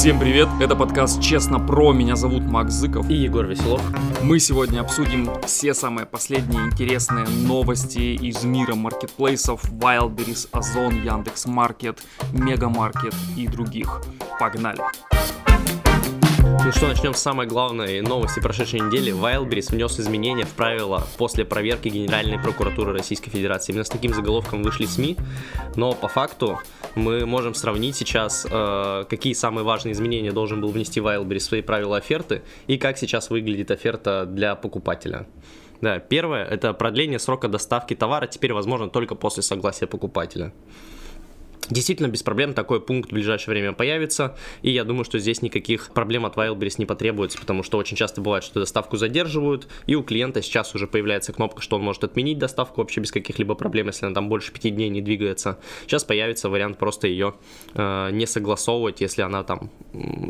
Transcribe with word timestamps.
Всем 0.00 0.18
привет, 0.18 0.48
это 0.62 0.76
подкаст 0.76 1.20
«Честно 1.20 1.60
про», 1.60 1.92
меня 1.92 2.16
зовут 2.16 2.42
Макс 2.44 2.72
Зыков. 2.72 3.10
И 3.10 3.14
Егор 3.16 3.44
Веселов. 3.44 3.82
Мы 4.22 4.38
сегодня 4.38 4.80
обсудим 4.80 5.28
все 5.44 5.74
самые 5.74 6.06
последние 6.06 6.68
интересные 6.68 7.26
новости 7.28 7.98
из 8.14 8.42
мира 8.42 8.74
маркетплейсов 8.74 9.62
Wildberries, 9.70 10.48
Озон, 10.52 10.94
Яндекс.Маркет, 11.04 11.98
Мегамаркет 12.32 13.14
и 13.36 13.46
других. 13.46 14.00
Погнали! 14.38 14.80
Ну 16.62 16.72
что, 16.72 16.88
начнем 16.88 17.14
с 17.14 17.20
самой 17.20 17.46
главной 17.46 18.02
новости 18.02 18.38
прошедшей 18.38 18.80
недели. 18.80 19.14
Wildberries 19.14 19.70
внес 19.70 19.98
изменения 19.98 20.44
в 20.44 20.50
правила 20.50 21.06
после 21.16 21.46
проверки 21.46 21.88
Генеральной 21.88 22.38
прокуратуры 22.38 22.92
Российской 22.92 23.30
Федерации. 23.30 23.72
Именно 23.72 23.84
с 23.84 23.88
таким 23.88 24.12
заголовком 24.12 24.62
вышли 24.62 24.84
СМИ, 24.84 25.16
но 25.76 25.94
по 25.94 26.06
факту 26.06 26.60
мы 26.94 27.24
можем 27.24 27.54
сравнить 27.54 27.96
сейчас, 27.96 28.46
э, 28.48 29.04
какие 29.08 29.32
самые 29.32 29.64
важные 29.64 29.94
изменения 29.94 30.32
должен 30.32 30.60
был 30.60 30.68
внести 30.70 31.00
Wildberries 31.00 31.38
в 31.38 31.44
свои 31.44 31.62
правила 31.62 31.96
оферты 31.96 32.42
и 32.66 32.76
как 32.76 32.98
сейчас 32.98 33.30
выглядит 33.30 33.70
оферта 33.70 34.26
для 34.26 34.54
покупателя. 34.54 35.26
Да, 35.80 35.98
первое, 35.98 36.44
это 36.44 36.74
продление 36.74 37.18
срока 37.18 37.48
доставки 37.48 37.94
товара 37.94 38.26
теперь 38.26 38.52
возможно 38.52 38.90
только 38.90 39.14
после 39.14 39.42
согласия 39.42 39.86
покупателя. 39.86 40.52
Действительно, 41.68 42.08
без 42.08 42.22
проблем 42.22 42.54
такой 42.54 42.80
пункт 42.80 43.10
в 43.10 43.12
ближайшее 43.12 43.52
время 43.52 43.72
появится, 43.72 44.36
и 44.62 44.70
я 44.70 44.84
думаю, 44.84 45.04
что 45.04 45.18
здесь 45.18 45.42
никаких 45.42 45.92
проблем 45.92 46.26
от 46.26 46.36
Wildberries 46.36 46.76
не 46.78 46.86
потребуется, 46.86 47.38
потому 47.38 47.62
что 47.62 47.78
очень 47.78 47.96
часто 47.96 48.20
бывает, 48.20 48.44
что 48.44 48.60
доставку 48.60 48.96
задерживают, 48.96 49.68
и 49.86 49.94
у 49.94 50.02
клиента 50.02 50.42
сейчас 50.42 50.74
уже 50.74 50.86
появляется 50.86 51.32
кнопка, 51.32 51.60
что 51.62 51.76
он 51.76 51.82
может 51.82 52.02
отменить 52.02 52.38
доставку 52.38 52.80
вообще 52.80 53.00
без 53.00 53.12
каких-либо 53.12 53.54
проблем, 53.54 53.88
если 53.88 54.06
она 54.06 54.14
там 54.14 54.28
больше 54.28 54.52
пяти 54.52 54.70
дней 54.70 54.88
не 54.88 55.00
двигается. 55.00 55.58
Сейчас 55.82 56.04
появится 56.04 56.48
вариант 56.48 56.78
просто 56.78 57.06
ее 57.06 57.34
э, 57.74 58.10
не 58.10 58.26
согласовывать, 58.26 59.00
если 59.00 59.22
она 59.22 59.44
там 59.44 59.70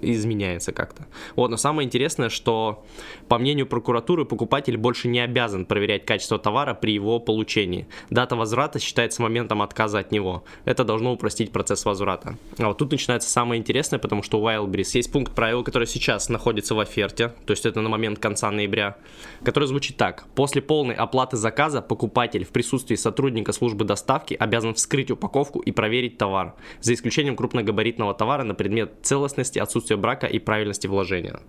изменяется 0.03 0.73
как-то. 0.73 1.07
Вот, 1.37 1.51
но 1.51 1.57
самое 1.57 1.87
интересное, 1.87 2.29
что 2.29 2.85
по 3.29 3.39
мнению 3.39 3.67
прокуратуры 3.67 4.25
покупатель 4.25 4.77
больше 4.77 5.09
не 5.09 5.21
обязан 5.21 5.65
проверять 5.65 6.05
качество 6.05 6.39
товара 6.39 6.75
при 6.75 6.93
его 6.93 7.19
получении. 7.21 7.87
Дата 8.11 8.37
возврата 8.37 8.79
считается 8.79 9.23
моментом 9.23 9.63
отказа 9.63 10.01
от 10.01 10.13
него. 10.13 10.45
Это 10.65 10.85
должно 10.85 11.13
упростить 11.21 11.53
процесс 11.53 11.85
возврата. 11.85 12.37
А 12.59 12.69
вот 12.69 12.79
тут 12.79 12.91
начинается 12.91 13.29
самое 13.29 13.61
интересное, 13.61 13.99
потому 13.99 14.23
что 14.23 14.41
у 14.41 14.49
Wildberries 14.49 14.91
есть 14.95 15.13
пункт 15.13 15.35
правил, 15.35 15.63
который 15.63 15.87
сейчас 15.87 16.31
находится 16.31 16.75
в 16.75 16.81
оферте, 16.81 17.35
то 17.45 17.51
есть 17.51 17.67
это 17.67 17.83
на 17.83 17.91
момент 17.91 18.19
конца 18.19 18.51
ноября, 18.51 18.97
который 19.45 19.67
звучит 19.67 19.99
так. 19.99 20.25
После 20.35 20.63
полной 20.63 20.95
оплаты 20.95 21.37
заказа 21.37 21.83
покупатель 21.83 22.45
в 22.45 22.49
присутствии 22.49 22.97
сотрудника 22.97 23.53
службы 23.53 23.85
доставки 23.85 24.35
обязан 24.35 24.75
вскрыть 24.75 25.11
упаковку 25.11 25.61
и 25.61 25.73
проверить 25.73 26.17
товар, 26.17 26.55
за 26.81 26.95
исключением 26.95 27.37
крупногабаритного 27.37 28.15
товара 28.15 28.43
на 28.43 28.55
предмет 28.55 28.95
целостности, 29.03 29.59
отсутствия 29.59 29.97
брака 29.97 30.27
и 30.27 30.39
правильности 30.39 30.87
вложения. 30.87 31.41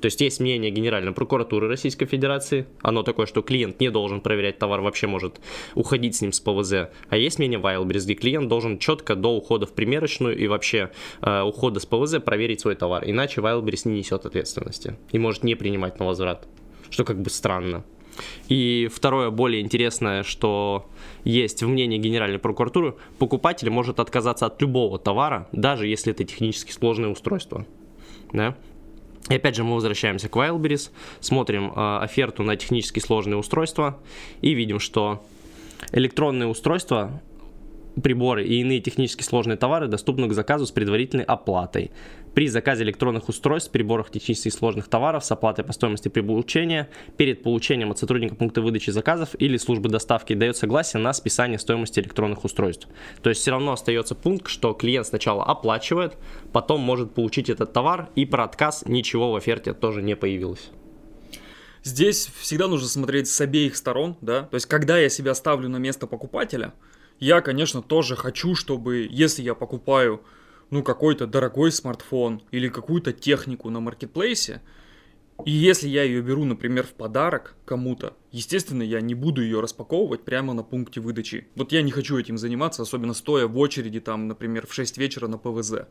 То 0.00 0.06
есть 0.06 0.20
есть 0.20 0.40
мнение 0.40 0.70
Генеральной 0.70 1.12
прокуратуры 1.12 1.68
Российской 1.68 2.06
Федерации, 2.06 2.66
оно 2.82 3.02
такое, 3.02 3.26
что 3.26 3.42
клиент 3.42 3.80
не 3.80 3.90
должен 3.90 4.20
проверять 4.20 4.58
товар, 4.58 4.80
вообще 4.80 5.06
может 5.06 5.40
уходить 5.74 6.16
с 6.16 6.22
ним 6.22 6.32
с 6.32 6.40
ПВЗ, 6.40 6.88
а 7.08 7.16
есть 7.16 7.38
мнение 7.38 7.60
Wildberries, 7.60 8.04
где 8.04 8.14
клиент 8.14 8.48
должен 8.48 8.78
четко 8.78 9.14
до 9.14 9.36
ухода 9.36 9.66
в 9.66 9.72
примерочную 9.72 10.36
и 10.36 10.46
вообще 10.46 10.90
э, 11.20 11.42
ухода 11.42 11.80
с 11.80 11.86
ПВЗ 11.86 12.20
проверить 12.24 12.60
свой 12.60 12.74
товар, 12.74 13.02
иначе 13.06 13.40
Wildberries 13.40 13.88
не 13.88 13.98
несет 13.98 14.26
ответственности 14.26 14.96
и 15.12 15.18
может 15.18 15.44
не 15.44 15.54
принимать 15.54 15.98
на 15.98 16.06
возврат, 16.06 16.48
что 16.90 17.04
как 17.04 17.20
бы 17.20 17.30
странно. 17.30 17.84
И 18.48 18.88
второе, 18.92 19.30
более 19.30 19.62
интересное, 19.62 20.22
что 20.22 20.88
есть 21.24 21.62
в 21.62 21.68
мнении 21.68 21.98
Генеральной 21.98 22.38
прокуратуры, 22.38 22.96
покупатель 23.18 23.70
может 23.70 24.00
отказаться 24.00 24.46
от 24.46 24.60
любого 24.60 24.98
товара, 24.98 25.48
даже 25.52 25.86
если 25.86 26.12
это 26.12 26.24
технически 26.24 26.72
сложное 26.72 27.10
устройство. 27.10 27.66
Да? 28.32 28.56
И 29.30 29.34
опять 29.36 29.54
же 29.54 29.64
мы 29.64 29.74
возвращаемся 29.74 30.28
к 30.28 30.36
Wildberries, 30.36 30.90
смотрим 31.20 31.72
э, 31.74 31.98
оферту 32.02 32.42
на 32.42 32.56
технически 32.56 32.98
сложные 32.98 33.36
устройства 33.36 33.98
и 34.42 34.52
видим, 34.54 34.80
что 34.80 35.24
электронные 35.92 36.48
устройства 36.48 37.22
приборы 38.02 38.44
и 38.44 38.60
иные 38.60 38.80
технически 38.80 39.22
сложные 39.22 39.56
товары 39.56 39.88
доступны 39.88 40.28
к 40.28 40.32
заказу 40.32 40.66
с 40.66 40.70
предварительной 40.70 41.24
оплатой. 41.24 41.90
При 42.34 42.46
заказе 42.46 42.84
электронных 42.84 43.28
устройств, 43.28 43.72
приборах 43.72 44.10
технически 44.10 44.50
сложных 44.50 44.88
товаров 44.88 45.24
с 45.24 45.32
оплатой 45.32 45.64
по 45.64 45.72
стоимости 45.72 46.08
при 46.08 46.20
перед 47.16 47.42
получением 47.42 47.90
от 47.90 47.98
сотрудника 47.98 48.36
пункта 48.36 48.62
выдачи 48.62 48.90
заказов 48.90 49.30
или 49.38 49.56
службы 49.56 49.88
доставки 49.88 50.34
дает 50.34 50.56
согласие 50.56 51.02
на 51.02 51.12
списание 51.12 51.58
стоимости 51.58 51.98
электронных 51.98 52.44
устройств. 52.44 52.86
То 53.22 53.30
есть 53.30 53.40
все 53.40 53.50
равно 53.50 53.72
остается 53.72 54.14
пункт, 54.14 54.48
что 54.48 54.72
клиент 54.74 55.08
сначала 55.08 55.44
оплачивает, 55.44 56.16
потом 56.52 56.80
может 56.80 57.12
получить 57.14 57.50
этот 57.50 57.72
товар, 57.72 58.08
и 58.14 58.24
про 58.24 58.44
отказ 58.44 58.84
ничего 58.86 59.32
в 59.32 59.36
оферте 59.36 59.74
тоже 59.74 60.02
не 60.02 60.14
появилось. 60.14 60.70
Здесь 61.82 62.30
всегда 62.38 62.68
нужно 62.68 62.88
смотреть 62.88 63.28
с 63.28 63.40
обеих 63.40 63.74
сторон, 63.74 64.16
да, 64.20 64.42
то 64.42 64.54
есть 64.54 64.66
когда 64.66 64.98
я 64.98 65.08
себя 65.08 65.34
ставлю 65.34 65.68
на 65.68 65.78
место 65.78 66.06
покупателя, 66.06 66.74
я, 67.20 67.40
конечно, 67.40 67.82
тоже 67.82 68.16
хочу, 68.16 68.54
чтобы, 68.54 69.06
если 69.10 69.42
я 69.42 69.54
покупаю, 69.54 70.22
ну, 70.70 70.82
какой-то 70.82 71.26
дорогой 71.26 71.70
смартфон 71.70 72.42
или 72.50 72.68
какую-то 72.68 73.12
технику 73.12 73.70
на 73.70 73.80
маркетплейсе, 73.80 74.62
и 75.44 75.50
если 75.50 75.88
я 75.88 76.02
ее 76.02 76.22
беру, 76.22 76.44
например, 76.44 76.84
в 76.84 76.92
подарок 76.92 77.56
кому-то, 77.64 78.14
естественно, 78.30 78.82
я 78.82 79.00
не 79.00 79.14
буду 79.14 79.42
ее 79.42 79.60
распаковывать 79.60 80.22
прямо 80.22 80.52
на 80.52 80.62
пункте 80.62 81.00
выдачи. 81.00 81.48
Вот 81.54 81.72
я 81.72 81.82
не 81.82 81.90
хочу 81.90 82.18
этим 82.18 82.36
заниматься, 82.36 82.82
особенно 82.82 83.14
стоя 83.14 83.46
в 83.46 83.58
очереди, 83.58 84.00
там, 84.00 84.28
например, 84.28 84.66
в 84.66 84.74
6 84.74 84.98
вечера 84.98 85.28
на 85.28 85.38
ПВЗ. 85.38 85.86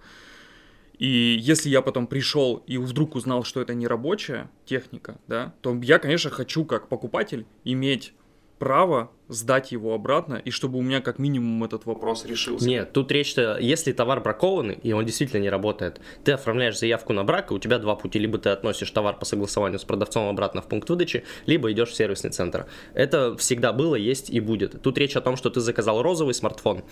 И 1.00 1.38
если 1.40 1.69
я 1.69 1.81
потом 1.81 2.07
пришел 2.07 2.63
и 2.67 2.78
вдруг 2.78 3.16
узнал, 3.16 3.44
что 3.44 3.61
это 3.61 3.73
не 3.73 3.88
рабочая 3.88 4.51
техника, 4.66 5.19
да, 5.28 5.56
то 5.61 5.75
я, 5.81 5.97
конечно, 5.97 6.29
хочу 6.29 6.66
как 6.66 6.90
покупатель 6.90 7.46
иметь 7.63 8.13
право 8.59 9.11
сдать 9.29 9.72
его 9.72 9.94
обратно, 9.94 10.41
и 10.44 10.51
чтобы 10.51 10.79
у 10.79 10.81
меня 10.81 11.01
как 11.01 11.19
минимум 11.19 11.63
этот 11.63 11.85
вопрос 11.85 12.25
решился. 12.25 12.67
Нет, 12.67 12.91
тут 12.94 13.12
речь-то, 13.12 13.57
если 13.59 13.94
товар 13.94 14.22
бракованный, 14.22 14.79
и 14.81 14.91
он 14.91 15.06
действительно 15.06 15.41
не 15.41 15.50
работает, 15.50 16.01
ты 16.23 16.34
оформляешь 16.34 16.78
заявку 16.78 17.13
на 17.13 17.23
брак, 17.23 17.51
и 17.51 17.53
у 17.53 17.59
тебя 17.59 17.78
два 17.79 17.95
пути, 17.95 18.19
либо 18.19 18.38
ты 18.40 18.50
относишь 18.50 18.90
товар 18.91 19.17
по 19.17 19.25
согласованию 19.25 19.79
с 19.79 19.84
продавцом 19.84 20.28
обратно 20.28 20.62
в 20.62 20.67
пункт 20.67 20.90
выдачи, 20.90 21.23
либо 21.45 21.72
идешь 21.72 21.90
в 21.90 21.95
сервисный 21.95 22.31
центр. 22.31 22.66
Это 22.94 23.38
всегда 23.38 23.72
было, 23.72 23.95
есть 23.95 24.29
и 24.29 24.40
будет. 24.40 24.81
Тут 24.81 24.97
речь 24.97 25.16
о 25.16 25.22
том, 25.22 25.38
что 25.38 25.50
ты 25.50 25.59
заказал 25.59 26.01
розовый 26.01 26.34
смартфон, 26.34 26.84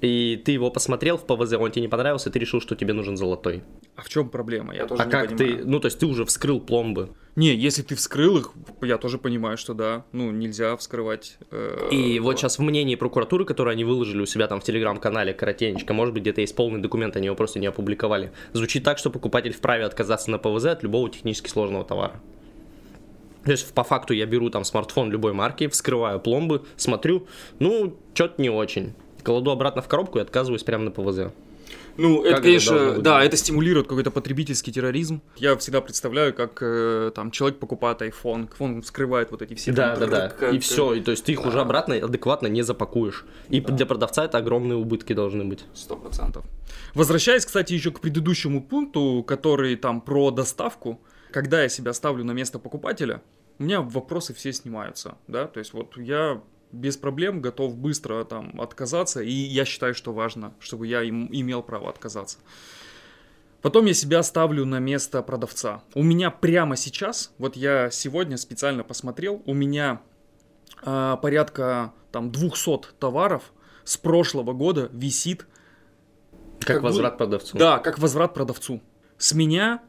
и 0.00 0.40
ты 0.44 0.52
его 0.52 0.70
посмотрел 0.70 1.16
в 1.16 1.26
ПВЗ, 1.26 1.54
он 1.54 1.70
тебе 1.70 1.82
не 1.82 1.88
понравился, 1.88 2.28
и 2.28 2.32
ты 2.32 2.38
решил, 2.38 2.60
что 2.60 2.76
тебе 2.76 2.92
нужен 2.92 3.16
золотой. 3.16 3.62
А 3.96 4.02
в 4.02 4.08
чем 4.08 4.28
проблема? 4.28 4.74
Я 4.74 4.86
тоже 4.86 5.02
а 5.02 5.06
не 5.06 5.10
как 5.10 5.28
понимаю. 5.30 5.58
ты, 5.58 5.64
ну 5.64 5.80
то 5.80 5.86
есть 5.86 5.98
ты 5.98 6.06
уже 6.06 6.24
вскрыл 6.26 6.60
пломбы. 6.60 7.10
Не, 7.36 7.54
если 7.54 7.82
ты 7.82 7.94
вскрыл 7.94 8.38
их, 8.38 8.52
я 8.80 8.96
тоже 8.96 9.18
понимаю, 9.18 9.58
что 9.58 9.74
да, 9.74 10.06
ну 10.12 10.30
нельзя 10.30 10.74
вскрывать. 10.76 11.36
э, 11.50 11.85
И 11.90 12.18
вот 12.20 12.38
сейчас 12.38 12.58
в 12.58 12.62
мнении 12.62 12.94
прокуратуры, 12.94 13.44
которое 13.44 13.72
они 13.72 13.84
выложили 13.84 14.20
у 14.20 14.26
себя 14.26 14.46
там 14.48 14.60
в 14.60 14.64
телеграм-канале 14.64 15.32
коротенечко, 15.34 15.94
может 15.94 16.14
быть 16.14 16.22
где-то 16.22 16.40
есть 16.40 16.56
полный 16.56 16.80
документ, 16.80 17.16
они 17.16 17.26
его 17.26 17.36
просто 17.36 17.58
не 17.58 17.66
опубликовали, 17.66 18.32
звучит 18.52 18.82
так, 18.82 18.98
что 18.98 19.10
покупатель 19.10 19.52
вправе 19.52 19.84
отказаться 19.84 20.30
на 20.30 20.38
ПВЗ 20.38 20.66
от 20.66 20.82
любого 20.82 21.08
технически 21.10 21.48
сложного 21.48 21.84
товара. 21.84 22.20
То 23.44 23.52
есть 23.52 23.72
по 23.72 23.84
факту 23.84 24.12
я 24.12 24.26
беру 24.26 24.50
там 24.50 24.64
смартфон 24.64 25.12
любой 25.12 25.32
марки, 25.32 25.68
вскрываю 25.68 26.18
пломбы, 26.18 26.64
смотрю, 26.76 27.28
ну, 27.60 27.96
что-то 28.12 28.42
не 28.42 28.50
очень. 28.50 28.94
Кладу 29.22 29.52
обратно 29.52 29.82
в 29.82 29.88
коробку 29.88 30.18
и 30.18 30.22
отказываюсь 30.22 30.64
прямо 30.64 30.84
на 30.84 30.90
ПВЗ. 30.90 31.32
Ну, 31.96 32.20
это, 32.22 32.34
это 32.34 32.42
конечно, 32.42 32.74
выглядеть? 32.74 33.02
да, 33.02 33.24
это 33.24 33.36
стимулирует 33.36 33.86
какой-то 33.88 34.10
потребительский 34.10 34.72
терроризм. 34.72 35.22
Я 35.36 35.56
всегда 35.56 35.80
представляю, 35.80 36.34
как 36.34 36.58
э, 36.60 37.10
там 37.14 37.30
человек 37.30 37.58
покупает 37.58 38.02
iPhone, 38.02 38.48
он 38.58 38.82
вскрывает 38.82 39.30
вот 39.30 39.42
эти 39.42 39.54
все... 39.54 39.72
Да, 39.72 39.96
там, 39.96 40.10
да, 40.10 40.28
да. 40.28 40.28
как- 40.28 40.54
И 40.54 40.58
все. 40.58 40.94
И 40.94 41.00
то 41.00 41.10
есть 41.10 41.24
ты 41.24 41.32
их 41.32 41.44
уже 41.46 41.60
обратно 41.60 41.94
адекватно 41.96 42.46
не 42.46 42.62
запакуешь. 42.62 43.24
И 43.48 43.60
для 43.60 43.86
продавца 43.86 44.24
это 44.24 44.38
огромные 44.38 44.76
убытки 44.76 45.12
должны 45.12 45.44
быть. 45.44 45.64
Сто 45.74 45.96
процентов. 45.96 46.44
Возвращаясь, 46.94 47.44
кстати, 47.46 47.72
еще 47.72 47.90
к 47.90 48.00
предыдущему 48.00 48.62
пункту, 48.62 49.24
который 49.26 49.76
там 49.76 50.00
про 50.00 50.30
доставку, 50.30 51.00
когда 51.30 51.62
я 51.62 51.68
себя 51.68 51.92
ставлю 51.92 52.24
на 52.24 52.32
место 52.32 52.58
покупателя, 52.58 53.22
у 53.58 53.64
меня 53.64 53.80
вопросы 53.80 54.34
все 54.34 54.52
снимаются, 54.52 55.16
да, 55.28 55.46
то 55.46 55.58
есть 55.60 55.72
вот 55.72 55.96
я 55.96 56.42
без 56.76 56.96
проблем 56.96 57.40
готов 57.40 57.76
быстро 57.76 58.24
там 58.24 58.60
отказаться, 58.60 59.20
и 59.22 59.30
я 59.32 59.64
считаю, 59.64 59.94
что 59.94 60.12
важно, 60.12 60.54
чтобы 60.60 60.86
я 60.86 61.02
им 61.02 61.28
имел 61.32 61.62
право 61.62 61.88
отказаться. 61.88 62.38
Потом 63.62 63.86
я 63.86 63.94
себя 63.94 64.22
ставлю 64.22 64.64
на 64.64 64.78
место 64.78 65.22
продавца. 65.22 65.82
У 65.94 66.02
меня 66.02 66.30
прямо 66.30 66.76
сейчас, 66.76 67.32
вот 67.38 67.56
я 67.56 67.90
сегодня 67.90 68.36
специально 68.36 68.84
посмотрел, 68.84 69.42
у 69.46 69.54
меня 69.54 70.00
а, 70.82 71.16
порядка 71.16 71.92
там 72.12 72.30
200 72.30 72.92
товаров 72.98 73.52
с 73.84 73.96
прошлого 73.96 74.52
года 74.52 74.88
висит 74.92 75.46
Как, 76.60 76.76
Как 76.76 76.82
возврат 76.82 77.14
бы- 77.14 77.18
продавцу. 77.18 77.58
да, 77.58 77.78
как 77.78 77.98
возврат 77.98 78.34
продавцу. 78.34 78.80
С 79.18 79.32
меня, 79.34 79.82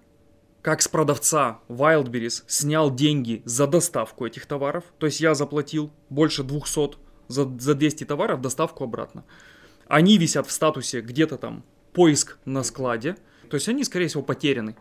как 0.68 0.82
с 0.82 0.90
продавца 0.90 1.62
Wildberries, 1.70 2.44
снял 2.46 2.94
деньги 2.94 3.42
за 3.46 3.68
доставку 3.68 4.26
этих 4.26 4.46
товаров. 4.46 4.84
То 4.98 5.06
есть 5.06 5.22
я 5.22 5.34
заплатил 5.34 5.94
больше 6.10 6.44
200 6.44 6.98
за, 7.30 7.46
за 7.58 7.74
200 7.74 8.04
товаров 8.04 8.42
доставку 8.42 8.84
обратно. 8.84 9.24
Они 9.88 10.18
висят 10.18 10.46
в 10.46 10.52
статусе 10.52 11.00
где-то 11.00 11.38
там 11.38 11.64
поиск 11.94 12.38
на 12.44 12.64
складе. 12.64 13.16
То 13.50 13.56
есть 13.56 13.70
они, 13.70 13.86
скорее 13.86 14.10
всего, 14.10 14.24
потеряны. 14.24 14.76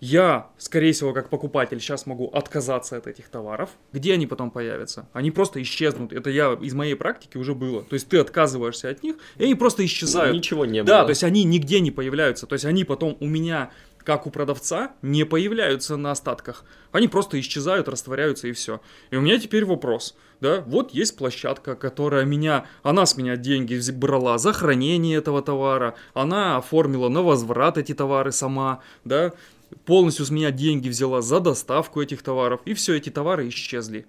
Я, 0.00 0.48
скорее 0.56 0.92
всего, 0.94 1.12
как 1.12 1.28
покупатель, 1.28 1.78
сейчас 1.78 2.06
могу 2.06 2.28
отказаться 2.28 2.96
от 2.96 3.06
этих 3.06 3.28
товаров. 3.28 3.68
Где 3.92 4.14
они 4.14 4.26
потом 4.26 4.50
появятся? 4.50 5.06
Они 5.12 5.30
просто 5.30 5.60
исчезнут. 5.60 6.14
Это 6.14 6.30
я 6.30 6.54
из 6.54 6.72
моей 6.72 6.94
практики 6.94 7.36
уже 7.36 7.54
было. 7.54 7.82
То 7.82 7.92
есть 7.92 8.08
ты 8.08 8.16
отказываешься 8.16 8.88
от 8.88 9.02
них, 9.02 9.16
и 9.36 9.44
они 9.44 9.54
просто 9.54 9.84
исчезают. 9.84 10.34
Ничего 10.34 10.64
не 10.64 10.82
Да, 10.82 11.00
было. 11.00 11.04
то 11.08 11.10
есть 11.10 11.24
они 11.24 11.44
нигде 11.44 11.80
не 11.80 11.90
появляются. 11.90 12.46
То 12.46 12.54
есть 12.54 12.64
они 12.64 12.84
потом 12.84 13.18
у 13.20 13.26
меня, 13.26 13.72
как 14.04 14.26
у 14.26 14.30
продавца, 14.30 14.92
не 15.02 15.24
появляются 15.24 15.96
на 15.96 16.12
остатках. 16.12 16.64
Они 16.92 17.08
просто 17.08 17.38
исчезают, 17.38 17.88
растворяются 17.88 18.48
и 18.48 18.52
все. 18.52 18.80
И 19.10 19.16
у 19.16 19.20
меня 19.20 19.38
теперь 19.38 19.64
вопрос. 19.64 20.16
Да, 20.40 20.62
вот 20.66 20.92
есть 20.92 21.16
площадка, 21.18 21.76
которая 21.76 22.24
меня, 22.24 22.64
она 22.82 23.04
с 23.04 23.16
меня 23.16 23.36
деньги 23.36 23.78
брала 23.92 24.38
за 24.38 24.54
хранение 24.54 25.18
этого 25.18 25.42
товара, 25.42 25.94
она 26.14 26.56
оформила 26.56 27.10
на 27.10 27.20
возврат 27.20 27.76
эти 27.76 27.92
товары 27.92 28.32
сама, 28.32 28.80
да, 29.04 29.32
полностью 29.84 30.24
с 30.24 30.30
меня 30.30 30.50
деньги 30.50 30.88
взяла 30.88 31.20
за 31.20 31.40
доставку 31.40 32.00
этих 32.00 32.22
товаров, 32.22 32.60
и 32.64 32.72
все, 32.72 32.96
эти 32.96 33.10
товары 33.10 33.48
исчезли. 33.48 34.06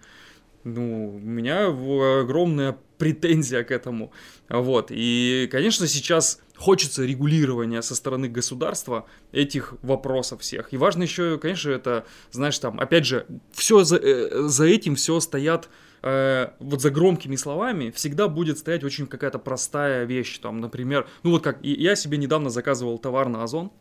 Ну, 0.64 1.16
у 1.16 1.20
меня 1.20 1.68
огромная 1.68 2.78
претензия 2.98 3.64
к 3.64 3.72
этому. 3.72 4.12
Вот. 4.48 4.88
И, 4.92 5.50
конечно, 5.52 5.88
сейчас 5.88 6.40
хочется 6.56 7.04
регулирования 7.04 7.82
со 7.82 7.96
стороны 7.96 8.30
государства 8.30 9.08
этих 9.32 9.74
вопросов 9.82 10.42
всех. 10.42 10.72
И 10.74 10.78
важно 10.78 11.04
еще, 11.04 11.40
конечно, 11.40 11.72
это, 11.72 12.06
знаешь, 12.30 12.60
там, 12.60 12.80
опять 12.80 13.06
же, 13.06 13.26
все 13.52 13.84
за, 13.84 13.98
э, 13.98 14.44
за 14.48 14.66
этим 14.66 14.96
все 14.96 15.20
стоят 15.20 15.70
э, 16.04 16.50
вот 16.60 16.82
за 16.82 16.92
громкими 16.92 17.36
словами 17.36 17.90
всегда 17.90 18.28
будет 18.28 18.60
стоять 18.60 18.84
очень 18.84 19.08
какая-то 19.08 19.40
простая 19.40 20.06
вещь, 20.06 20.38
там, 20.38 20.60
например, 20.60 21.08
ну 21.24 21.32
вот 21.32 21.44
как 21.44 21.64
я 21.64 21.96
себе 21.96 22.18
недавно 22.18 22.50
заказывал 22.50 23.00
товар 23.00 23.30
на 23.30 23.44
Озон, 23.44 23.72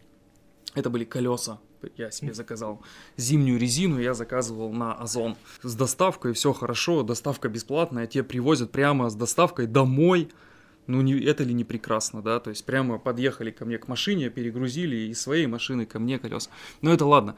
это 0.74 0.88
были 0.88 1.04
колеса. 1.04 1.60
Я 1.96 2.10
себе 2.10 2.34
заказал 2.34 2.82
зимнюю 3.16 3.58
резину, 3.58 4.00
я 4.00 4.14
заказывал 4.14 4.72
на 4.72 4.94
Озон. 4.94 5.36
С 5.62 5.74
доставкой 5.74 6.32
все 6.32 6.52
хорошо, 6.52 7.02
доставка 7.02 7.48
бесплатная, 7.48 8.06
тебе 8.06 8.24
привозят 8.24 8.70
прямо 8.70 9.10
с 9.10 9.14
доставкой 9.14 9.66
домой. 9.66 10.28
Ну, 10.86 11.02
не, 11.02 11.18
это 11.20 11.44
ли 11.44 11.54
не 11.54 11.64
прекрасно, 11.64 12.22
да? 12.22 12.40
То 12.40 12.50
есть 12.50 12.64
прямо 12.64 12.98
подъехали 12.98 13.50
ко 13.50 13.64
мне 13.64 13.78
к 13.78 13.88
машине, 13.88 14.30
перегрузили 14.30 14.96
из 15.10 15.20
своей 15.20 15.46
машины 15.46 15.86
ко 15.86 15.98
мне 15.98 16.18
колеса. 16.18 16.50
Но 16.82 16.92
это 16.92 17.06
ладно. 17.06 17.36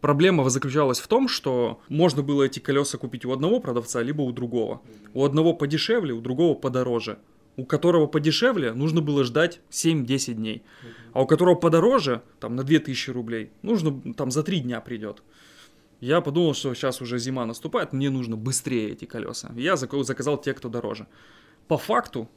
Проблема 0.00 0.48
заключалась 0.48 0.98
в 0.98 1.08
том, 1.08 1.28
что 1.28 1.80
можно 1.88 2.22
было 2.22 2.44
эти 2.44 2.58
колеса 2.58 2.96
купить 2.96 3.24
у 3.24 3.32
одного 3.32 3.60
продавца, 3.60 4.02
либо 4.02 4.22
у 4.22 4.32
другого. 4.32 4.80
У 5.12 5.24
одного 5.24 5.52
подешевле, 5.52 6.14
у 6.14 6.20
другого 6.20 6.54
подороже. 6.54 7.18
У 7.56 7.64
которого 7.64 8.06
подешевле 8.06 8.72
нужно 8.72 9.00
было 9.00 9.24
ждать 9.24 9.60
7-10 9.70 10.34
дней. 10.34 10.62
А 11.12 11.22
у 11.22 11.26
которого 11.26 11.56
подороже, 11.56 12.22
там 12.38 12.56
на 12.56 12.62
2000 12.62 13.10
рублей, 13.10 13.50
нужно 13.62 14.14
там 14.14 14.30
за 14.30 14.42
3 14.42 14.60
дня 14.60 14.80
придет. 14.80 15.22
Я 16.00 16.22
подумал, 16.22 16.54
что 16.54 16.72
сейчас 16.74 17.02
уже 17.02 17.18
зима 17.18 17.44
наступает, 17.44 17.92
мне 17.92 18.08
нужно 18.08 18.36
быстрее 18.36 18.92
эти 18.92 19.04
колеса. 19.04 19.52
Я 19.54 19.74
зак- 19.74 20.02
заказал 20.02 20.40
те, 20.40 20.54
кто 20.54 20.68
дороже. 20.70 21.06
По 21.68 21.76
факту, 21.76 22.28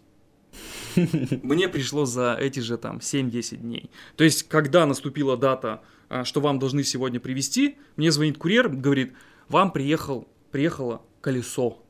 мне 0.95 1.69
пришло 1.69 2.05
за 2.05 2.35
эти 2.39 2.59
же 2.59 2.77
там 2.77 2.97
7-10 2.97 3.57
дней. 3.57 3.89
То 4.15 4.23
есть, 4.23 4.43
когда 4.43 4.85
наступила 4.85 5.37
дата, 5.37 5.81
а, 6.09 6.25
что 6.25 6.41
вам 6.41 6.59
должны 6.59 6.83
сегодня 6.83 7.19
привезти, 7.19 7.77
мне 7.95 8.11
звонит 8.11 8.37
курьер, 8.37 8.69
говорит, 8.69 9.13
вам 9.47 9.71
приехал, 9.71 10.27
приехало 10.51 11.01
колесо. 11.21 11.82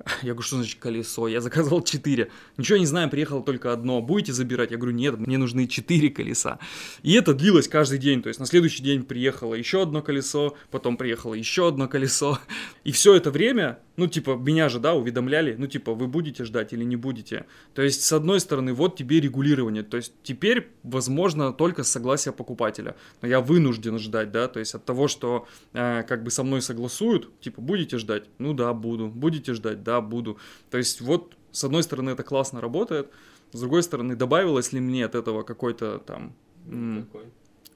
Я 0.22 0.32
говорю, 0.32 0.42
что 0.42 0.56
значит 0.56 0.78
колесо? 0.78 1.28
Я 1.28 1.40
заказывал 1.40 1.82
4. 1.82 2.30
Ничего 2.56 2.78
не 2.78 2.86
знаю, 2.86 3.10
приехало 3.10 3.42
только 3.42 3.72
одно. 3.72 4.00
Будете 4.00 4.32
забирать? 4.32 4.70
Я 4.70 4.76
говорю, 4.76 4.94
нет, 4.94 5.18
мне 5.18 5.38
нужны 5.38 5.66
4 5.66 6.10
колеса. 6.10 6.58
И 7.02 7.14
это 7.14 7.34
длилось 7.34 7.68
каждый 7.68 7.98
день. 7.98 8.22
То 8.22 8.28
есть 8.28 8.40
на 8.40 8.46
следующий 8.46 8.82
день 8.82 9.04
приехало 9.04 9.54
еще 9.54 9.82
одно 9.82 10.02
колесо, 10.02 10.56
потом 10.70 10.96
приехало 10.96 11.34
еще 11.34 11.68
одно 11.68 11.88
колесо. 11.88 12.38
И 12.84 12.92
все 12.92 13.14
это 13.14 13.30
время, 13.30 13.78
ну, 13.96 14.06
типа, 14.06 14.36
меня 14.36 14.68
же, 14.68 14.78
да, 14.78 14.94
уведомляли, 14.94 15.56
ну, 15.58 15.66
типа, 15.66 15.94
вы 15.94 16.06
будете 16.06 16.44
ждать 16.44 16.72
или 16.72 16.84
не 16.84 16.96
будете. 16.96 17.46
То 17.74 17.82
есть, 17.82 18.02
с 18.02 18.12
одной 18.12 18.40
стороны, 18.40 18.72
вот 18.72 18.96
тебе 18.96 19.20
регулирование. 19.20 19.82
То 19.82 19.96
есть, 19.96 20.12
теперь, 20.22 20.68
возможно, 20.82 21.52
только 21.52 21.82
с 21.82 21.90
согласия 21.90 22.32
покупателя. 22.32 22.96
Но 23.22 23.28
я 23.28 23.40
вынужден 23.40 23.98
ждать, 23.98 24.30
да, 24.30 24.48
то 24.48 24.60
есть, 24.60 24.74
от 24.74 24.84
того, 24.84 25.08
что 25.08 25.46
э, 25.72 26.02
как 26.04 26.22
бы 26.22 26.30
со 26.30 26.44
мной 26.44 26.62
согласуют, 26.62 27.40
типа, 27.40 27.60
будете 27.60 27.98
ждать? 27.98 28.24
Ну, 28.38 28.54
да, 28.54 28.72
буду. 28.72 29.08
Будете 29.08 29.52
ждать? 29.52 29.82
Да, 29.88 30.02
буду. 30.02 30.36
То 30.70 30.76
есть, 30.76 31.00
вот, 31.00 31.34
с 31.50 31.64
одной 31.64 31.82
стороны, 31.82 32.10
это 32.10 32.22
классно 32.22 32.60
работает, 32.60 33.10
с 33.52 33.60
другой 33.60 33.82
стороны, 33.82 34.16
добавилось 34.16 34.74
ли 34.74 34.80
мне 34.80 35.06
от 35.06 35.14
этого 35.14 35.44
какой-то 35.44 35.98
там... 35.98 36.34
м, 36.66 37.08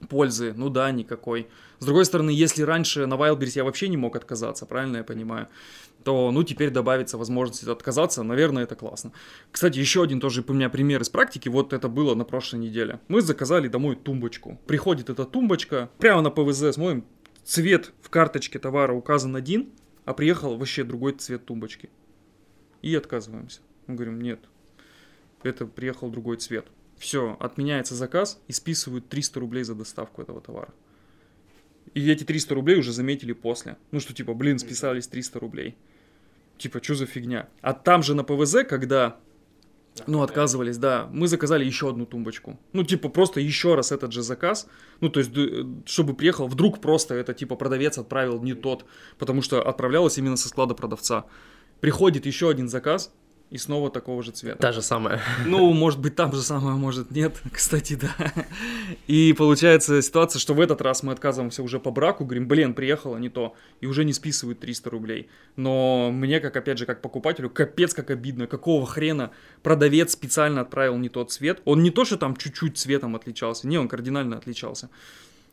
пользы, 0.09 0.53
ну 0.55 0.69
да, 0.69 0.91
никакой. 0.91 1.47
С 1.79 1.85
другой 1.85 2.05
стороны, 2.05 2.29
если 2.29 2.61
раньше 2.61 3.07
на 3.07 3.15
Wildberries 3.15 3.53
я 3.55 3.63
вообще 3.63 3.87
не 3.87 3.97
мог 3.97 4.15
отказаться, 4.15 4.67
правильно 4.67 4.97
я 4.97 5.03
понимаю, 5.03 5.47
то, 6.03 6.29
ну, 6.31 6.43
теперь 6.43 6.69
добавится 6.69 7.17
возможность 7.17 7.63
отказаться, 7.67 8.21
наверное, 8.21 8.63
это 8.63 8.75
классно. 8.75 9.11
Кстати, 9.51 9.79
еще 9.79 10.03
один 10.03 10.19
тоже 10.19 10.43
у 10.47 10.53
меня 10.53 10.69
пример 10.69 11.01
из 11.01 11.09
практики, 11.09 11.49
вот 11.49 11.73
это 11.73 11.87
было 11.87 12.13
на 12.13 12.25
прошлой 12.25 12.59
неделе. 12.59 12.99
Мы 13.07 13.21
заказали 13.21 13.69
домой 13.69 13.95
тумбочку. 13.95 14.59
Приходит 14.67 15.09
эта 15.09 15.25
тумбочка, 15.25 15.89
прямо 15.97 16.21
на 16.21 16.29
ПВЗ 16.29 16.75
смотрим, 16.75 17.05
цвет 17.43 17.91
в 18.01 18.09
карточке 18.09 18.59
товара 18.59 18.93
указан 18.93 19.35
один, 19.35 19.69
а 20.05 20.13
приехал 20.13 20.57
вообще 20.57 20.83
другой 20.83 21.13
цвет 21.13 21.45
тумбочки. 21.45 21.89
И 22.83 22.93
отказываемся. 22.93 23.61
Мы 23.87 23.95
говорим, 23.95 24.21
нет, 24.21 24.39
это 25.41 25.65
приехал 25.65 26.11
другой 26.11 26.37
цвет. 26.37 26.67
Все, 26.97 27.35
отменяется 27.39 27.95
заказ 27.95 28.39
и 28.47 28.53
списывают 28.53 29.09
300 29.09 29.39
рублей 29.39 29.63
за 29.63 29.73
доставку 29.73 30.21
этого 30.21 30.41
товара. 30.41 30.73
И 31.93 32.09
эти 32.11 32.23
300 32.23 32.53
рублей 32.55 32.77
уже 32.77 32.91
заметили 32.91 33.33
после. 33.33 33.77
Ну 33.91 33.99
что, 33.99 34.13
типа, 34.13 34.33
блин, 34.33 34.59
списались 34.59 35.07
300 35.07 35.39
рублей. 35.39 35.75
Типа, 36.57 36.83
что 36.83 36.95
за 36.95 37.05
фигня? 37.05 37.49
А 37.61 37.73
там 37.73 38.03
же 38.03 38.15
на 38.15 38.23
ПВЗ, 38.23 38.57
когда, 38.67 39.17
ну, 40.05 40.21
отказывались, 40.21 40.77
да, 40.77 41.09
мы 41.11 41.27
заказали 41.27 41.63
еще 41.63 41.89
одну 41.89 42.05
тумбочку. 42.05 42.59
Ну, 42.73 42.83
типа, 42.83 43.09
просто 43.09 43.39
еще 43.39 43.75
раз 43.75 43.91
этот 43.91 44.11
же 44.11 44.21
заказ. 44.21 44.67
Ну, 44.99 45.09
то 45.09 45.19
есть, 45.19 45.31
чтобы 45.85 46.15
приехал, 46.15 46.47
вдруг 46.47 46.81
просто 46.81 47.15
это, 47.15 47.33
типа, 47.33 47.55
продавец 47.55 47.97
отправил 47.97 48.41
не 48.41 48.53
тот, 48.53 48.85
потому 49.17 49.41
что 49.41 49.61
отправлялось 49.61 50.17
именно 50.17 50.37
со 50.37 50.49
склада 50.49 50.73
продавца. 50.73 51.25
Приходит 51.83 52.25
еще 52.25 52.49
один 52.49 52.69
заказ, 52.69 53.11
и 53.49 53.57
снова 53.57 53.91
такого 53.91 54.23
же 54.23 54.31
цвета. 54.31 54.57
Та 54.57 54.71
же 54.71 54.81
самая. 54.81 55.19
Ну, 55.45 55.73
может 55.73 55.99
быть, 55.99 56.15
там 56.15 56.31
же 56.31 56.41
самое, 56.41 56.77
может, 56.77 57.11
нет. 57.11 57.41
Кстати, 57.51 57.95
да. 57.95 58.15
И 59.07 59.35
получается 59.37 60.01
ситуация, 60.01 60.39
что 60.39 60.53
в 60.53 60.61
этот 60.61 60.79
раз 60.79 61.03
мы 61.03 61.11
отказываемся 61.11 61.61
уже 61.61 61.81
по 61.81 61.91
браку, 61.91 62.23
говорим, 62.23 62.47
блин, 62.47 62.73
приехало 62.73 63.17
не 63.17 63.27
то, 63.27 63.53
и 63.81 63.85
уже 63.85 64.05
не 64.05 64.13
списывают 64.13 64.61
300 64.61 64.89
рублей. 64.91 65.27
Но 65.57 66.09
мне, 66.09 66.39
как, 66.39 66.55
опять 66.55 66.77
же, 66.77 66.85
как 66.85 67.01
покупателю, 67.01 67.49
капец 67.49 67.93
как 67.93 68.11
обидно, 68.11 68.47
какого 68.47 68.87
хрена 68.87 69.31
продавец 69.61 70.13
специально 70.13 70.61
отправил 70.61 70.95
не 70.95 71.09
тот 71.09 71.33
цвет. 71.33 71.61
Он 71.65 71.83
не 71.83 71.91
то, 71.91 72.05
что 72.05 72.15
там 72.15 72.37
чуть-чуть 72.37 72.77
цветом 72.77 73.17
отличался, 73.17 73.67
не, 73.67 73.77
он 73.77 73.89
кардинально 73.89 74.37
отличался. 74.37 74.89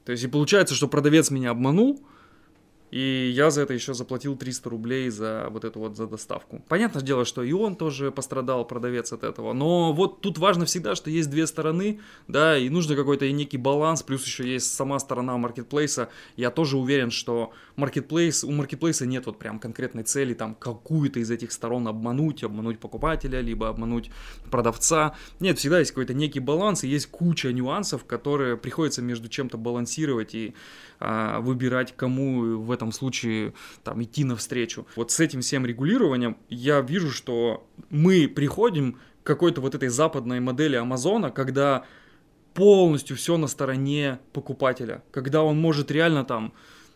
То 0.04 0.12
есть, 0.12 0.22
и 0.22 0.28
получается, 0.28 0.76
что 0.76 0.86
продавец 0.86 1.32
меня 1.32 1.50
обманул, 1.50 2.00
и 2.90 3.30
я 3.34 3.50
за 3.50 3.62
это 3.62 3.72
еще 3.72 3.94
заплатил 3.94 4.36
300 4.36 4.68
рублей 4.70 5.10
за 5.10 5.48
вот 5.50 5.64
эту 5.64 5.78
вот 5.78 5.96
за 5.96 6.06
доставку. 6.06 6.62
Понятное 6.68 7.02
дело, 7.02 7.24
что 7.24 7.42
и 7.42 7.52
он 7.52 7.76
тоже 7.76 8.10
пострадал, 8.10 8.66
продавец 8.66 9.12
от 9.12 9.24
этого. 9.24 9.52
Но 9.52 9.92
вот 9.92 10.20
тут 10.20 10.38
важно 10.38 10.64
всегда, 10.64 10.94
что 10.94 11.10
есть 11.10 11.30
две 11.30 11.46
стороны, 11.46 12.00
да, 12.26 12.58
и 12.58 12.68
нужно 12.68 12.96
какой-то 12.96 13.30
некий 13.30 13.58
баланс, 13.58 14.02
плюс 14.02 14.24
еще 14.24 14.50
есть 14.50 14.74
сама 14.74 14.98
сторона 14.98 15.36
маркетплейса. 15.36 16.08
Я 16.36 16.50
тоже 16.50 16.76
уверен, 16.76 17.10
что 17.10 17.52
маркетплейс, 17.76 18.44
у 18.44 18.50
маркетплейса 18.50 19.06
нет 19.06 19.26
вот 19.26 19.38
прям 19.38 19.58
конкретной 19.58 20.02
цели 20.02 20.34
там 20.34 20.54
какую-то 20.54 21.20
из 21.20 21.30
этих 21.30 21.52
сторон 21.52 21.86
обмануть, 21.86 22.42
обмануть 22.42 22.80
покупателя, 22.80 23.40
либо 23.40 23.68
обмануть 23.68 24.10
продавца. 24.50 25.14
Нет, 25.38 25.58
всегда 25.58 25.78
есть 25.78 25.92
какой-то 25.92 26.14
некий 26.14 26.40
баланс, 26.40 26.82
и 26.82 26.88
есть 26.88 27.06
куча 27.06 27.52
нюансов, 27.52 28.04
которые 28.04 28.56
приходится 28.56 29.00
между 29.00 29.28
чем-то 29.28 29.56
балансировать 29.56 30.34
и 30.34 30.54
а, 31.00 31.40
выбирать, 31.40 31.94
кому 31.96 32.58
в 32.58 32.70
этом 32.70 32.92
случае 32.92 33.54
там 33.82 34.02
идти 34.02 34.22
навстречу. 34.22 34.86
Вот 34.96 35.10
с 35.10 35.18
этим 35.18 35.40
всем 35.40 35.64
регулированием 35.64 36.36
я 36.50 36.80
вижу, 36.82 37.10
что 37.10 37.66
мы 37.88 38.28
приходим 38.28 38.98
к 39.22 39.26
какой-то 39.26 39.62
вот 39.62 39.74
этой 39.74 39.88
западной 39.88 40.40
модели 40.40 40.76
Амазона, 40.76 41.30
когда 41.30 41.84
полностью 42.52 43.16
все 43.16 43.38
на 43.38 43.46
стороне 43.46 44.18
покупателя, 44.34 45.02
когда 45.10 45.42
он 45.42 45.58
может 45.58 45.90
реально 45.90 46.24
там 46.24 46.52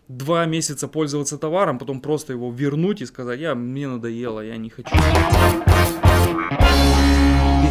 два 0.08 0.44
месяца 0.44 0.87
пользоваться 0.87 1.38
товаром, 1.38 1.78
потом 1.78 2.00
просто 2.00 2.34
его 2.34 2.52
вернуть 2.52 3.00
и 3.00 3.06
сказать, 3.06 3.40
я, 3.40 3.54
мне 3.54 3.88
надоело, 3.88 4.40
я 4.40 4.58
не 4.58 4.68
хочу. 4.68 4.94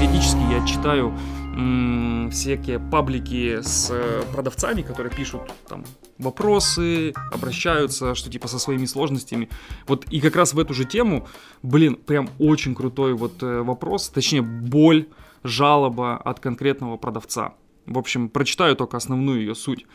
Периодически 0.04 0.42
я 0.52 0.68
читаю 0.68 1.14
м, 1.56 2.30
всякие 2.30 2.78
паблики 2.78 3.62
с 3.62 3.90
э, 3.90 4.22
продавцами, 4.34 4.82
которые 4.82 5.16
пишут 5.16 5.44
там 5.70 5.86
вопросы, 6.18 7.14
обращаются, 7.32 8.14
что 8.14 8.30
типа 8.30 8.50
со 8.50 8.60
своими 8.60 8.84
сложностями. 8.86 9.48
Вот 9.88 10.06
и 10.12 10.20
как 10.20 10.36
раз 10.36 10.54
в 10.54 10.60
эту 10.60 10.74
же 10.74 10.84
тему, 10.84 11.26
блин, 11.62 11.96
прям 11.96 12.30
очень 12.38 12.76
крутой 12.76 13.14
вот 13.14 13.42
э, 13.44 13.62
вопрос, 13.62 14.10
точнее 14.10 14.42
боль, 14.42 15.08
жалоба 15.46 16.18
от 16.18 16.42
конкретного 16.42 16.98
продавца. 16.98 17.54
В 17.86 17.98
общем, 17.98 18.28
прочитаю 18.28 18.76
только 18.76 18.98
основную 18.98 19.40
ее 19.40 19.56
суть. 19.56 19.86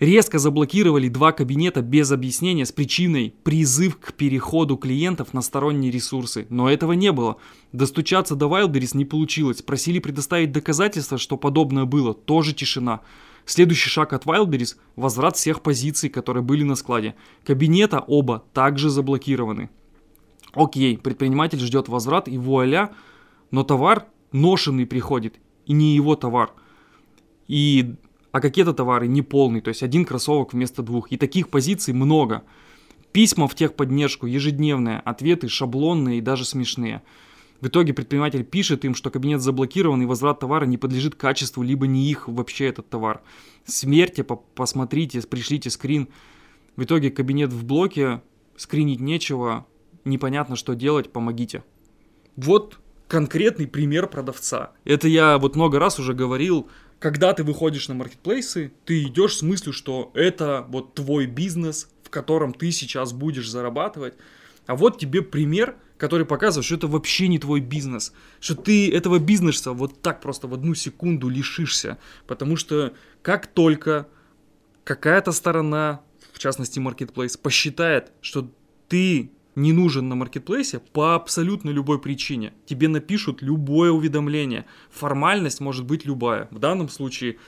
Резко 0.00 0.40
заблокировали 0.40 1.08
два 1.08 1.30
кабинета 1.30 1.80
без 1.80 2.10
объяснения 2.10 2.66
с 2.66 2.72
причиной 2.72 3.32
призыв 3.44 3.98
к 3.98 4.12
переходу 4.12 4.76
клиентов 4.76 5.32
на 5.32 5.40
сторонние 5.40 5.92
ресурсы. 5.92 6.46
Но 6.50 6.68
этого 6.68 6.92
не 6.92 7.12
было. 7.12 7.36
Достучаться 7.72 8.34
до 8.34 8.46
Wildberries 8.46 8.96
не 8.96 9.04
получилось. 9.04 9.62
Просили 9.62 10.00
предоставить 10.00 10.50
доказательства, 10.50 11.16
что 11.16 11.36
подобное 11.36 11.84
было. 11.84 12.12
Тоже 12.12 12.54
тишина. 12.54 13.02
Следующий 13.46 13.88
шаг 13.88 14.12
от 14.12 14.24
Wildberries– 14.24 14.76
возврат 14.96 15.36
всех 15.36 15.60
позиций, 15.60 16.08
которые 16.08 16.42
были 16.42 16.64
на 16.64 16.74
складе. 16.74 17.14
Кабинета 17.44 18.00
оба 18.00 18.44
также 18.52 18.90
заблокированы. 18.90 19.70
Окей, 20.54 20.98
предприниматель 20.98 21.60
ждет 21.60 21.88
возврат 21.88 22.26
и 22.26 22.38
вуаля, 22.38 22.90
но 23.50 23.62
товар 23.62 24.06
ношенный 24.32 24.86
приходит, 24.86 25.36
и 25.66 25.72
не 25.72 25.94
его 25.94 26.16
товар. 26.16 26.52
И 27.46 27.94
а 28.34 28.40
какие-то 28.40 28.72
товары 28.72 29.06
не 29.06 29.22
полный, 29.22 29.60
то 29.60 29.68
есть 29.68 29.84
один 29.84 30.04
кроссовок 30.04 30.54
вместо 30.54 30.82
двух. 30.82 31.12
И 31.12 31.16
таких 31.16 31.50
позиций 31.50 31.94
много. 31.94 32.42
Письма 33.12 33.46
в 33.46 33.54
техподдержку 33.54 34.26
ежедневные, 34.26 34.98
ответы 34.98 35.46
шаблонные 35.46 36.18
и 36.18 36.20
даже 36.20 36.44
смешные. 36.44 37.02
В 37.60 37.68
итоге 37.68 37.94
предприниматель 37.94 38.42
пишет 38.42 38.84
им, 38.84 38.96
что 38.96 39.10
кабинет 39.10 39.40
заблокирован 39.40 40.02
и 40.02 40.04
возврат 40.04 40.40
товара 40.40 40.64
не 40.64 40.76
подлежит 40.76 41.14
качеству, 41.14 41.62
либо 41.62 41.86
не 41.86 42.10
их 42.10 42.26
вообще 42.26 42.66
этот 42.66 42.90
товар. 42.90 43.22
Смерьте, 43.66 44.24
по 44.24 44.34
посмотрите, 44.34 45.20
пришлите 45.20 45.70
скрин. 45.70 46.08
В 46.74 46.82
итоге 46.82 47.12
кабинет 47.12 47.52
в 47.52 47.64
блоке, 47.64 48.20
скринить 48.56 48.98
нечего, 48.98 49.64
непонятно 50.04 50.56
что 50.56 50.74
делать, 50.74 51.12
помогите. 51.12 51.62
Вот 52.34 52.80
конкретный 53.06 53.68
пример 53.68 54.08
продавца. 54.08 54.72
Это 54.84 55.06
я 55.06 55.38
вот 55.38 55.54
много 55.54 55.78
раз 55.78 56.00
уже 56.00 56.14
говорил, 56.14 56.68
когда 57.04 57.34
ты 57.34 57.44
выходишь 57.44 57.88
на 57.88 57.94
маркетплейсы, 57.94 58.72
ты 58.86 59.02
идешь 59.02 59.36
с 59.36 59.42
мыслью, 59.42 59.74
что 59.74 60.10
это 60.14 60.64
вот 60.70 60.94
твой 60.94 61.26
бизнес, 61.26 61.90
в 62.02 62.08
котором 62.08 62.54
ты 62.54 62.72
сейчас 62.72 63.12
будешь 63.12 63.50
зарабатывать. 63.50 64.14
А 64.64 64.74
вот 64.74 64.98
тебе 64.98 65.20
пример, 65.20 65.76
который 65.98 66.24
показывает, 66.24 66.64
что 66.64 66.76
это 66.76 66.86
вообще 66.86 67.28
не 67.28 67.38
твой 67.38 67.60
бизнес, 67.60 68.14
что 68.40 68.54
ты 68.54 68.90
этого 68.90 69.18
бизнеса 69.18 69.72
вот 69.72 70.00
так 70.00 70.22
просто 70.22 70.48
в 70.48 70.54
одну 70.54 70.74
секунду 70.74 71.28
лишишься, 71.28 71.98
потому 72.26 72.56
что 72.56 72.94
как 73.20 73.48
только 73.48 74.08
какая-то 74.84 75.32
сторона, 75.32 76.00
в 76.32 76.38
частности 76.38 76.78
маркетплейс, 76.78 77.36
посчитает, 77.36 78.12
что 78.22 78.50
ты 78.88 79.30
не 79.54 79.72
нужен 79.72 80.08
на 80.08 80.14
маркетплейсе 80.14 80.78
по 80.78 81.14
абсолютно 81.14 81.70
любой 81.70 82.00
причине. 82.00 82.52
Тебе 82.66 82.88
напишут 82.88 83.42
любое 83.42 83.90
уведомление. 83.90 84.66
Формальность 84.90 85.60
может 85.60 85.84
быть 85.84 86.04
любая. 86.04 86.48
В 86.50 86.58
данном 86.58 86.88
случае 86.88 87.38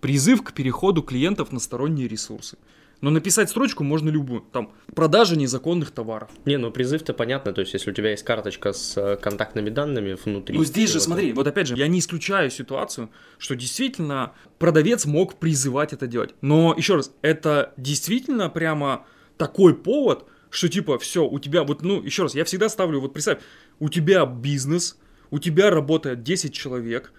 призыв 0.00 0.42
к 0.42 0.52
переходу 0.52 1.02
клиентов 1.02 1.52
на 1.52 1.60
сторонние 1.60 2.08
ресурсы. 2.08 2.58
Но 3.00 3.10
написать 3.10 3.50
строчку 3.50 3.84
можно 3.84 4.08
любую. 4.08 4.42
Там, 4.50 4.72
продажа 4.94 5.36
незаконных 5.36 5.90
товаров. 5.90 6.30
Не, 6.46 6.56
ну 6.56 6.70
призыв-то 6.70 7.12
понятно. 7.12 7.52
То 7.52 7.60
есть, 7.60 7.74
если 7.74 7.90
у 7.90 7.92
тебя 7.94 8.10
есть 8.10 8.22
карточка 8.22 8.72
с 8.72 8.96
э, 8.96 9.16
контактными 9.16 9.68
данными 9.68 10.16
внутри. 10.24 10.56
Ну 10.56 10.64
здесь 10.64 10.90
же, 10.90 11.00
смотри, 11.00 11.32
вот 11.34 11.46
опять 11.46 11.66
же, 11.66 11.76
я 11.76 11.86
не 11.86 11.98
исключаю 11.98 12.50
ситуацию, 12.50 13.10
что 13.36 13.56
действительно 13.56 14.32
продавец 14.58 15.04
мог 15.04 15.34
призывать 15.34 15.92
это 15.92 16.06
делать. 16.06 16.34
Но, 16.40 16.74
еще 16.76 16.94
раз, 16.94 17.12
это 17.20 17.74
действительно 17.76 18.48
прямо 18.48 19.04
такой 19.36 19.74
повод, 19.74 20.26
что 20.54 20.68
типа 20.68 20.98
все, 20.98 21.26
у 21.26 21.38
тебя, 21.40 21.64
вот, 21.64 21.82
ну, 21.82 22.00
еще 22.00 22.22
раз, 22.22 22.34
я 22.34 22.44
всегда 22.44 22.68
ставлю, 22.68 23.00
вот 23.00 23.12
представь, 23.12 23.38
у 23.80 23.88
тебя 23.88 24.24
бизнес, 24.24 24.96
у 25.30 25.38
тебя 25.40 25.70
работает 25.70 26.22
10 26.22 26.54
человек, 26.54 27.12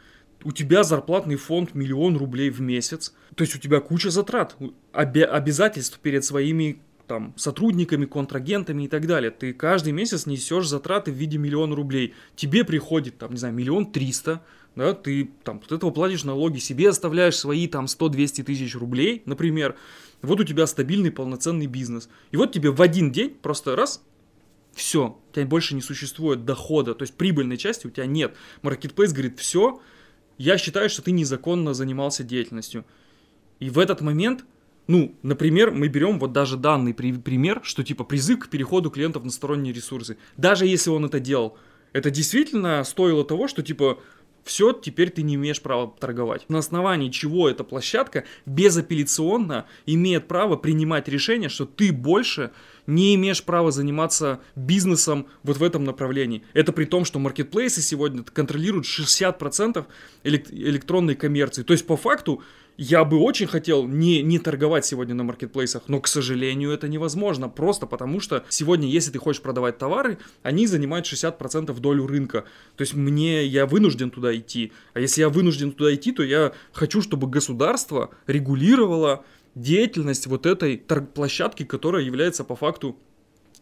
у 0.46 0.52
тебя 0.52 0.84
зарплатный 0.84 1.36
фонд 1.36 1.76
миллион 1.76 2.16
рублей 2.16 2.50
в 2.50 2.62
месяц, 2.62 3.14
то 3.36 3.44
есть 3.44 3.56
у 3.56 3.60
тебя 3.60 3.82
куча 3.82 4.10
затрат, 4.10 4.56
обе- 4.94 5.26
обязательств 5.26 6.00
перед 6.00 6.24
своими 6.24 6.80
там, 7.08 7.34
сотрудниками, 7.36 8.06
контрагентами 8.06 8.84
и 8.84 8.88
так 8.88 9.06
далее. 9.06 9.32
Ты 9.32 9.54
каждый 9.54 9.92
месяц 9.92 10.26
несешь 10.26 10.68
затраты 10.68 11.12
в 11.12 11.16
виде 11.16 11.38
миллиона 11.38 11.76
рублей. 11.76 12.16
Тебе 12.36 12.64
приходит, 12.64 13.18
там, 13.18 13.32
не 13.32 13.38
знаю, 13.38 13.54
миллион 13.54 13.92
триста, 13.92 14.42
да, 14.76 14.94
ты 14.94 15.30
там 15.44 15.62
от 15.64 15.72
этого 15.72 15.92
платишь 15.92 16.24
налоги, 16.24 16.60
себе 16.60 16.90
оставляешь 16.90 17.38
свои 17.38 17.68
там 17.68 17.86
100-200 17.86 18.44
тысяч 18.44 18.76
рублей, 18.76 19.24
например, 19.26 19.76
вот 20.26 20.40
у 20.40 20.44
тебя 20.44 20.68
стабильный 20.68 21.12
полноценный 21.12 21.68
бизнес. 21.68 22.10
И 22.32 22.38
вот 22.38 22.52
тебе 22.52 22.72
в 22.72 22.82
один 22.82 23.12
день 23.12 23.30
просто 23.30 23.76
раз, 23.76 24.04
все, 24.74 25.18
у 25.30 25.34
тебя 25.34 25.46
больше 25.46 25.74
не 25.76 25.82
существует 25.82 26.46
дохода, 26.46 26.94
то 26.94 27.04
есть 27.04 27.16
прибыльной 27.16 27.58
части 27.58 27.88
у 27.88 27.90
тебя 27.90 28.06
нет. 28.06 28.36
Marketplace 28.62 29.12
говорит, 29.12 29.40
все, 29.40 29.82
я 30.38 30.58
считаю, 30.58 30.90
что 30.90 31.02
ты 31.02 31.12
незаконно 31.12 31.74
занимался 31.74 32.24
деятельностью. 32.24 32.86
И 33.60 33.70
в 33.70 33.80
этот 33.80 34.02
момент, 34.02 34.44
ну, 34.88 35.16
например, 35.24 35.72
мы 35.72 35.88
берем 35.88 36.20
вот 36.20 36.34
даже 36.34 36.58
данный 36.58 36.94
при- 36.94 37.14
пример, 37.14 37.62
что 37.64 37.84
типа 37.84 38.04
призыв 38.04 38.40
к 38.40 38.50
переходу 38.50 38.92
клиентов 38.92 39.24
на 39.24 39.32
сторонние 39.32 39.74
ресурсы. 39.74 40.18
Даже 40.36 40.66
если 40.66 40.90
он 40.90 41.06
это 41.06 41.22
делал, 41.22 41.58
это 41.94 42.12
действительно 42.12 42.84
стоило 42.84 43.24
того, 43.24 43.48
что 43.48 43.64
типа 43.64 44.00
все, 44.46 44.74
теперь 44.74 45.10
ты 45.10 45.24
не 45.24 45.36
имеешь 45.36 45.60
права 45.60 45.92
торговать. 46.00 46.48
На 46.50 46.60
основании 46.60 47.10
чего 47.10 47.50
эта 47.50 47.64
площадка 47.64 48.26
безапелляционно 48.46 49.66
имеет 49.88 50.28
право 50.28 50.56
принимать 50.56 51.08
решение, 51.08 51.50
что 51.50 51.66
ты 51.66 51.92
больше 51.92 52.52
не 52.86 53.16
имеешь 53.16 53.44
права 53.44 53.72
заниматься 53.72 54.40
бизнесом 54.56 55.26
вот 55.42 55.58
в 55.58 55.64
этом 55.64 55.84
направлении. 55.84 56.44
Это 56.54 56.72
при 56.72 56.86
том, 56.86 57.06
что 57.06 57.18
маркетплейсы 57.18 57.82
сегодня 57.82 58.22
контролируют 58.24 58.86
60% 58.86 59.84
электронной 60.24 61.16
коммерции. 61.16 61.64
То 61.64 61.74
есть 61.74 61.88
по 61.88 61.98
факту 61.98 62.44
я 62.78 63.06
бы 63.06 63.20
очень 63.20 63.48
хотел 63.48 63.88
не, 63.88 64.22
не 64.22 64.40
торговать 64.40 64.86
сегодня 64.86 65.16
на 65.16 65.24
маркетплейсах, 65.24 65.84
но, 65.88 66.00
к 66.00 66.08
сожалению, 66.08 66.72
это 66.72 66.88
невозможно. 66.88 67.50
Просто 67.50 67.86
потому 67.86 68.20
что 68.20 68.44
сегодня, 68.50 68.88
если 68.88 69.12
ты 69.12 69.20
хочешь 69.20 69.42
продавать 69.42 69.78
товары, 69.78 70.18
они 70.44 70.68
занимают 70.68 71.06
60% 71.06 71.80
долю 71.80 72.08
рынка. 72.08 72.46
То 72.76 72.82
есть 72.82 72.94
мне, 72.94 73.46
я 73.46 73.66
вынужден 73.66 74.12
туда 74.12 74.36
идти. 74.36 74.72
А 74.94 75.00
если 75.00 75.22
я 75.22 75.30
вынужден 75.30 75.72
туда 75.72 75.94
идти, 75.94 76.12
то 76.12 76.24
я 76.24 76.54
хочу, 76.74 77.02
чтобы 77.02 77.28
государство 77.28 78.10
регулировало 78.28 79.24
деятельность 79.56 80.28
вот 80.28 80.46
этой 80.46 80.78
площадки, 80.78 81.64
которая 81.64 82.04
является 82.04 82.44
по 82.44 82.56
факту 82.56 82.98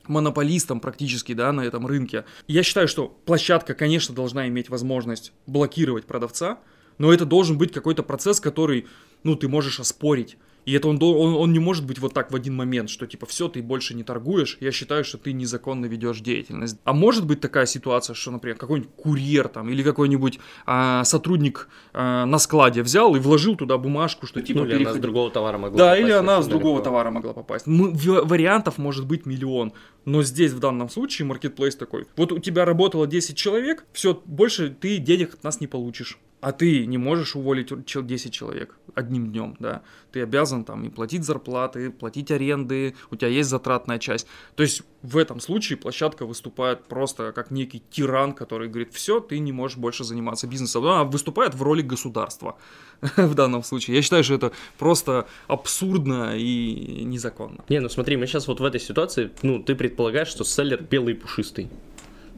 монополистом 0.07 0.79
практически, 0.79 1.33
да, 1.33 1.51
на 1.51 1.61
этом 1.61 1.87
рынке. 1.87 2.25
Я 2.47 2.63
считаю, 2.63 2.87
что 2.87 3.07
площадка, 3.25 3.73
конечно, 3.73 4.13
должна 4.13 4.47
иметь 4.47 4.69
возможность 4.69 5.31
блокировать 5.45 6.05
продавца, 6.05 6.59
но 6.97 7.13
это 7.13 7.25
должен 7.25 7.57
быть 7.57 7.71
какой-то 7.71 8.03
процесс, 8.03 8.39
который, 8.39 8.87
ну, 9.23 9.35
ты 9.35 9.47
можешь 9.47 9.79
оспорить. 9.79 10.37
И 10.65 10.73
это 10.73 10.87
он, 10.87 10.97
он, 11.01 11.35
он 11.35 11.53
не 11.53 11.59
может 11.59 11.85
быть 11.85 11.99
вот 11.99 12.13
так 12.13 12.31
в 12.31 12.35
один 12.35 12.55
момент, 12.55 12.89
что 12.89 13.05
типа 13.05 13.25
все, 13.25 13.47
ты 13.47 13.61
больше 13.61 13.93
не 13.93 14.03
торгуешь, 14.03 14.57
я 14.61 14.71
считаю, 14.71 15.03
что 15.03 15.17
ты 15.17 15.33
незаконно 15.33 15.85
ведешь 15.85 16.21
деятельность. 16.21 16.77
А 16.83 16.93
может 16.93 17.25
быть 17.25 17.41
такая 17.41 17.65
ситуация, 17.65 18.13
что, 18.13 18.31
например, 18.31 18.57
какой-нибудь 18.57 18.91
курьер 18.95 19.47
там 19.49 19.69
или 19.69 19.83
какой-нибудь 19.83 20.39
а, 20.65 21.03
сотрудник 21.03 21.67
а, 21.93 22.25
на 22.25 22.39
складе 22.39 22.81
взял 22.81 23.15
и 23.15 23.19
вложил 23.19 23.55
туда 23.55 23.77
бумажку, 23.77 24.25
что 24.25 24.41
типа... 24.41 24.61
Ну, 24.61 24.65
или 24.67 24.83
она 24.83 24.93
с 24.93 24.97
другого 24.97 25.29
товара 25.31 25.57
могла 25.57 25.77
Да, 25.77 25.85
попасть, 25.89 26.03
или 26.03 26.11
она 26.11 26.41
с 26.41 26.47
другого 26.47 26.77
легко. 26.77 26.85
товара 26.85 27.11
могла 27.11 27.33
попасть. 27.33 27.67
Мы, 27.67 27.91
вариантов 27.93 28.77
может 28.77 29.05
быть 29.05 29.25
миллион. 29.25 29.73
Но 30.05 30.23
здесь 30.23 30.51
в 30.51 30.59
данном 30.59 30.89
случае 30.89 31.25
маркетплейс 31.25 31.75
такой. 31.75 32.07
Вот 32.15 32.31
у 32.31 32.39
тебя 32.39 32.65
работало 32.65 33.07
10 33.07 33.35
человек, 33.35 33.85
все, 33.93 34.21
больше 34.25 34.69
ты 34.69 34.97
денег 34.97 35.33
от 35.33 35.43
нас 35.43 35.59
не 35.59 35.67
получишь. 35.67 36.19
А 36.43 36.51
ты 36.51 36.85
не 36.85 36.97
можешь 36.97 37.37
уволить 37.37 37.71
10 37.85 38.33
человек 38.33 38.75
одним 38.95 39.31
днем, 39.31 39.55
да. 39.59 39.81
Ты 40.11 40.21
обязан 40.21 40.65
там 40.65 40.83
и 40.83 40.89
платить 40.89 41.23
зарплаты, 41.23 41.89
платить 41.89 42.31
аренды, 42.31 42.95
у 43.11 43.15
тебя 43.15 43.29
есть 43.29 43.49
затратная 43.49 43.97
часть. 43.97 44.27
То 44.55 44.63
есть 44.63 44.83
в 45.03 45.17
этом 45.17 45.39
случае 45.39 45.77
площадка 45.77 46.25
выступает 46.25 46.83
просто 46.83 47.31
как 47.31 47.49
некий 47.49 47.81
тиран, 47.89 48.33
который 48.33 48.67
говорит, 48.67 48.93
все, 48.93 49.21
ты 49.21 49.39
не 49.39 49.53
можешь 49.53 49.77
больше 49.77 50.03
заниматься 50.03 50.45
бизнесом. 50.45 50.83
Она 50.85 51.05
выступает 51.05 51.55
в 51.55 51.63
роли 51.63 51.81
государства 51.81 52.57
в 53.01 53.35
данном 53.35 53.63
случае. 53.63 53.95
Я 53.95 54.01
считаю, 54.01 54.25
что 54.25 54.33
это 54.33 54.51
просто 54.77 55.27
абсурдно 55.47 56.37
и 56.37 57.05
незаконно. 57.05 57.63
Не, 57.69 57.79
ну 57.79 57.87
смотри, 57.87 58.17
мы 58.17 58.27
сейчас 58.27 58.49
вот 58.49 58.59
в 58.59 58.65
этой 58.65 58.81
ситуации, 58.81 59.31
ну, 59.43 59.63
ты 59.63 59.75
предполагаешь, 59.75 60.27
что 60.27 60.43
селлер 60.43 60.83
белый 60.83 61.13
и 61.13 61.17
пушистый. 61.17 61.69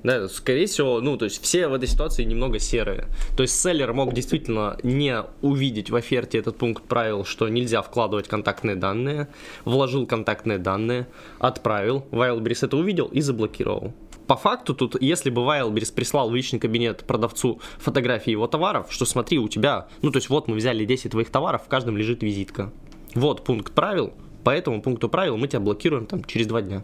Да, 0.05 0.27
скорее 0.27 0.67
всего, 0.67 1.01
ну, 1.01 1.17
то 1.17 1.25
есть 1.25 1.41
все 1.41 1.67
в 1.67 1.73
этой 1.73 1.87
ситуации 1.87 2.23
немного 2.25 2.59
серые. 2.59 3.07
То 3.35 3.41
есть 3.41 3.59
селлер 3.59 3.91
мог 3.91 4.13
действительно 4.13 4.77
не 4.83 5.23
увидеть 5.41 5.89
в 5.89 5.95
оферте 5.95 6.37
этот 6.37 6.57
пункт 6.59 6.83
правил, 6.83 7.25
что 7.25 7.49
нельзя 7.49 7.81
вкладывать 7.81 8.27
контактные 8.27 8.75
данные, 8.75 9.29
вложил 9.63 10.05
контактные 10.05 10.59
данные, 10.59 11.07
отправил, 11.39 12.05
Wildberries 12.11 12.67
это 12.67 12.77
увидел 12.77 13.07
и 13.07 13.19
заблокировал. 13.19 13.93
По 14.27 14.35
факту 14.35 14.75
тут, 14.75 15.01
если 15.01 15.31
бы 15.31 15.41
Wildberries 15.41 15.91
прислал 15.91 16.29
в 16.29 16.35
личный 16.35 16.59
кабинет 16.59 17.03
продавцу 17.05 17.59
фотографии 17.79 18.29
его 18.29 18.45
товаров, 18.45 18.89
что 18.91 19.05
смотри, 19.05 19.39
у 19.39 19.47
тебя, 19.47 19.87
ну 20.03 20.11
то 20.11 20.17
есть 20.17 20.29
вот 20.29 20.47
мы 20.47 20.55
взяли 20.55 20.85
10 20.85 21.13
твоих 21.13 21.31
товаров, 21.31 21.63
в 21.65 21.67
каждом 21.67 21.97
лежит 21.97 22.21
визитка. 22.21 22.71
Вот 23.15 23.43
пункт 23.43 23.73
правил, 23.73 24.13
по 24.43 24.51
этому 24.51 24.83
пункту 24.83 25.09
правил 25.09 25.35
мы 25.37 25.47
тебя 25.47 25.61
блокируем 25.61 26.05
там 26.05 26.23
через 26.25 26.45
два 26.45 26.61
дня. 26.61 26.83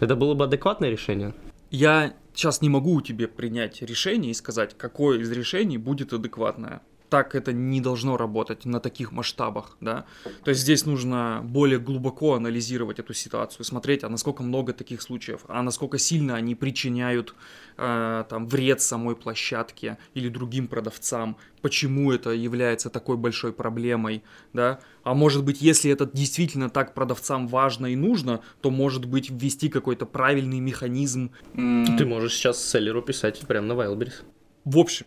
Это 0.00 0.16
было 0.16 0.34
бы 0.34 0.42
адекватное 0.42 0.90
решение? 0.90 1.32
Я 1.78 2.14
сейчас 2.32 2.62
не 2.62 2.70
могу 2.70 3.02
тебе 3.02 3.28
принять 3.28 3.82
решение 3.82 4.30
и 4.30 4.34
сказать, 4.34 4.78
какое 4.78 5.18
из 5.18 5.30
решений 5.30 5.76
будет 5.76 6.14
адекватное. 6.14 6.80
Так 7.08 7.34
это 7.34 7.52
не 7.52 7.80
должно 7.80 8.16
работать 8.16 8.64
на 8.64 8.80
таких 8.80 9.12
масштабах, 9.12 9.76
да. 9.80 10.04
То 10.44 10.50
есть 10.50 10.62
здесь 10.62 10.86
нужно 10.86 11.40
более 11.44 11.78
глубоко 11.78 12.34
анализировать 12.34 12.98
эту 12.98 13.14
ситуацию, 13.14 13.64
смотреть, 13.64 14.04
а 14.04 14.08
насколько 14.08 14.42
много 14.42 14.72
таких 14.72 15.02
случаев, 15.02 15.42
а 15.48 15.62
насколько 15.62 15.98
сильно 15.98 16.34
они 16.34 16.54
причиняют 16.54 17.34
э, 17.76 18.24
там 18.28 18.46
вред 18.46 18.80
самой 18.80 19.16
площадке 19.16 19.98
или 20.14 20.28
другим 20.28 20.66
продавцам, 20.66 21.36
почему 21.62 22.12
это 22.12 22.30
является 22.30 22.90
такой 22.90 23.16
большой 23.16 23.52
проблемой, 23.52 24.22
да. 24.52 24.80
А 25.02 25.14
может 25.14 25.44
быть, 25.44 25.62
если 25.62 25.90
это 25.90 26.08
действительно 26.12 26.70
так 26.70 26.94
продавцам 26.94 27.46
важно 27.48 27.86
и 27.86 27.96
нужно, 27.96 28.40
то 28.60 28.70
может 28.70 29.04
быть 29.04 29.30
ввести 29.30 29.68
какой-то 29.68 30.06
правильный 30.06 30.60
механизм. 30.60 31.30
Ты 31.54 32.04
можешь 32.04 32.34
сейчас 32.34 32.64
селлеру 32.64 33.02
писать 33.02 33.40
прямо 33.46 33.66
на 33.66 33.72
Wildberries. 33.72 34.22
В 34.64 34.78
общем, 34.78 35.06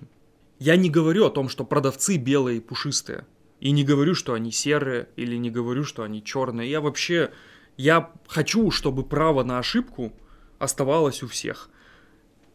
я 0.60 0.75
не 0.75 0.89
говорю 0.89 1.25
о 1.25 1.30
том, 1.30 1.50
что 1.50 1.63
продавцы 1.63 2.18
белые 2.18 2.58
и 2.58 2.62
пушистые. 2.62 3.25
И 3.60 3.72
не 3.72 3.84
говорю, 3.84 4.13
что 4.13 4.34
они 4.34 4.51
серые, 4.51 5.10
или 5.16 5.36
не 5.36 5.50
говорю, 5.50 5.84
что 5.84 6.04
они 6.04 6.24
черные. 6.24 6.70
Я 6.70 6.82
вообще, 6.82 7.32
я 7.78 8.12
хочу, 8.28 8.72
чтобы 8.72 9.04
право 9.04 9.44
на 9.44 9.60
ошибку 9.60 10.13
оставалось 10.60 11.24
у 11.24 11.28
всех. 11.28 11.70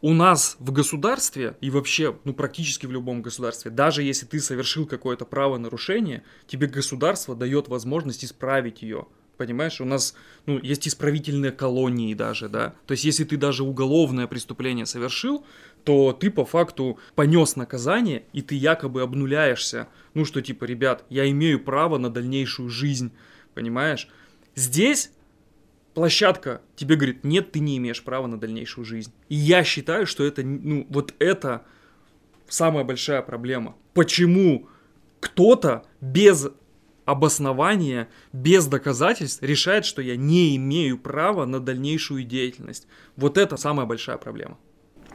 У 0.01 0.13
нас 0.13 0.55
в 0.59 0.71
государстве 0.71 1.57
и 1.61 1.71
вообще, 1.71 2.15
ну 2.25 2.33
практически 2.33 2.85
в 2.85 2.91
любом 2.91 3.23
государстве, 3.23 3.71
даже 3.71 4.03
если 4.03 4.25
ты 4.27 4.39
совершил 4.39 4.85
какое-то 4.85 5.25
правонарушение, 5.25 6.23
тебе 6.45 6.67
государство 6.67 7.35
дает 7.35 7.67
возможность 7.69 8.23
исправить 8.23 8.83
ее. 8.83 9.07
Понимаешь, 9.37 9.81
у 9.81 9.85
нас 9.85 10.15
ну, 10.45 10.59
есть 10.61 10.87
исправительные 10.87 11.51
колонии 11.51 12.13
даже, 12.13 12.47
да. 12.49 12.75
То 12.85 12.93
есть, 12.93 13.03
если 13.03 13.23
ты 13.23 13.37
даже 13.37 13.63
уголовное 13.63 14.27
преступление 14.27 14.85
совершил, 14.85 15.45
то 15.85 16.13
ты 16.13 16.31
по 16.31 16.45
факту 16.45 16.99
понес 17.13 17.55
наказание, 17.55 18.25
и 18.33 18.41
ты 18.41 18.55
якобы 18.55 19.01
обнуляешься. 19.01 19.87
Ну, 20.15 20.25
что 20.25 20.41
типа, 20.41 20.65
ребят, 20.65 21.05
я 21.09 21.29
имею 21.29 21.63
право 21.63 21.97
на 21.97 22.09
дальнейшую 22.09 22.69
жизнь, 22.69 23.11
понимаешь? 23.53 24.09
Здесь 24.55 25.11
площадка 25.93 26.61
тебе 26.75 26.95
говорит, 26.95 27.23
нет, 27.23 27.51
ты 27.51 27.59
не 27.59 27.77
имеешь 27.77 28.03
права 28.03 28.25
на 28.25 28.39
дальнейшую 28.39 28.83
жизнь. 28.83 29.13
И 29.29 29.35
я 29.35 29.63
считаю, 29.63 30.07
что 30.07 30.23
это, 30.23 30.43
ну, 30.43 30.87
вот 30.89 31.13
это 31.19 31.63
самая 32.47 32.83
большая 32.83 33.21
проблема. 33.21 33.75
Почему 33.93 34.67
кто-то 35.19 35.85
без 36.01 36.47
обоснования, 37.05 38.09
без 38.33 38.65
доказательств 38.65 39.43
решает, 39.43 39.85
что 39.85 40.01
я 40.01 40.15
не 40.15 40.55
имею 40.55 40.97
права 40.97 41.45
на 41.45 41.59
дальнейшую 41.59 42.23
деятельность. 42.23 42.87
Вот 43.15 43.37
это 43.37 43.57
самая 43.57 43.85
большая 43.85 44.17
проблема. 44.17 44.57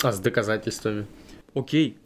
А 0.03 0.13
с 0.13 0.19
доказательствами? 0.19 1.07
Окей, 1.55 1.99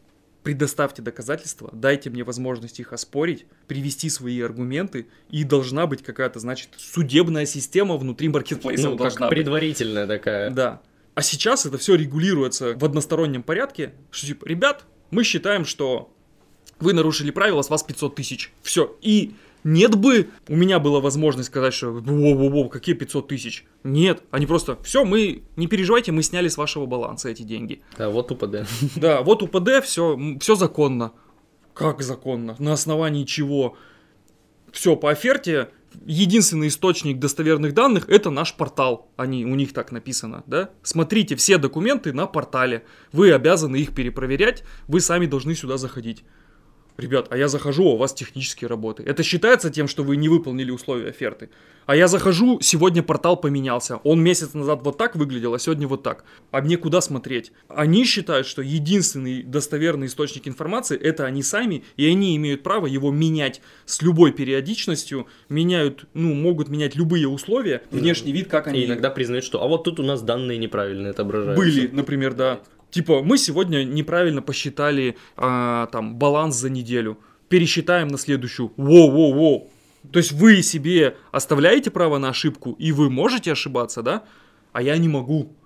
предоставьте 0.42 1.02
доказательства, 1.02 1.70
дайте 1.72 2.10
мне 2.10 2.24
возможность 2.24 2.80
их 2.80 2.92
оспорить, 2.92 3.46
привести 3.66 4.10
свои 4.10 4.40
аргументы, 4.40 5.06
и 5.30 5.44
должна 5.44 5.86
быть 5.86 6.02
какая-то, 6.02 6.38
значит, 6.38 6.70
судебная 6.76 7.46
система 7.46 7.96
внутри 7.96 8.28
маркетплейса. 8.28 8.90
Ну, 8.90 8.96
предварительная 9.28 10.06
быть. 10.06 10.18
такая. 10.18 10.50
Да. 10.50 10.82
А 11.14 11.22
сейчас 11.22 11.64
это 11.66 11.78
все 11.78 11.94
регулируется 11.94 12.74
в 12.76 12.84
одностороннем 12.84 13.42
порядке, 13.42 13.94
что 14.10 14.26
типа, 14.26 14.46
ребят, 14.46 14.84
мы 15.10 15.24
считаем, 15.24 15.64
что 15.64 16.12
вы 16.80 16.92
нарушили 16.92 17.30
правила, 17.30 17.62
с 17.62 17.70
вас 17.70 17.82
500 17.82 18.14
тысяч. 18.14 18.52
Все. 18.62 18.96
И 19.00 19.34
нет 19.64 19.96
бы 19.96 20.28
у 20.48 20.54
меня 20.54 20.78
была 20.78 21.00
возможность 21.00 21.48
сказать, 21.48 21.74
что 21.74 21.88
воу-воу-воу, 21.88 22.68
какие 22.68 22.94
500 22.94 23.28
тысяч. 23.28 23.64
Нет, 23.82 24.22
они 24.30 24.46
просто, 24.46 24.78
все, 24.82 25.04
мы, 25.04 25.42
не 25.56 25.66
переживайте, 25.66 26.12
мы 26.12 26.22
сняли 26.22 26.48
с 26.48 26.56
вашего 26.56 26.86
баланса 26.86 27.30
эти 27.30 27.42
деньги. 27.42 27.82
Да, 27.98 28.10
вот 28.10 28.30
УПД. 28.30 28.68
Да, 28.96 29.22
вот 29.22 29.42
УПД, 29.42 29.82
все, 29.82 30.18
все 30.40 30.54
законно. 30.54 31.12
Как 31.72 32.02
законно? 32.02 32.54
На 32.58 32.74
основании 32.74 33.24
чего? 33.24 33.76
Все, 34.70 34.96
по 34.96 35.10
оферте 35.10 35.70
единственный 36.04 36.68
источник 36.68 37.18
достоверных 37.18 37.74
данных 37.74 38.08
это 38.08 38.30
наш 38.30 38.54
портал. 38.54 39.10
Они, 39.16 39.44
у 39.44 39.54
них 39.54 39.72
так 39.72 39.92
написано, 39.92 40.42
да? 40.46 40.70
Смотрите 40.82 41.36
все 41.36 41.58
документы 41.58 42.12
на 42.12 42.26
портале. 42.26 42.84
Вы 43.12 43.32
обязаны 43.32 43.76
их 43.76 43.94
перепроверять, 43.94 44.64
вы 44.88 45.00
сами 45.00 45.26
должны 45.26 45.54
сюда 45.54 45.76
заходить. 45.76 46.24
Ребят, 46.96 47.26
а 47.30 47.36
я 47.36 47.48
захожу, 47.48 47.88
а 47.88 47.94
у 47.94 47.96
вас 47.96 48.14
технические 48.14 48.68
работы. 48.68 49.02
Это 49.02 49.24
считается 49.24 49.70
тем, 49.70 49.88
что 49.88 50.04
вы 50.04 50.16
не 50.16 50.28
выполнили 50.28 50.70
условия 50.70 51.08
оферты. 51.08 51.50
А 51.86 51.96
я 51.96 52.08
захожу, 52.08 52.60
сегодня 52.60 53.02
портал 53.02 53.36
поменялся. 53.36 53.96
Он 54.04 54.22
месяц 54.22 54.54
назад 54.54 54.80
вот 54.84 54.96
так 54.96 55.16
выглядел, 55.16 55.54
а 55.54 55.58
сегодня 55.58 55.88
вот 55.88 56.02
так. 56.02 56.24
А 56.50 56.62
мне 56.62 56.76
куда 56.76 57.00
смотреть? 57.00 57.52
Они 57.68 58.04
считают, 58.04 58.46
что 58.46 58.62
единственный 58.62 59.42
достоверный 59.42 60.06
источник 60.06 60.46
информации 60.48 60.96
это 60.96 61.26
они 61.26 61.42
сами, 61.42 61.84
и 61.96 62.06
они 62.06 62.36
имеют 62.36 62.62
право 62.62 62.86
его 62.86 63.10
менять 63.10 63.60
с 63.86 64.00
любой 64.00 64.32
периодичностью, 64.32 65.26
меняют, 65.48 66.06
ну, 66.14 66.32
могут 66.32 66.68
менять 66.68 66.94
любые 66.94 67.28
условия, 67.28 67.82
внешний 67.90 68.32
вид, 68.32 68.48
как 68.48 68.68
они... 68.68 68.82
И 68.82 68.86
иногда 68.86 69.10
признают, 69.10 69.44
что 69.44 69.62
а 69.62 69.66
вот 69.66 69.84
тут 69.84 70.00
у 70.00 70.04
нас 70.04 70.22
данные 70.22 70.58
неправильно 70.58 71.10
отображаются. 71.10 71.62
Были, 71.62 71.88
например, 71.88 72.34
да. 72.34 72.60
Типа, 72.94 73.24
мы 73.24 73.38
сегодня 73.38 73.82
неправильно 73.82 74.40
посчитали 74.40 75.16
а, 75.36 75.86
там 75.86 76.14
баланс 76.14 76.54
за 76.54 76.70
неделю. 76.70 77.18
Пересчитаем 77.48 78.06
на 78.06 78.18
следующую. 78.18 78.72
Воу-воу-воу. 78.76 79.68
То 80.12 80.20
есть 80.20 80.30
вы 80.30 80.62
себе 80.62 81.16
оставляете 81.32 81.90
право 81.90 82.18
на 82.18 82.28
ошибку, 82.28 82.76
и 82.78 82.92
вы 82.92 83.10
можете 83.10 83.50
ошибаться, 83.50 84.02
да? 84.02 84.22
А 84.72 84.80
я 84.80 84.96
не 84.96 85.08
могу. 85.08 85.56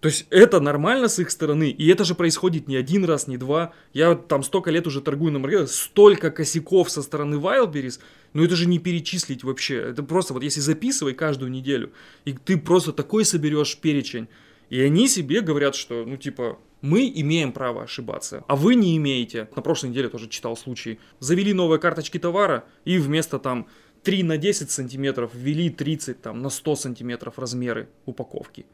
То 0.00 0.08
есть 0.08 0.26
это 0.28 0.60
нормально 0.60 1.08
с 1.08 1.18
их 1.18 1.30
стороны, 1.30 1.70
и 1.70 1.88
это 1.88 2.04
же 2.04 2.14
происходит 2.14 2.68
не 2.68 2.76
один 2.76 3.06
раз, 3.06 3.28
не 3.28 3.38
два. 3.38 3.72
Я 3.94 4.14
там 4.14 4.42
столько 4.42 4.70
лет 4.70 4.86
уже 4.86 5.00
торгую 5.00 5.32
на 5.32 5.38
маркете, 5.38 5.68
столько 5.68 6.30
косяков 6.30 6.90
со 6.90 7.00
стороны 7.00 7.36
Wildberries, 7.36 7.98
ну 8.34 8.44
это 8.44 8.56
же 8.56 8.68
не 8.68 8.78
перечислить 8.78 9.42
вообще. 9.42 9.76
Это 9.76 10.02
просто 10.02 10.34
вот 10.34 10.42
если 10.42 10.60
записывай 10.60 11.14
каждую 11.14 11.50
неделю, 11.50 11.92
и 12.26 12.34
ты 12.34 12.58
просто 12.58 12.92
такой 12.92 13.24
соберешь 13.24 13.78
перечень. 13.78 14.28
И 14.70 14.80
они 14.80 15.08
себе 15.08 15.40
говорят, 15.40 15.74
что, 15.74 16.04
ну 16.04 16.16
типа, 16.16 16.58
мы 16.80 17.10
имеем 17.14 17.52
право 17.52 17.84
ошибаться, 17.84 18.44
а 18.46 18.56
вы 18.56 18.74
не 18.74 18.96
имеете. 18.96 19.48
На 19.56 19.62
прошлой 19.62 19.88
неделе 19.88 20.08
тоже 20.08 20.28
читал 20.28 20.56
случай. 20.56 20.98
Завели 21.18 21.52
новые 21.54 21.80
карточки 21.80 22.18
товара 22.18 22.64
и 22.84 22.98
вместо 22.98 23.38
там 23.38 23.68
3 24.02 24.22
на 24.22 24.36
10 24.36 24.70
сантиметров 24.70 25.30
ввели 25.34 25.70
30 25.70 26.20
там, 26.20 26.42
на 26.42 26.50
100 26.50 26.76
сантиметров 26.76 27.38
размеры 27.38 27.88
упаковки. 28.04 28.66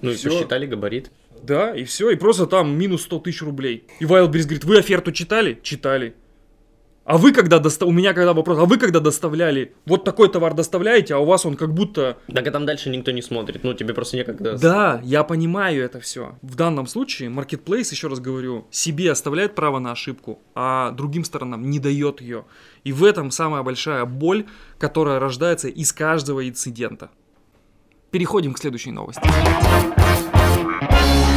Ну 0.00 0.10
и, 0.10 0.14
посчитали 0.14 0.66
габарит. 0.66 1.10
Да, 1.42 1.74
и 1.74 1.84
все, 1.84 2.10
и 2.10 2.16
просто 2.16 2.46
там 2.46 2.76
минус 2.78 3.02
100 3.02 3.18
тысяч 3.20 3.42
рублей. 3.42 3.84
И 4.00 4.04
Wildberries 4.04 4.44
говорит, 4.44 4.64
вы 4.64 4.78
оферту 4.78 5.12
читали? 5.12 5.58
Читали. 5.62 6.14
А 7.04 7.18
вы 7.18 7.32
когда 7.32 7.58
доста... 7.58 7.84
у 7.84 7.90
меня 7.90 8.14
когда 8.14 8.32
вопрос, 8.32 8.58
а 8.58 8.64
вы 8.64 8.78
когда 8.78 8.98
доставляли, 8.98 9.74
вот 9.84 10.04
такой 10.04 10.30
товар 10.30 10.54
доставляете, 10.54 11.14
а 11.14 11.18
у 11.18 11.26
вас 11.26 11.44
он 11.44 11.56
как 11.56 11.74
будто... 11.74 12.16
Так 12.32 12.46
а 12.46 12.50
там 12.50 12.64
дальше 12.64 12.88
никто 12.88 13.10
не 13.10 13.20
смотрит, 13.20 13.62
ну 13.62 13.74
тебе 13.74 13.92
просто 13.92 14.16
некогда... 14.16 14.56
Да, 14.56 15.00
я 15.04 15.22
понимаю 15.22 15.84
это 15.84 16.00
все. 16.00 16.38
В 16.40 16.54
данном 16.54 16.86
случае 16.86 17.28
Marketplace, 17.28 17.90
еще 17.90 18.08
раз 18.08 18.20
говорю, 18.20 18.66
себе 18.70 19.12
оставляет 19.12 19.54
право 19.54 19.78
на 19.78 19.92
ошибку, 19.92 20.40
а 20.54 20.92
другим 20.92 21.24
сторонам 21.24 21.68
не 21.68 21.78
дает 21.78 22.22
ее. 22.22 22.46
И 22.84 22.92
в 22.92 23.04
этом 23.04 23.30
самая 23.30 23.62
большая 23.62 24.06
боль, 24.06 24.46
которая 24.78 25.18
рождается 25.18 25.68
из 25.68 25.92
каждого 25.92 26.48
инцидента. 26.48 27.10
Переходим 28.10 28.54
к 28.54 28.58
следующей 28.58 28.92
новости. 28.92 29.22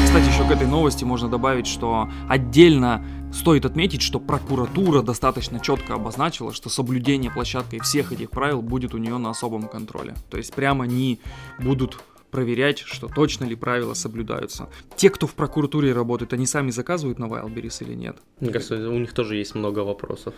Кстати, 0.08 0.30
еще 0.30 0.48
к 0.48 0.52
этой 0.52 0.66
новости 0.66 1.04
можно 1.04 1.28
добавить, 1.28 1.68
что 1.68 2.10
отдельно 2.30 3.06
стоит 3.34 3.66
отметить, 3.66 4.02
что 4.02 4.22
прокуратура 4.22 5.02
достаточно 5.02 5.60
четко 5.60 5.96
обозначила, 5.96 6.54
что 6.54 6.70
соблюдение 6.70 7.30
площадкой 7.30 7.82
всех 7.82 8.14
этих 8.14 8.30
правил 8.30 8.62
будет 8.62 8.94
у 8.94 9.00
нее 9.00 9.18
на 9.18 9.32
особом 9.32 9.68
контроле. 9.68 10.16
То 10.30 10.38
есть 10.38 10.54
прямо 10.54 10.86
они 10.86 11.20
будут 11.60 12.02
проверять, 12.32 12.80
что 12.80 13.10
точно 13.10 13.44
ли 13.44 13.56
правила 13.56 13.94
соблюдаются. 13.96 14.70
Те, 14.96 15.10
кто 15.10 15.28
в 15.28 15.34
прокуратуре 15.34 15.92
работает, 15.92 16.32
они 16.32 16.46
сами 16.46 16.72
заказывают 16.72 17.20
на 17.20 17.26
Wildberries 17.26 17.84
или 17.84 17.94
нет? 17.94 18.18
Мне 18.40 18.52
кажется, 18.52 18.90
у 18.90 18.98
них 18.98 19.12
тоже 19.12 19.36
есть 19.36 19.56
много 19.56 19.80
вопросов 19.80 20.34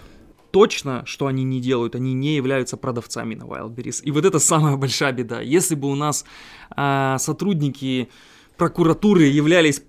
точно, 0.51 1.03
что 1.05 1.27
они 1.27 1.43
не 1.43 1.61
делают, 1.61 1.93
они 1.93 2.15
не 2.15 2.35
являются 2.35 2.75
продавцами 2.75 3.35
на 3.35 3.43
Wildberries. 3.43 4.01
И 4.01 4.09
вот 4.09 4.25
это 4.25 4.39
самая 4.39 4.77
большая 4.77 5.11
беда. 5.11 5.41
Если 5.41 5.75
бы 5.75 5.87
у 5.91 5.93
нас 5.93 6.25
э, 6.75 7.17
сотрудники 7.19 8.09
прокуратуры 8.59 9.23
являлись 9.23 9.81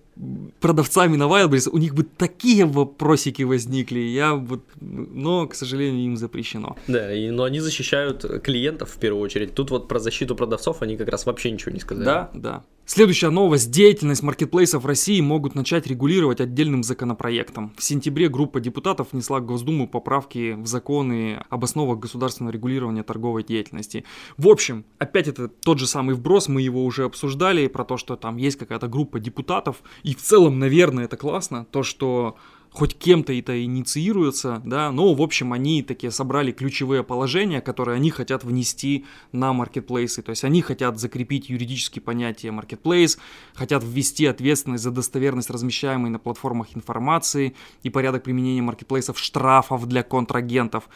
продавцами 0.61 1.17
на 1.17 1.25
Wildberries, 1.25 1.69
у 1.71 1.79
них 1.79 1.95
бы 1.95 2.03
такие 2.05 2.67
вопросики 2.67 3.43
возникли, 3.43 4.01
я 4.01 4.35
вот, 4.35 4.61
но, 4.81 5.47
к 5.47 5.55
сожалению, 5.55 6.05
им 6.05 6.17
запрещено. 6.17 6.77
Да, 6.89 7.13
и, 7.13 7.31
но 7.31 7.45
они 7.45 7.61
защищают 7.61 8.25
клиентов 8.43 8.91
в 8.91 8.99
первую 8.99 9.23
очередь. 9.23 9.55
Тут 9.55 9.71
вот 9.71 9.89
про 9.89 9.99
защиту 9.99 10.37
продавцов 10.37 10.83
они 10.83 10.97
как 10.97 11.09
раз 11.09 11.27
вообще 11.27 11.51
ничего 11.51 11.73
не 11.73 11.81
сказали. 11.81 12.05
Да, 12.05 12.31
да. 12.35 12.65
Следующая 12.93 13.31
новость. 13.31 13.71
Деятельность 13.71 14.25
маркетплейсов 14.25 14.85
России 14.85 15.21
могут 15.21 15.55
начать 15.55 15.87
регулировать 15.87 16.41
отдельным 16.41 16.83
законопроектом. 16.83 17.73
В 17.77 17.85
сентябре 17.85 18.29
группа 18.29 18.59
депутатов 18.59 19.13
внесла 19.13 19.39
в 19.39 19.47
Госдуму 19.47 19.87
поправки 19.87 20.55
в 20.55 20.67
законы 20.67 21.41
об 21.51 21.63
основах 21.63 22.01
государственного 22.01 22.53
регулирования 22.53 23.05
торговой 23.05 23.45
деятельности. 23.45 24.05
В 24.37 24.49
общем, 24.49 24.85
опять 24.99 25.29
это 25.29 25.47
тот 25.47 25.79
же 25.79 25.87
самый 25.87 26.17
вброс, 26.17 26.49
мы 26.49 26.63
его 26.63 26.85
уже 26.85 27.05
обсуждали, 27.05 27.69
про 27.69 27.85
то, 27.85 27.97
что 27.97 28.17
там 28.17 28.39
есть 28.39 28.59
какая-то 28.59 28.89
группа 28.89 29.21
депутатов, 29.21 29.85
и 30.03 30.13
в 30.13 30.21
целом, 30.21 30.59
наверное, 30.59 31.05
это 31.05 31.17
классно, 31.17 31.67
то, 31.71 31.85
что 31.85 32.39
хоть 32.71 32.97
кем-то 32.97 33.33
это 33.33 33.63
инициируется, 33.63 34.63
да, 34.65 34.93
но, 34.93 35.13
в 35.13 35.23
общем, 35.23 35.53
они 35.53 35.83
такие 35.83 36.11
собрали 36.11 36.53
ключевые 36.53 37.03
положения, 37.03 37.61
которые 37.61 37.97
они 37.97 38.11
хотят 38.11 38.45
внести 38.45 39.05
на 39.33 39.53
маркетплейсы, 39.53 40.23
то 40.23 40.31
есть 40.31 40.45
они 40.45 40.63
хотят 40.63 40.99
закрепить 40.99 41.49
юридические 41.49 42.03
понятия 42.03 42.49
marketplace, 42.49 43.19
хотят 43.55 43.83
ввести 43.85 44.27
ответственность 44.27 44.85
за 44.85 44.91
достоверность 44.91 45.51
размещаемой 45.51 46.11
на 46.11 46.19
платформах 46.19 46.77
информации 46.77 47.55
и 47.83 47.91
порядок 47.91 48.23
применения 48.23 48.63
маркетплейсов 48.63 49.19
штрафов 49.19 49.87
для 49.87 50.03
контрагентов. 50.03 50.89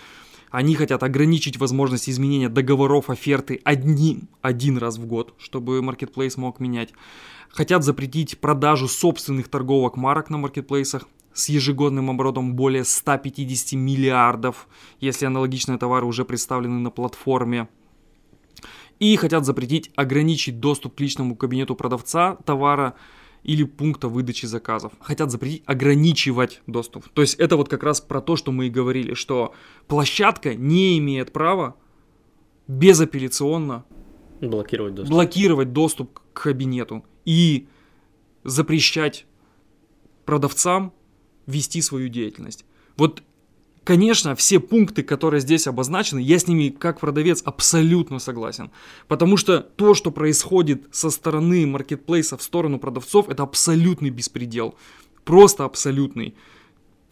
Они 0.51 0.77
хотят 0.77 1.03
ограничить 1.03 1.57
возможность 1.57 2.09
изменения 2.09 2.49
договоров 2.49 3.11
оферты 3.11 3.61
одним, 3.65 4.29
один 4.41 4.79
раз 4.79 4.99
в 4.99 5.07
год, 5.07 5.35
чтобы 5.39 5.83
маркетплейс 5.83 6.37
мог 6.37 6.61
менять. 6.61 6.91
Хотят 7.49 7.83
запретить 7.83 8.39
продажу 8.39 8.87
собственных 8.87 9.49
торговок 9.49 9.97
марок 9.97 10.31
на 10.31 10.39
маркетплейсах 10.39 11.09
с 11.35 11.49
ежегодным 11.49 12.09
оборотом 12.11 12.55
более 12.55 12.85
150 12.85 13.73
миллиардов, 13.73 14.68
если 15.01 15.27
аналогичные 15.27 15.79
товары 15.79 16.07
уже 16.07 16.25
представлены 16.25 16.79
на 16.79 16.90
платформе. 16.90 17.68
И 19.01 19.16
хотят 19.16 19.44
запретить 19.44 19.90
ограничить 19.97 20.61
доступ 20.61 20.94
к 20.94 21.01
личному 21.01 21.35
кабинету 21.35 21.75
продавца 21.75 22.37
товара 22.47 22.94
или 23.42 23.64
пункта 23.64 24.09
выдачи 24.09 24.47
заказов. 24.47 24.92
Хотят 25.01 25.31
запретить 25.31 25.64
ограничивать 25.66 26.62
доступ. 26.66 27.09
То 27.11 27.20
есть 27.20 27.35
это 27.35 27.57
вот 27.57 27.68
как 27.68 27.83
раз 27.83 28.01
про 28.01 28.20
то, 28.20 28.37
что 28.37 28.53
мы 28.53 28.68
и 28.68 28.70
говорили, 28.70 29.14
что 29.14 29.53
площадка 29.88 30.55
не 30.55 30.97
имеет 30.99 31.33
права 31.33 31.75
безапелляционно 32.68 33.85
блокировать 34.40 34.94
доступ. 34.94 35.12
блокировать 35.12 35.73
доступ 35.73 36.20
к 36.33 36.42
кабинету 36.44 37.05
и 37.25 37.66
запрещать 38.44 39.27
продавцам 40.25 40.92
вести 41.47 41.83
свою 41.83 42.09
деятельность. 42.09 42.65
Вот, 42.97 43.23
конечно, 43.85 44.35
все 44.35 44.61
пункты, 44.61 45.03
которые 45.03 45.41
здесь 45.41 45.67
обозначены, 45.67 46.21
я 46.21 46.39
с 46.39 46.47
ними 46.47 46.69
как 46.69 47.01
продавец 47.01 47.43
абсолютно 47.45 48.19
согласен. 48.19 48.71
Потому 49.09 49.37
что 49.37 49.61
то, 49.61 49.95
что 49.95 50.11
происходит 50.11 50.87
со 50.93 51.11
стороны 51.11 51.67
маркетплейса 51.67 52.37
в 52.37 52.43
сторону 52.43 52.79
продавцов, 52.79 53.29
это 53.29 53.43
абсолютный 53.43 54.11
беспредел. 54.11 54.75
Просто 55.25 55.65
абсолютный. 55.65 56.35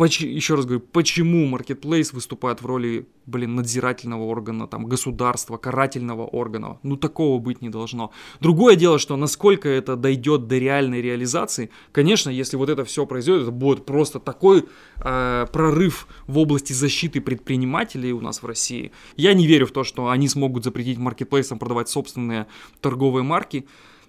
Поч- 0.02 0.20
еще 0.20 0.56
раз 0.56 0.64
говорю, 0.64 0.80
почему 0.80 1.48
Marketplace 1.56 2.12
выступает 2.12 2.60
в 2.60 2.66
роли, 2.66 3.06
блин, 3.26 3.54
надзирательного 3.54 4.24
органа, 4.24 4.66
там, 4.66 4.84
государства, 4.86 5.58
карательного 5.58 6.26
органа? 6.26 6.80
Ну, 6.82 6.96
такого 6.96 7.38
быть 7.38 7.62
не 7.62 7.68
должно. 7.68 8.10
Другое 8.40 8.74
дело, 8.74 8.98
что 8.98 9.16
насколько 9.16 9.68
это 9.68 9.94
дойдет 9.94 10.48
до 10.48 10.58
реальной 10.58 11.00
реализации, 11.02 11.70
конечно, 11.92 12.30
если 12.30 12.56
вот 12.56 12.68
это 12.68 12.84
все 12.84 13.06
произойдет, 13.06 13.42
это 13.42 13.52
будет 13.52 13.86
просто 13.86 14.18
такой 14.18 14.64
э, 14.96 15.46
прорыв 15.52 16.08
в 16.26 16.36
области 16.36 16.72
защиты 16.72 17.20
предпринимателей 17.20 18.12
у 18.12 18.20
нас 18.20 18.42
в 18.42 18.46
России. 18.46 18.90
Я 19.16 19.34
не 19.34 19.46
верю 19.46 19.66
в 19.66 19.70
то, 19.70 19.84
что 19.84 20.08
они 20.08 20.26
смогут 20.26 20.64
запретить 20.64 20.98
маркетплейсам 20.98 21.60
продавать 21.60 21.88
собственные 21.88 22.48
торговые 22.80 23.22
марки. 23.22 23.66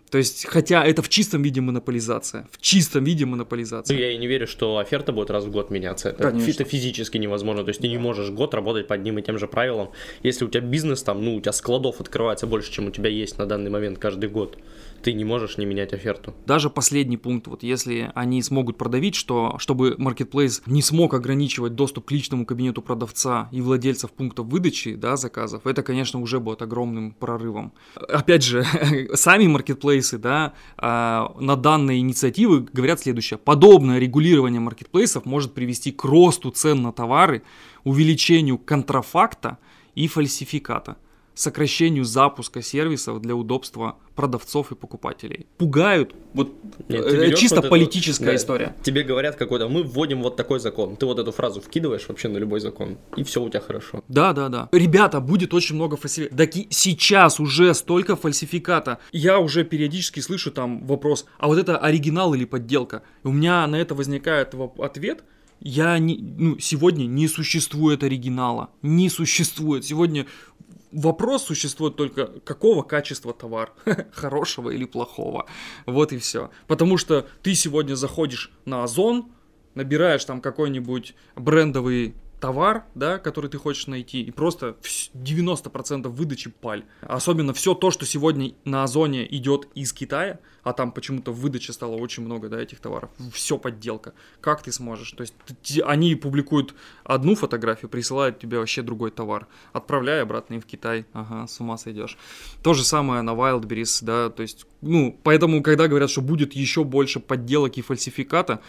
То 0.10 0.20
есть, 0.20 0.46
хотя 0.46 0.86
это 0.86 1.02
в 1.02 1.10
чистом 1.10 1.42
виде 1.42 1.60
монополизация. 1.60 2.48
В 2.52 2.62
чистом 2.62 3.04
виде 3.04 3.26
монополизация. 3.26 3.98
Я 3.98 4.12
и 4.12 4.18
не 4.18 4.28
верю, 4.28 4.46
что 4.46 4.78
оферта 4.78 5.12
будет 5.12 5.32
раз 5.32 5.46
в 5.46 5.52
год 5.52 5.72
меняться. 5.72 6.10
Это, 6.10 6.30
Конечно. 6.30 6.52
это 6.52 6.64
физически 6.66 7.18
невозможно. 7.18 7.64
То 7.64 7.70
есть 7.70 7.82
ты 7.82 7.88
не 7.88 7.98
можешь 7.98 8.30
год 8.30 8.54
работать 8.54 8.88
по 8.88 8.96
одним 8.96 9.18
и 9.18 9.22
тем 9.24 9.40
же 9.40 9.48
правилам. 9.48 9.90
Если 10.22 10.46
у 10.46 10.50
тебя 10.50 10.62
бизнес 10.62 11.02
там, 11.02 11.24
ну, 11.26 11.36
у 11.36 11.42
тебя 11.42 11.52
складов 11.52 12.00
открывается 12.00 12.46
больше, 12.46 12.72
чем 12.72 12.88
у 12.88 12.92
тебя 12.92 13.10
есть 13.10 13.38
на 13.38 13.46
данный 13.46 13.72
момент 13.72 13.98
каждый 13.98 14.30
год, 14.30 14.58
ты 15.04 15.14
не 15.14 15.26
можешь 15.26 15.58
не 15.58 15.66
менять 15.66 15.94
оферту. 15.94 16.34
Даже 16.46 16.70
последний 16.70 17.18
пункт, 17.18 17.48
вот 17.48 17.62
если 17.62 18.12
они 18.16 18.42
смогут 18.42 18.78
продавить, 18.78 19.16
что 19.16 19.56
чтобы 19.60 19.96
Marketplace 20.00 20.62
не 20.66 20.82
смог 20.82 21.14
ограничивать 21.14 21.76
доступ 21.76 22.06
к 22.06 22.12
личному 22.12 22.46
кабинету 22.46 22.82
продавца 22.82 23.50
и 23.52 23.62
владельцев 23.62 24.12
пунктов 24.12 24.48
выдачи 24.48 24.96
да, 24.96 25.18
заказов, 25.18 25.68
это, 25.68 25.84
конечно, 25.84 26.22
уже 26.22 26.40
будет 26.40 26.62
огромным 26.62 27.12
прорывом. 27.12 27.74
Опять 27.96 28.44
же, 28.44 28.66
сами 29.14 29.48
маркетплейсы 29.48 30.18
да, 30.18 30.54
а, 30.78 31.36
на 31.40 31.56
данные 31.56 32.00
инициативы 32.00 32.62
говорят 32.72 33.02
следующее. 33.02 33.38
Подобное 33.38 34.00
регулирование 34.00 34.62
маркетплейсов 34.62 35.26
может 35.26 35.54
привести 35.54 35.92
к 35.92 36.04
росту 36.06 36.50
цен 36.52 36.82
на 36.82 36.94
товары, 36.94 37.44
увеличению 37.84 38.58
контрафакта 38.58 39.58
и 39.96 40.08
фальсификата 40.08 40.98
сокращению 41.36 42.06
запуска 42.06 42.62
сервисов 42.62 43.22
для 43.22 43.36
удобства 43.36 43.98
продавцов 44.16 44.72
и 44.72 44.76
покупателей. 44.76 45.48
Пугают, 45.58 46.14
вот 46.34 46.54
Нет, 46.88 47.06
э, 47.06 47.36
чисто 47.36 47.56
вот 47.58 47.66
эту- 47.66 47.72
политическая 47.72 48.26
да, 48.26 48.36
история. 48.36 48.76
Тебе 48.84 49.04
говорят 49.04 49.36
какой-то, 49.36 49.68
мы 49.68 49.84
вводим 49.84 50.22
вот 50.22 50.36
такой 50.36 50.60
закон. 50.60 50.96
Ты 50.96 51.06
вот 51.06 51.18
эту 51.18 51.32
фразу 51.32 51.62
вкидываешь 51.62 52.08
вообще 52.08 52.28
на 52.28 52.38
любой 52.38 52.60
закон, 52.60 52.98
и 53.18 53.24
все 53.24 53.42
у 53.42 53.50
тебя 53.50 53.62
хорошо. 53.62 54.04
Да, 54.08 54.34
да, 54.34 54.50
да. 54.50 54.70
Ребята, 54.72 55.20
будет 55.20 55.54
очень 55.54 55.76
много 55.76 55.98
фальсификата. 55.98 56.38
Так 56.38 56.56
и 56.56 56.68
сейчас 56.70 57.40
уже 57.40 57.74
столько 57.74 58.16
фальсификата. 58.16 59.00
Я 59.12 59.40
уже 59.40 59.64
периодически 59.64 60.20
слышу 60.20 60.52
там 60.52 60.86
вопрос, 60.86 61.26
а 61.40 61.48
вот 61.48 61.58
это 61.58 61.78
оригинал 61.78 62.34
или 62.36 62.46
подделка? 62.46 63.02
И 63.24 63.28
у 63.28 63.32
меня 63.32 63.66
на 63.68 63.78
это 63.78 63.96
возникает 63.96 64.54
ответ. 64.78 65.24
Я 65.60 65.98
не, 65.98 66.18
ну, 66.18 66.60
сегодня 66.60 67.06
не 67.06 67.28
существует 67.30 68.04
оригинала. 68.04 68.70
Не 68.82 69.10
существует. 69.10 69.86
Сегодня 69.86 70.26
вопрос 70.94 71.44
существует 71.44 71.96
только, 71.96 72.28
какого 72.46 72.84
качества 72.84 73.34
товар, 73.34 73.74
хорошего 74.14 74.70
или 74.70 74.86
плохого. 74.86 75.48
Вот 75.86 76.14
и 76.14 76.18
все. 76.18 76.52
Потому 76.68 76.98
что 76.98 77.28
ты 77.42 77.56
сегодня 77.56 77.96
заходишь 77.96 78.52
на 78.66 78.84
Озон, 78.84 79.32
набираешь 79.76 80.24
там 80.26 80.42
какой-нибудь 80.42 81.16
брендовый 81.36 82.16
товар, 82.44 82.84
да, 82.94 83.20
который 83.20 83.50
ты 83.50 83.58
хочешь 83.58 83.88
найти, 83.88 84.22
и 84.22 84.30
просто 84.30 84.76
вс- 84.82 85.10
90% 85.14 86.10
выдачи 86.10 86.50
паль. 86.50 86.84
Особенно 87.02 87.54
все 87.54 87.74
то, 87.74 87.90
что 87.90 88.06
сегодня 88.06 88.52
на 88.66 88.84
Озоне 88.84 89.26
идет 89.38 89.70
из 89.76 89.94
Китая, 89.94 90.40
а 90.62 90.74
там 90.74 90.92
почему-то 90.92 91.32
в 91.32 91.40
выдаче 91.40 91.72
стало 91.72 91.96
очень 91.96 92.24
много, 92.26 92.50
да, 92.50 92.62
этих 92.62 92.80
товаров. 92.82 93.10
Все 93.32 93.58
подделка. 93.58 94.12
Как 94.42 94.62
ты 94.62 94.74
сможешь? 94.74 95.12
То 95.14 95.22
есть 95.22 95.34
ты- 95.64 95.82
они 95.84 96.16
публикуют 96.16 96.76
одну 97.06 97.36
фотографию, 97.36 97.90
присылают 97.90 98.40
тебе 98.40 98.60
вообще 98.60 98.82
другой 98.82 99.12
товар. 99.12 99.48
Отправляй 99.72 100.22
обратно 100.22 100.56
им 100.56 100.62
в 100.62 100.66
Китай. 100.66 101.06
Ага, 101.14 101.48
с 101.48 101.62
ума 101.62 101.78
сойдешь. 101.78 102.18
То 102.62 102.74
же 102.74 102.84
самое 102.84 103.22
на 103.22 103.32
Wildberries, 103.32 104.04
да, 104.04 104.30
то 104.30 104.42
есть, 104.44 104.66
ну, 104.82 105.18
поэтому, 105.24 105.64
когда 105.64 105.88
говорят, 105.88 106.10
что 106.10 106.20
будет 106.22 106.54
еще 106.56 106.84
больше 106.84 107.22
подделок 107.22 107.78
и 107.78 107.82
фальсификата, 107.82 108.60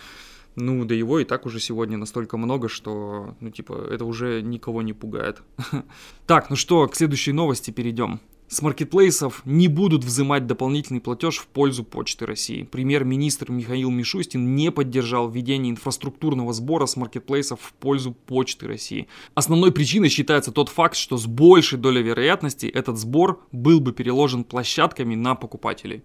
ну, 0.56 0.84
да 0.84 0.94
его 0.94 1.18
и 1.18 1.24
так 1.24 1.46
уже 1.46 1.60
сегодня 1.60 1.96
настолько 1.96 2.36
много, 2.36 2.68
что, 2.68 3.34
ну, 3.40 3.50
типа, 3.50 3.88
это 3.90 4.04
уже 4.04 4.40
никого 4.42 4.82
не 4.82 4.92
пугает. 4.92 5.42
Так, 6.26 6.48
ну 6.48 6.56
что, 6.56 6.88
к 6.88 6.96
следующей 6.96 7.32
новости 7.32 7.70
перейдем. 7.70 8.20
С 8.48 8.62
маркетплейсов 8.62 9.42
не 9.44 9.68
будут 9.68 10.04
взимать 10.04 10.46
дополнительный 10.46 11.00
платеж 11.00 11.38
в 11.38 11.46
пользу 11.46 11.82
Почты 11.82 12.24
России. 12.24 12.62
Премьер-министр 12.62 13.50
Михаил 13.50 13.90
Мишустин 13.90 14.54
не 14.54 14.70
поддержал 14.70 15.28
введение 15.28 15.72
инфраструктурного 15.72 16.52
сбора 16.52 16.86
с 16.86 16.96
маркетплейсов 16.96 17.60
в 17.60 17.72
пользу 17.72 18.12
Почты 18.12 18.68
России. 18.68 19.08
Основной 19.34 19.72
причиной 19.72 20.08
считается 20.08 20.52
тот 20.52 20.68
факт, 20.68 20.94
что 20.96 21.16
с 21.16 21.26
большей 21.26 21.78
долей 21.78 22.02
вероятности 22.02 22.66
этот 22.66 22.98
сбор 22.98 23.40
был 23.50 23.80
бы 23.80 23.92
переложен 23.92 24.44
площадками 24.44 25.14
на 25.14 25.34
покупателей. 25.34 26.02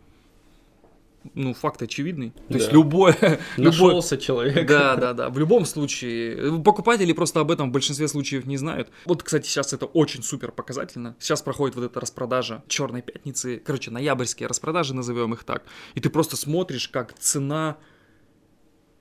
Ну, 1.33 1.53
факт 1.53 1.81
очевидный. 1.81 2.31
То 2.49 2.55
есть 2.55 2.67
Да. 2.67 2.73
любое, 2.73 3.39
Нашелся 3.57 4.17
человек. 4.17 4.67
да, 4.67 4.95
да, 4.95 5.13
да. 5.13 5.29
В 5.29 5.37
любом 5.37 5.65
случае, 5.65 6.61
покупатели 6.61 7.13
просто 7.13 7.39
об 7.39 7.51
этом 7.51 7.69
в 7.69 7.71
большинстве 7.71 8.07
случаев 8.07 8.45
не 8.45 8.57
знают. 8.57 8.89
Вот, 9.05 9.23
кстати, 9.23 9.47
сейчас 9.47 9.73
это 9.73 9.85
очень 9.85 10.23
супер 10.23 10.51
показательно. 10.51 11.15
Сейчас 11.19 11.41
проходит 11.41 11.75
вот 11.75 11.85
эта 11.85 11.99
распродажа 11.99 12.63
Черной 12.67 13.01
пятницы, 13.01 13.61
короче, 13.63 13.91
ноябрьские 13.91 14.47
распродажи, 14.47 14.93
назовем 14.93 15.33
их 15.33 15.43
так. 15.43 15.63
И 15.95 15.99
ты 15.99 16.09
просто 16.09 16.35
смотришь, 16.35 16.87
как 16.89 17.13
цена 17.19 17.77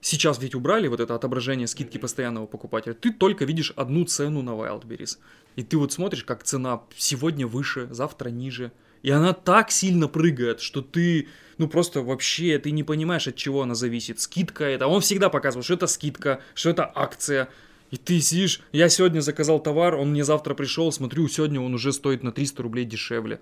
Сейчас 0.00 0.38
ведь 0.40 0.54
убрали 0.54 0.86
вот 0.86 1.00
это 1.00 1.14
отображение 1.14 1.66
скидки 1.66 1.98
постоянного 1.98 2.46
покупателя. 2.46 2.94
Ты 2.94 3.12
только 3.12 3.44
видишь 3.44 3.72
одну 3.74 4.04
цену 4.04 4.42
на 4.42 4.50
Wildberries. 4.50 5.18
И 5.56 5.64
ты 5.64 5.76
вот 5.76 5.92
смотришь, 5.92 6.22
как 6.22 6.44
цена 6.44 6.82
сегодня 6.96 7.46
выше, 7.48 7.88
завтра 7.90 8.28
ниже. 8.28 8.70
И 9.02 9.10
она 9.10 9.32
так 9.32 9.72
сильно 9.72 10.06
прыгает, 10.06 10.60
что 10.60 10.82
ты, 10.82 11.26
ну 11.58 11.68
просто 11.68 12.02
вообще, 12.02 12.58
ты 12.58 12.70
не 12.70 12.84
понимаешь, 12.84 13.28
от 13.28 13.36
чего 13.36 13.62
она 13.62 13.74
зависит. 13.74 14.20
Скидка 14.20 14.64
это. 14.64 14.86
Он 14.86 15.00
всегда 15.00 15.28
показывает, 15.28 15.64
что 15.64 15.74
это 15.74 15.86
скидка, 15.86 16.40
что 16.54 16.70
это 16.70 16.90
акция. 16.94 17.48
И 17.90 17.96
ты 17.96 18.20
сидишь, 18.20 18.60
я 18.72 18.88
сегодня 18.88 19.20
заказал 19.20 19.60
товар, 19.60 19.94
он 19.94 20.10
мне 20.10 20.24
завтра 20.24 20.54
пришел, 20.54 20.92
смотрю, 20.92 21.26
сегодня 21.28 21.60
он 21.60 21.74
уже 21.74 21.92
стоит 21.92 22.22
на 22.22 22.32
300 22.32 22.62
рублей 22.62 22.84
дешевле. 22.84 23.40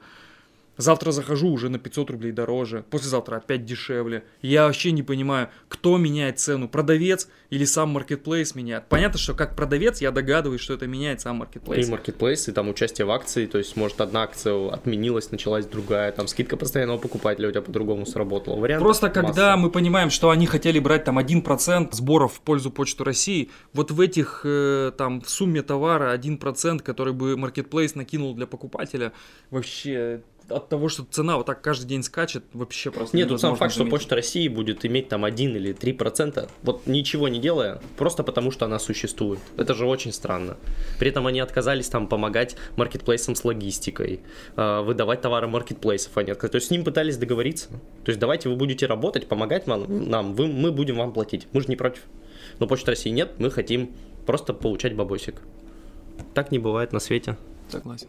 Завтра 0.76 1.10
захожу 1.10 1.48
уже 1.50 1.68
на 1.68 1.78
500 1.78 2.10
рублей 2.10 2.32
дороже, 2.32 2.84
послезавтра 2.90 3.36
опять 3.36 3.64
дешевле. 3.64 4.24
Я 4.42 4.66
вообще 4.66 4.92
не 4.92 5.02
понимаю, 5.02 5.48
кто 5.68 5.96
меняет 5.96 6.38
цену, 6.38 6.68
продавец 6.68 7.28
или 7.50 7.64
сам 7.64 7.96
marketplace 7.96 8.52
меняет. 8.54 8.84
Понятно, 8.88 9.18
что 9.18 9.34
как 9.34 9.56
продавец 9.56 10.00
я 10.00 10.10
догадываюсь, 10.10 10.60
что 10.60 10.74
это 10.74 10.86
меняет 10.86 11.20
сам 11.20 11.42
marketplace. 11.42 11.80
И 11.80 11.90
marketplace, 11.90 12.50
и 12.50 12.52
там 12.52 12.68
участие 12.68 13.06
в 13.06 13.10
акции, 13.10 13.46
то 13.46 13.58
есть 13.58 13.76
может 13.76 14.00
одна 14.00 14.22
акция 14.22 14.70
отменилась, 14.70 15.30
началась 15.30 15.66
другая, 15.66 16.12
там 16.12 16.26
скидка 16.28 16.56
постоянного 16.56 16.98
покупателя 16.98 17.48
у 17.48 17.50
тебя 17.50 17.62
по-другому 17.62 18.04
сработала. 18.04 18.56
Вариант 18.56 18.82
Просто 18.82 19.06
масса. 19.06 19.20
когда 19.20 19.56
мы 19.56 19.70
понимаем, 19.70 20.10
что 20.10 20.30
они 20.30 20.46
хотели 20.46 20.78
брать 20.78 21.04
там 21.04 21.18
1% 21.18 21.88
сборов 21.92 22.34
в 22.34 22.40
пользу 22.40 22.70
Почты 22.70 23.04
России, 23.04 23.50
вот 23.72 23.90
в 23.90 24.00
этих 24.00 24.42
э, 24.44 24.92
там 24.96 25.20
в 25.20 25.30
сумме 25.30 25.62
товара 25.62 26.16
1%, 26.16 26.80
который 26.80 27.12
бы 27.12 27.34
marketplace 27.34 27.92
накинул 27.94 28.34
для 28.34 28.46
покупателя, 28.46 29.12
вообще 29.50 30.22
от 30.48 30.68
того, 30.68 30.88
что 30.88 31.04
цена 31.04 31.36
вот 31.36 31.46
так 31.46 31.60
каждый 31.60 31.86
день 31.86 32.02
скачет, 32.02 32.44
вообще 32.52 32.90
просто 32.90 33.16
Нет, 33.16 33.28
тут 33.28 33.40
сам 33.40 33.56
факт, 33.56 33.74
заметить. 33.74 33.90
что 33.90 33.90
Почта 33.90 34.14
России 34.16 34.48
будет 34.48 34.84
иметь 34.84 35.08
там 35.08 35.24
1 35.24 35.56
или 35.56 35.72
3 35.72 35.92
процента, 35.92 36.48
вот 36.62 36.86
ничего 36.86 37.28
не 37.28 37.38
делая, 37.38 37.80
просто 37.96 38.22
потому 38.22 38.50
что 38.50 38.64
она 38.64 38.78
существует. 38.78 39.40
Это 39.56 39.74
же 39.74 39.86
очень 39.86 40.12
странно. 40.12 40.56
При 40.98 41.08
этом 41.08 41.26
они 41.26 41.40
отказались 41.40 41.88
там 41.88 42.06
помогать 42.06 42.56
маркетплейсам 42.76 43.34
с 43.34 43.44
логистикой, 43.44 44.20
э, 44.56 44.80
выдавать 44.82 45.20
товары 45.20 45.48
маркетплейсов 45.48 46.16
они 46.16 46.30
отказались. 46.30 46.52
То 46.52 46.56
есть 46.56 46.68
с 46.68 46.70
ним 46.70 46.84
пытались 46.84 47.16
договориться. 47.16 47.68
То 48.04 48.10
есть 48.10 48.18
давайте 48.20 48.48
вы 48.48 48.56
будете 48.56 48.86
работать, 48.86 49.26
помогать 49.26 49.66
вам, 49.66 50.08
нам, 50.08 50.34
вы, 50.34 50.46
мы 50.46 50.72
будем 50.72 50.96
вам 50.96 51.12
платить. 51.12 51.48
Мы 51.52 51.60
же 51.60 51.68
не 51.68 51.76
против. 51.76 52.02
Но 52.58 52.66
Почта 52.66 52.92
России 52.92 53.10
нет, 53.10 53.32
мы 53.38 53.50
хотим 53.50 53.94
просто 54.26 54.54
получать 54.54 54.94
бабосик. 54.94 55.36
Так 56.34 56.50
не 56.52 56.58
бывает 56.58 56.92
на 56.92 57.00
свете. 57.00 57.36
Согласен. 57.68 58.06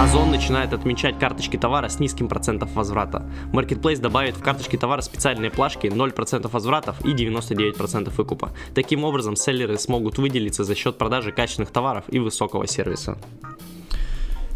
Озон 0.00 0.30
начинает 0.30 0.72
отмечать 0.72 1.18
карточки 1.18 1.56
товара 1.56 1.88
с 1.88 2.00
низким 2.00 2.28
процентом 2.28 2.68
возврата. 2.74 3.24
Marketplace 3.52 3.98
добавит 3.98 4.36
в 4.36 4.42
карточки 4.42 4.76
товара 4.76 5.02
специальные 5.02 5.50
плашки 5.50 5.86
0% 5.86 6.50
возвратов 6.50 7.04
и 7.04 7.14
99% 7.14 8.10
выкупа. 8.16 8.50
Таким 8.74 9.04
образом, 9.04 9.36
селлеры 9.36 9.78
смогут 9.78 10.18
выделиться 10.18 10.64
за 10.64 10.74
счет 10.74 10.98
продажи 10.98 11.30
качественных 11.30 11.70
товаров 11.70 12.04
и 12.08 12.18
высокого 12.18 12.66
сервиса 12.66 13.18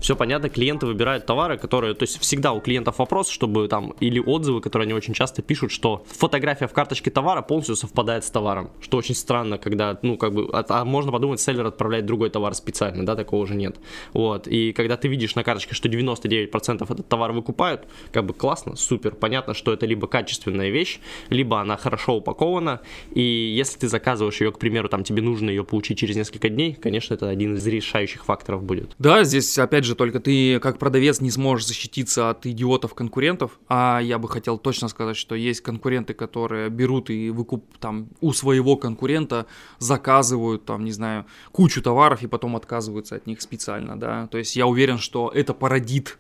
все 0.01 0.17
понятно, 0.17 0.49
клиенты 0.49 0.87
выбирают 0.87 1.27
товары, 1.27 1.59
которые, 1.59 1.95
то 1.95 2.03
есть 2.03 2.19
всегда 2.21 2.53
у 2.53 2.61
клиентов 2.61 2.99
вопрос, 2.99 3.29
чтобы 3.29 3.69
там, 3.69 3.95
или 4.01 4.19
отзывы, 4.19 4.61
которые 4.61 4.87
они 4.87 4.95
очень 4.95 5.15
часто 5.15 5.43
пишут, 5.43 5.71
что 5.71 6.05
фотография 6.09 6.67
в 6.67 6.73
карточке 6.73 7.11
товара 7.11 7.43
полностью 7.43 7.77
совпадает 7.77 8.25
с 8.25 8.31
товаром, 8.31 8.71
что 8.81 8.99
очень 8.99 9.15
странно, 9.15 9.59
когда, 9.59 9.99
ну, 10.03 10.17
как 10.17 10.33
бы, 10.33 10.49
а, 10.53 10.65
а 10.69 10.85
можно 10.85 11.13
подумать, 11.13 11.41
селлер 11.41 11.67
отправляет 11.67 12.07
другой 12.07 12.31
товар 12.31 12.55
специально, 12.55 13.05
да, 13.05 13.17
такого 13.17 13.43
уже 13.43 13.55
нет, 13.55 13.77
вот, 14.13 14.47
и 14.49 14.73
когда 14.73 14.97
ты 14.97 15.09
видишь 15.09 15.35
на 15.35 15.45
карточке, 15.45 15.75
что 15.75 15.89
99% 15.89 16.93
этот 16.93 17.09
товар 17.09 17.33
выкупают, 17.33 17.87
как 18.13 18.25
бы 18.27 18.35
классно, 18.35 18.77
супер, 18.77 19.15
понятно, 19.15 19.55
что 19.55 19.73
это 19.73 19.87
либо 19.87 20.07
качественная 20.07 20.71
вещь, 20.71 21.01
либо 21.31 21.61
она 21.61 21.77
хорошо 21.77 22.17
упакована, 22.17 22.81
и 23.13 23.23
если 23.57 23.79
ты 23.79 23.89
заказываешь 23.89 24.41
ее, 24.41 24.53
к 24.53 24.59
примеру, 24.59 24.89
там, 24.89 25.05
тебе 25.05 25.23
нужно 25.23 25.51
ее 25.51 25.65
получить 25.65 25.99
через 25.99 26.17
несколько 26.17 26.49
дней, 26.49 26.75
конечно, 26.75 27.15
это 27.15 27.29
один 27.29 27.55
из 27.55 27.67
решающих 27.67 28.25
факторов 28.25 28.63
будет. 28.63 28.95
Да, 28.99 29.25
здесь, 29.25 29.59
опять 29.59 29.85
же, 29.85 29.86
только 29.94 30.20
ты 30.20 30.59
как 30.61 30.79
продавец 30.79 31.20
не 31.20 31.31
сможешь 31.31 31.66
защититься 31.66 32.31
от 32.31 32.46
идиотов-конкурентов, 32.46 33.59
а 33.68 34.01
я 34.01 34.18
бы 34.18 34.29
хотел 34.29 34.59
точно 34.59 34.88
сказать, 34.88 35.16
что 35.16 35.35
есть 35.35 35.61
конкуренты, 35.61 36.14
которые 36.14 36.68
берут 36.70 37.11
и 37.11 37.31
выкуп 37.31 37.64
там 37.79 38.09
у 38.20 38.33
своего 38.33 38.77
конкурента 38.77 39.46
заказывают 39.79 40.64
там, 40.64 40.85
не 40.85 40.92
знаю, 40.92 41.27
кучу 41.53 41.83
товаров 41.83 42.22
и 42.22 42.27
потом 42.27 42.57
отказываются 42.57 43.16
от 43.16 43.27
них 43.27 43.40
специально, 43.40 43.99
да, 43.99 44.27
то 44.29 44.38
есть 44.38 44.57
я 44.57 44.66
уверен, 44.66 44.99
что 44.99 45.31
это 45.35 45.55
породит 45.55 46.18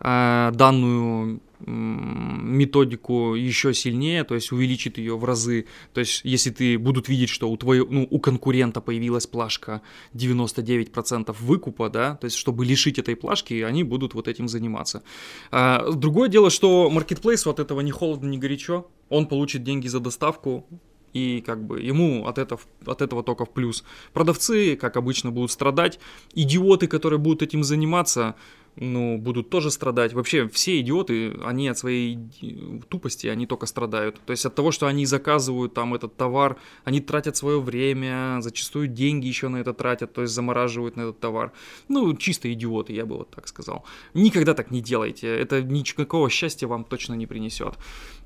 э, 0.00 0.50
данную 0.54 1.40
методику 1.66 3.34
еще 3.34 3.74
сильнее, 3.74 4.24
то 4.24 4.34
есть 4.34 4.52
увеличит 4.52 4.98
ее 4.98 5.16
в 5.16 5.24
разы. 5.24 5.66
То 5.92 6.00
есть 6.00 6.20
если 6.24 6.50
ты 6.50 6.78
будут 6.78 7.08
видеть, 7.08 7.28
что 7.30 7.50
у 7.50 7.56
твоего, 7.56 7.86
ну, 7.90 8.06
у 8.10 8.18
конкурента 8.20 8.80
появилась 8.80 9.26
плашка 9.26 9.82
99% 10.14 11.34
выкупа, 11.40 11.90
да, 11.90 12.16
то 12.16 12.26
есть 12.26 12.36
чтобы 12.36 12.64
лишить 12.64 12.98
этой 12.98 13.16
плашки, 13.16 13.62
они 13.62 13.82
будут 13.82 14.14
вот 14.14 14.28
этим 14.28 14.48
заниматься. 14.48 15.02
А, 15.50 15.90
другое 15.92 16.28
дело, 16.28 16.50
что 16.50 16.90
Marketplace 16.92 17.48
от 17.50 17.58
этого 17.58 17.80
не 17.80 17.90
холодно, 17.90 18.28
не 18.28 18.38
горячо, 18.38 18.90
он 19.08 19.26
получит 19.26 19.64
деньги 19.64 19.88
за 19.88 20.00
доставку, 20.00 20.66
и 21.12 21.40
как 21.40 21.64
бы 21.64 21.80
ему 21.80 22.26
от 22.26 22.38
этого, 22.38 22.60
от 22.86 23.02
этого 23.02 23.22
только 23.22 23.44
в 23.44 23.50
плюс. 23.50 23.84
Продавцы, 24.12 24.76
как 24.76 24.96
обычно, 24.96 25.30
будут 25.30 25.50
страдать. 25.50 25.98
Идиоты, 26.34 26.86
которые 26.86 27.18
будут 27.18 27.42
этим 27.42 27.64
заниматься, 27.64 28.34
ну, 28.80 29.18
будут 29.18 29.50
тоже 29.50 29.70
страдать. 29.70 30.12
Вообще, 30.12 30.48
все 30.48 30.80
идиоты, 30.80 31.34
они 31.44 31.68
от 31.68 31.78
своей 31.78 32.18
тупости, 32.88 33.26
они 33.26 33.46
только 33.46 33.66
страдают. 33.66 34.20
То 34.26 34.30
есть 34.30 34.46
от 34.46 34.54
того, 34.54 34.70
что 34.70 34.86
они 34.86 35.06
заказывают 35.06 35.74
там 35.74 35.94
этот 35.94 36.16
товар, 36.16 36.56
они 36.84 37.00
тратят 37.00 37.36
свое 37.36 37.60
время, 37.60 38.38
зачастую 38.40 38.88
деньги 38.88 39.26
еще 39.26 39.48
на 39.48 39.58
это 39.58 39.74
тратят, 39.74 40.12
то 40.12 40.22
есть 40.22 40.34
замораживают 40.34 40.96
на 40.96 41.02
этот 41.02 41.20
товар. 41.20 41.52
Ну, 41.88 42.14
чисто 42.16 42.52
идиоты, 42.52 42.92
я 42.92 43.06
бы 43.06 43.16
вот 43.16 43.30
так 43.30 43.48
сказал. 43.48 43.84
Никогда 44.14 44.54
так 44.54 44.70
не 44.70 44.80
делайте, 44.80 45.26
это 45.26 45.62
никакого 45.62 46.30
счастья 46.30 46.66
вам 46.66 46.84
точно 46.84 47.14
не 47.14 47.26
принесет. 47.26 47.74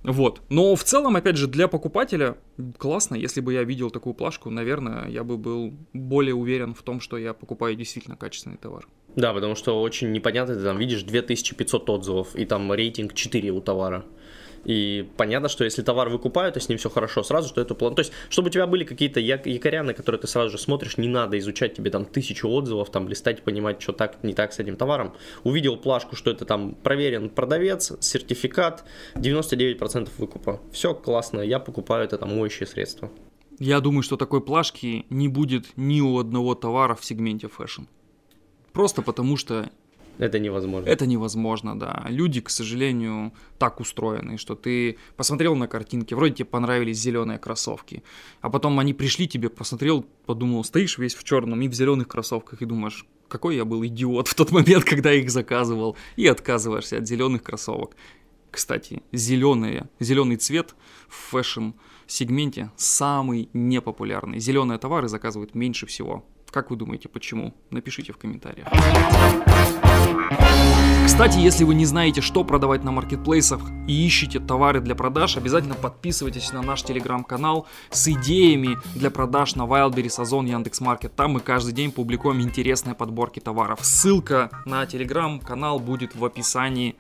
Вот. 0.03 0.43
Но 0.49 0.75
в 0.75 0.83
целом, 0.83 1.17
опять 1.17 1.37
же, 1.37 1.47
для 1.47 1.69
покупателя 1.69 2.37
классно. 2.79 3.15
Если 3.15 3.41
бы 3.41 3.53
я 3.53 3.63
видел 3.63 3.91
такую 3.91 4.15
плашку, 4.15 4.51
наверное, 4.51 5.09
я 5.09 5.23
бы 5.23 5.39
был 5.39 5.73
более 5.93 6.35
уверен 6.35 6.75
в 6.75 6.83
том, 6.83 7.01
что 7.01 7.17
я 7.17 7.35
покупаю 7.35 7.77
действительно 7.77 8.17
качественный 8.17 8.57
товар. 8.57 8.87
Да, 9.17 9.35
потому 9.35 9.55
что 9.55 9.81
очень 9.81 10.13
непонятно, 10.13 10.55
ты 10.55 10.63
там 10.63 10.79
видишь 10.79 11.03
2500 11.03 11.91
отзывов, 11.91 12.35
и 12.35 12.45
там 12.47 12.73
рейтинг 12.73 13.15
4 13.15 13.51
у 13.51 13.61
товара. 13.61 14.05
И 14.65 15.09
понятно, 15.17 15.49
что 15.49 15.65
если 15.65 15.83
товар 15.83 16.09
выкупают, 16.09 16.57
и 16.57 16.61
с 16.61 16.69
ним 16.69 16.79
все 16.79 16.89
хорошо, 16.89 17.23
сразу 17.23 17.49
что 17.49 17.61
это 17.61 17.75
план. 17.75 17.95
То 17.95 18.01
есть, 18.01 18.13
чтобы 18.29 18.49
у 18.49 18.51
тебя 18.51 18.67
были 18.67 18.85
какие-то 18.85 19.21
якоря, 19.21 19.83
на 19.83 19.93
которые 19.93 20.21
ты 20.21 20.29
сразу 20.29 20.51
же 20.51 20.59
смотришь, 20.59 20.99
не 20.99 21.09
надо 21.09 21.39
изучать 21.39 21.75
тебе 21.75 21.91
там 21.91 22.05
тысячу 22.05 22.49
отзывов, 22.49 22.91
там 22.91 23.09
листать, 23.09 23.43
понимать, 23.43 23.83
что 23.83 23.93
так, 23.93 24.23
не 24.23 24.35
так 24.35 24.53
с 24.53 24.61
этим 24.61 24.77
товаром. 24.77 25.15
Увидел 25.43 25.77
плашку, 25.77 26.17
что 26.17 26.31
это 26.31 26.45
там 26.45 26.75
проверен 26.75 27.29
продавец, 27.29 27.93
сертификат, 28.01 28.85
99% 29.17 30.11
выкупа. 30.19 30.61
Все 30.73 30.95
классно, 30.95 31.41
я 31.41 31.59
покупаю 31.59 32.05
это 32.05 32.19
там 32.19 32.37
моющее 32.37 32.67
средство. 32.67 33.11
Я 33.59 33.81
думаю, 33.81 34.03
что 34.03 34.17
такой 34.17 34.41
плашки 34.41 35.07
не 35.11 35.29
будет 35.29 35.67
ни 35.77 36.01
у 36.01 36.19
одного 36.19 36.55
товара 36.55 36.95
в 36.95 37.05
сегменте 37.05 37.49
fashion. 37.49 37.83
Просто 38.73 39.03
потому 39.03 39.37
что 39.37 39.71
это 40.19 40.39
невозможно. 40.39 40.89
Это 40.89 41.07
невозможно, 41.07 41.79
да. 41.79 42.05
Люди, 42.09 42.41
к 42.41 42.51
сожалению, 42.51 43.33
так 43.59 43.81
устроены, 43.81 44.37
что 44.37 44.55
ты 44.55 44.99
посмотрел 45.17 45.57
на 45.57 45.67
картинки, 45.67 46.15
вроде 46.15 46.35
тебе 46.35 46.45
понравились 46.45 46.99
зеленые 46.99 47.39
кроссовки, 47.39 48.03
а 48.41 48.51
потом 48.51 48.79
они 48.79 48.93
пришли 48.93 49.27
тебе, 49.27 49.49
посмотрел, 49.49 50.05
подумал, 50.27 50.65
стоишь 50.65 50.99
весь 50.99 51.15
в 51.15 51.25
черном 51.25 51.63
и 51.63 51.69
в 51.69 51.75
зеленых 51.75 52.09
кроссовках 52.09 52.63
и 52.63 52.67
думаешь, 52.67 53.07
какой 53.29 53.57
я 53.57 53.65
был 53.65 53.85
идиот 53.85 54.29
в 54.29 54.35
тот 54.35 54.53
момент, 54.53 54.85
когда 54.93 55.13
их 55.13 55.31
заказывал, 55.31 55.97
и 56.17 56.27
отказываешься 56.27 56.99
от 56.99 57.07
зеленых 57.07 57.43
кроссовок. 57.43 57.97
Кстати, 58.51 59.03
зеленые, 59.13 59.89
зеленый 59.99 60.37
цвет 60.37 60.75
в 61.09 61.15
fashion 61.31 61.71
сегменте 62.07 62.71
самый 62.77 63.49
непопулярный. 63.55 64.39
Зеленые 64.39 64.79
товары 64.79 65.09
заказывают 65.09 65.55
меньше 65.55 65.87
всего. 65.87 66.23
Как 66.53 66.71
вы 66.71 66.77
думаете, 66.77 67.09
почему? 67.09 67.55
Напишите 67.71 68.13
в 68.13 68.19
комментариях. 68.19 68.69
Кстати, 71.07 71.39
если 71.39 71.65
вы 71.65 71.75
не 71.75 71.87
знаете, 71.87 72.21
что 72.21 72.45
продавать 72.45 72.85
на 72.85 72.93
маркетплейсах 72.93 73.63
и 73.89 74.07
ищете 74.07 74.39
товары 74.39 74.81
для 74.81 74.95
продаж, 74.95 75.39
обязательно 75.39 75.75
подписывайтесь 75.75 76.53
на 76.53 76.61
наш 76.61 76.83
телеграм-канал 76.83 77.67
с 77.91 78.07
идеями 78.07 78.77
для 78.95 79.11
продаж 79.11 79.55
на 79.55 79.63
Wildberries, 79.63 80.21
Озон, 80.21 80.45
Яндекс.Маркет. 80.45 81.17
Там 81.17 81.33
мы 81.33 81.41
каждый 81.41 81.73
день 81.73 81.91
публикуем 81.91 82.43
интересные 82.43 82.95
подборки 82.95 83.41
товаров. 83.41 83.79
Ссылка 83.83 84.51
на 84.67 84.85
телеграм-канал 84.85 85.79
будет 85.79 86.15
в 86.15 86.23
описании. 86.23 86.97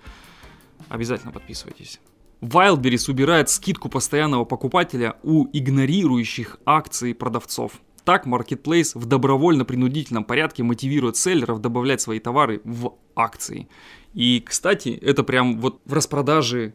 Обязательно 0.88 1.30
подписывайтесь. 1.30 2.00
Wildberries 2.40 3.10
убирает 3.10 3.50
скидку 3.50 3.90
постоянного 3.90 4.46
покупателя 4.46 5.16
у 5.22 5.46
игнорирующих 5.52 6.58
акции 6.64 7.12
продавцов. 7.12 7.72
Так, 8.04 8.26
Marketplace 8.26 8.98
в 8.98 9.06
добровольно-принудительном 9.06 10.24
порядке 10.24 10.62
мотивирует 10.62 11.16
селлеров 11.16 11.60
добавлять 11.60 12.00
свои 12.00 12.18
товары 12.18 12.60
в 12.64 12.94
акции. 13.14 13.68
И, 14.14 14.42
кстати, 14.44 14.88
это 14.88 15.22
прям 15.22 15.60
вот 15.60 15.80
в 15.84 15.92
распродаже 15.92 16.74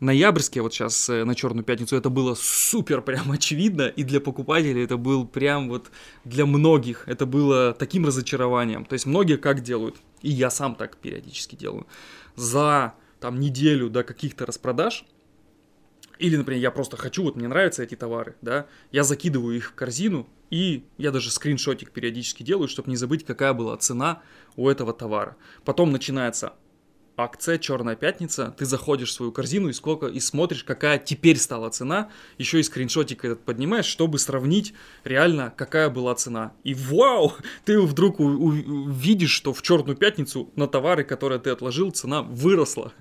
ноябрьские, 0.00 0.62
вот 0.62 0.74
сейчас 0.74 1.08
э, 1.08 1.24
на 1.24 1.34
Черную 1.34 1.64
Пятницу, 1.64 1.96
это 1.96 2.10
было 2.10 2.34
супер 2.34 3.02
прям 3.02 3.30
очевидно, 3.32 3.88
и 3.88 4.02
для 4.02 4.20
покупателей 4.20 4.84
это 4.84 4.96
был 4.96 5.26
прям 5.26 5.68
вот 5.68 5.90
для 6.24 6.46
многих, 6.46 7.04
это 7.06 7.26
было 7.26 7.72
таким 7.72 8.06
разочарованием. 8.06 8.84
То 8.84 8.94
есть 8.94 9.06
многие 9.06 9.36
как 9.36 9.62
делают, 9.62 9.96
и 10.22 10.30
я 10.30 10.50
сам 10.50 10.74
так 10.74 10.96
периодически 10.96 11.56
делаю, 11.56 11.86
за 12.36 12.94
там 13.20 13.38
неделю 13.38 13.90
до 13.90 14.02
каких-то 14.02 14.46
распродаж 14.46 15.04
Или, 16.20 16.36
например, 16.36 16.60
я 16.60 16.70
просто 16.70 16.98
хочу, 16.98 17.22
вот 17.22 17.36
мне 17.36 17.48
нравятся 17.48 17.82
эти 17.82 17.94
товары, 17.94 18.36
да, 18.42 18.66
я 18.92 19.04
закидываю 19.04 19.56
их 19.56 19.70
в 19.70 19.74
корзину, 19.74 20.28
и 20.50 20.84
я 20.98 21.12
даже 21.12 21.30
скриншотик 21.30 21.92
периодически 21.92 22.42
делаю, 22.42 22.68
чтобы 22.68 22.90
не 22.90 22.96
забыть, 22.96 23.24
какая 23.24 23.54
была 23.54 23.74
цена 23.78 24.20
у 24.54 24.68
этого 24.68 24.92
товара. 24.92 25.36
Потом 25.64 25.92
начинается 25.92 26.52
акция 27.16 27.56
Черная 27.56 27.96
пятница, 27.96 28.54
ты 28.58 28.66
заходишь 28.66 29.08
в 29.08 29.12
свою 29.12 29.32
корзину 29.32 29.70
и 29.70 29.72
сколько 29.72 30.08
и 30.08 30.20
смотришь, 30.20 30.62
какая 30.62 30.98
теперь 30.98 31.38
стала 31.38 31.70
цена, 31.70 32.10
еще 32.36 32.60
и 32.60 32.62
скриншотик 32.62 33.24
этот 33.24 33.42
поднимаешь, 33.42 33.86
чтобы 33.86 34.18
сравнить 34.18 34.74
реально, 35.04 35.54
какая 35.56 35.88
была 35.88 36.14
цена. 36.16 36.52
И 36.64 36.74
вау, 36.74 37.32
ты 37.64 37.80
вдруг 37.80 38.20
увидишь, 38.20 39.30
что 39.30 39.54
в 39.54 39.62
Черную 39.62 39.96
пятницу 39.96 40.50
на 40.54 40.66
товары, 40.66 41.02
которые 41.02 41.40
ты 41.40 41.48
отложил, 41.48 41.90
цена 41.92 42.20
выросла. 42.20 42.92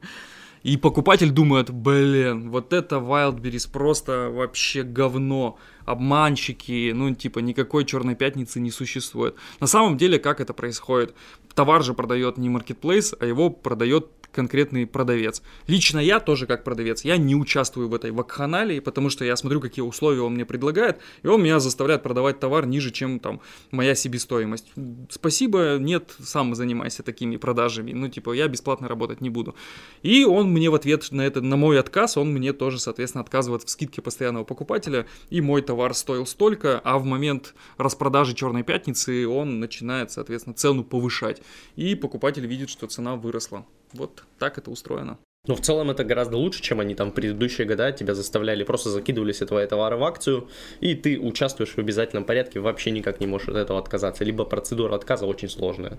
И 0.63 0.77
покупатель 0.77 1.31
думает, 1.31 1.69
блин, 1.69 2.51
вот 2.51 2.73
это 2.73 2.97
Wildberries 2.97 3.69
просто 3.71 4.29
вообще 4.29 4.83
говно, 4.83 5.57
обманщики, 5.85 6.91
ну 6.93 7.15
типа 7.15 7.39
никакой 7.39 7.85
черной 7.85 8.15
пятницы 8.15 8.59
не 8.59 8.71
существует. 8.71 9.35
На 9.59 9.67
самом 9.67 9.97
деле, 9.97 10.19
как 10.19 10.41
это 10.41 10.53
происходит? 10.53 11.15
Товар 11.55 11.83
же 11.83 11.93
продает 11.93 12.37
не 12.37 12.49
marketplace, 12.49 13.15
а 13.19 13.25
его 13.25 13.49
продает 13.49 14.18
конкретный 14.31 14.85
продавец. 14.85 15.41
Лично 15.67 15.99
я 15.99 16.19
тоже 16.19 16.45
как 16.45 16.63
продавец, 16.63 17.03
я 17.03 17.17
не 17.17 17.35
участвую 17.35 17.89
в 17.89 17.95
этой 17.95 18.11
вакханалии, 18.11 18.79
потому 18.79 19.09
что 19.09 19.25
я 19.25 19.35
смотрю, 19.35 19.59
какие 19.61 19.83
условия 19.83 20.21
он 20.21 20.33
мне 20.33 20.45
предлагает, 20.45 20.99
и 21.23 21.27
он 21.27 21.41
меня 21.41 21.59
заставляет 21.59 22.03
продавать 22.03 22.39
товар 22.39 22.65
ниже, 22.65 22.91
чем 22.91 23.19
там 23.19 23.41
моя 23.71 23.95
себестоимость. 23.95 24.71
Спасибо, 25.09 25.77
нет, 25.79 26.15
сам 26.19 26.55
занимайся 26.55 27.03
такими 27.03 27.37
продажами, 27.37 27.91
ну 27.91 28.07
типа 28.07 28.33
я 28.33 28.47
бесплатно 28.47 28.87
работать 28.87 29.21
не 29.21 29.29
буду. 29.29 29.55
И 30.01 30.25
он 30.25 30.51
мне 30.51 30.69
в 30.69 30.75
ответ 30.75 31.11
на 31.11 31.21
это, 31.21 31.41
на 31.41 31.55
мой 31.55 31.79
отказ, 31.79 32.17
он 32.17 32.31
мне 32.31 32.53
тоже, 32.53 32.79
соответственно, 32.79 33.23
отказывает 33.23 33.63
в 33.63 33.69
скидке 33.69 34.01
постоянного 34.01 34.43
покупателя, 34.43 35.05
и 35.29 35.41
мой 35.41 35.61
товар 35.61 35.93
стоил 35.93 36.25
столько, 36.25 36.79
а 36.83 36.97
в 36.97 37.05
момент 37.05 37.53
распродажи 37.77 38.33
Черной 38.33 38.63
Пятницы 38.63 39.27
он 39.27 39.59
начинает, 39.59 40.11
соответственно, 40.11 40.53
цену 40.53 40.83
повышать, 40.83 41.41
и 41.75 41.95
покупатель 41.95 42.45
видит, 42.45 42.69
что 42.69 42.87
цена 42.87 43.15
выросла. 43.15 43.65
Вот 43.93 44.23
так 44.37 44.57
это 44.57 44.71
устроено. 44.71 45.17
Но 45.47 45.55
в 45.55 45.61
целом 45.61 45.89
это 45.89 46.03
гораздо 46.03 46.37
лучше, 46.37 46.61
чем 46.61 46.79
они 46.79 46.95
там 46.95 47.11
в 47.11 47.13
предыдущие 47.13 47.65
года 47.65 47.91
тебя 47.91 48.13
заставляли, 48.13 48.63
просто 48.63 48.89
закидывали 48.89 49.31
все 49.31 49.45
твои 49.45 49.65
товары 49.65 49.97
в 49.97 50.03
акцию, 50.03 50.49
и 50.81 50.95
ты 50.95 51.17
участвуешь 51.17 51.71
в 51.71 51.77
обязательном 51.77 52.25
порядке, 52.25 52.59
вообще 52.59 52.91
никак 52.91 53.19
не 53.19 53.27
можешь 53.27 53.47
от 53.47 53.55
этого 53.55 53.79
отказаться, 53.79 54.23
либо 54.25 54.43
процедура 54.43 54.95
отказа 54.95 55.25
очень 55.25 55.49
сложная. 55.49 55.97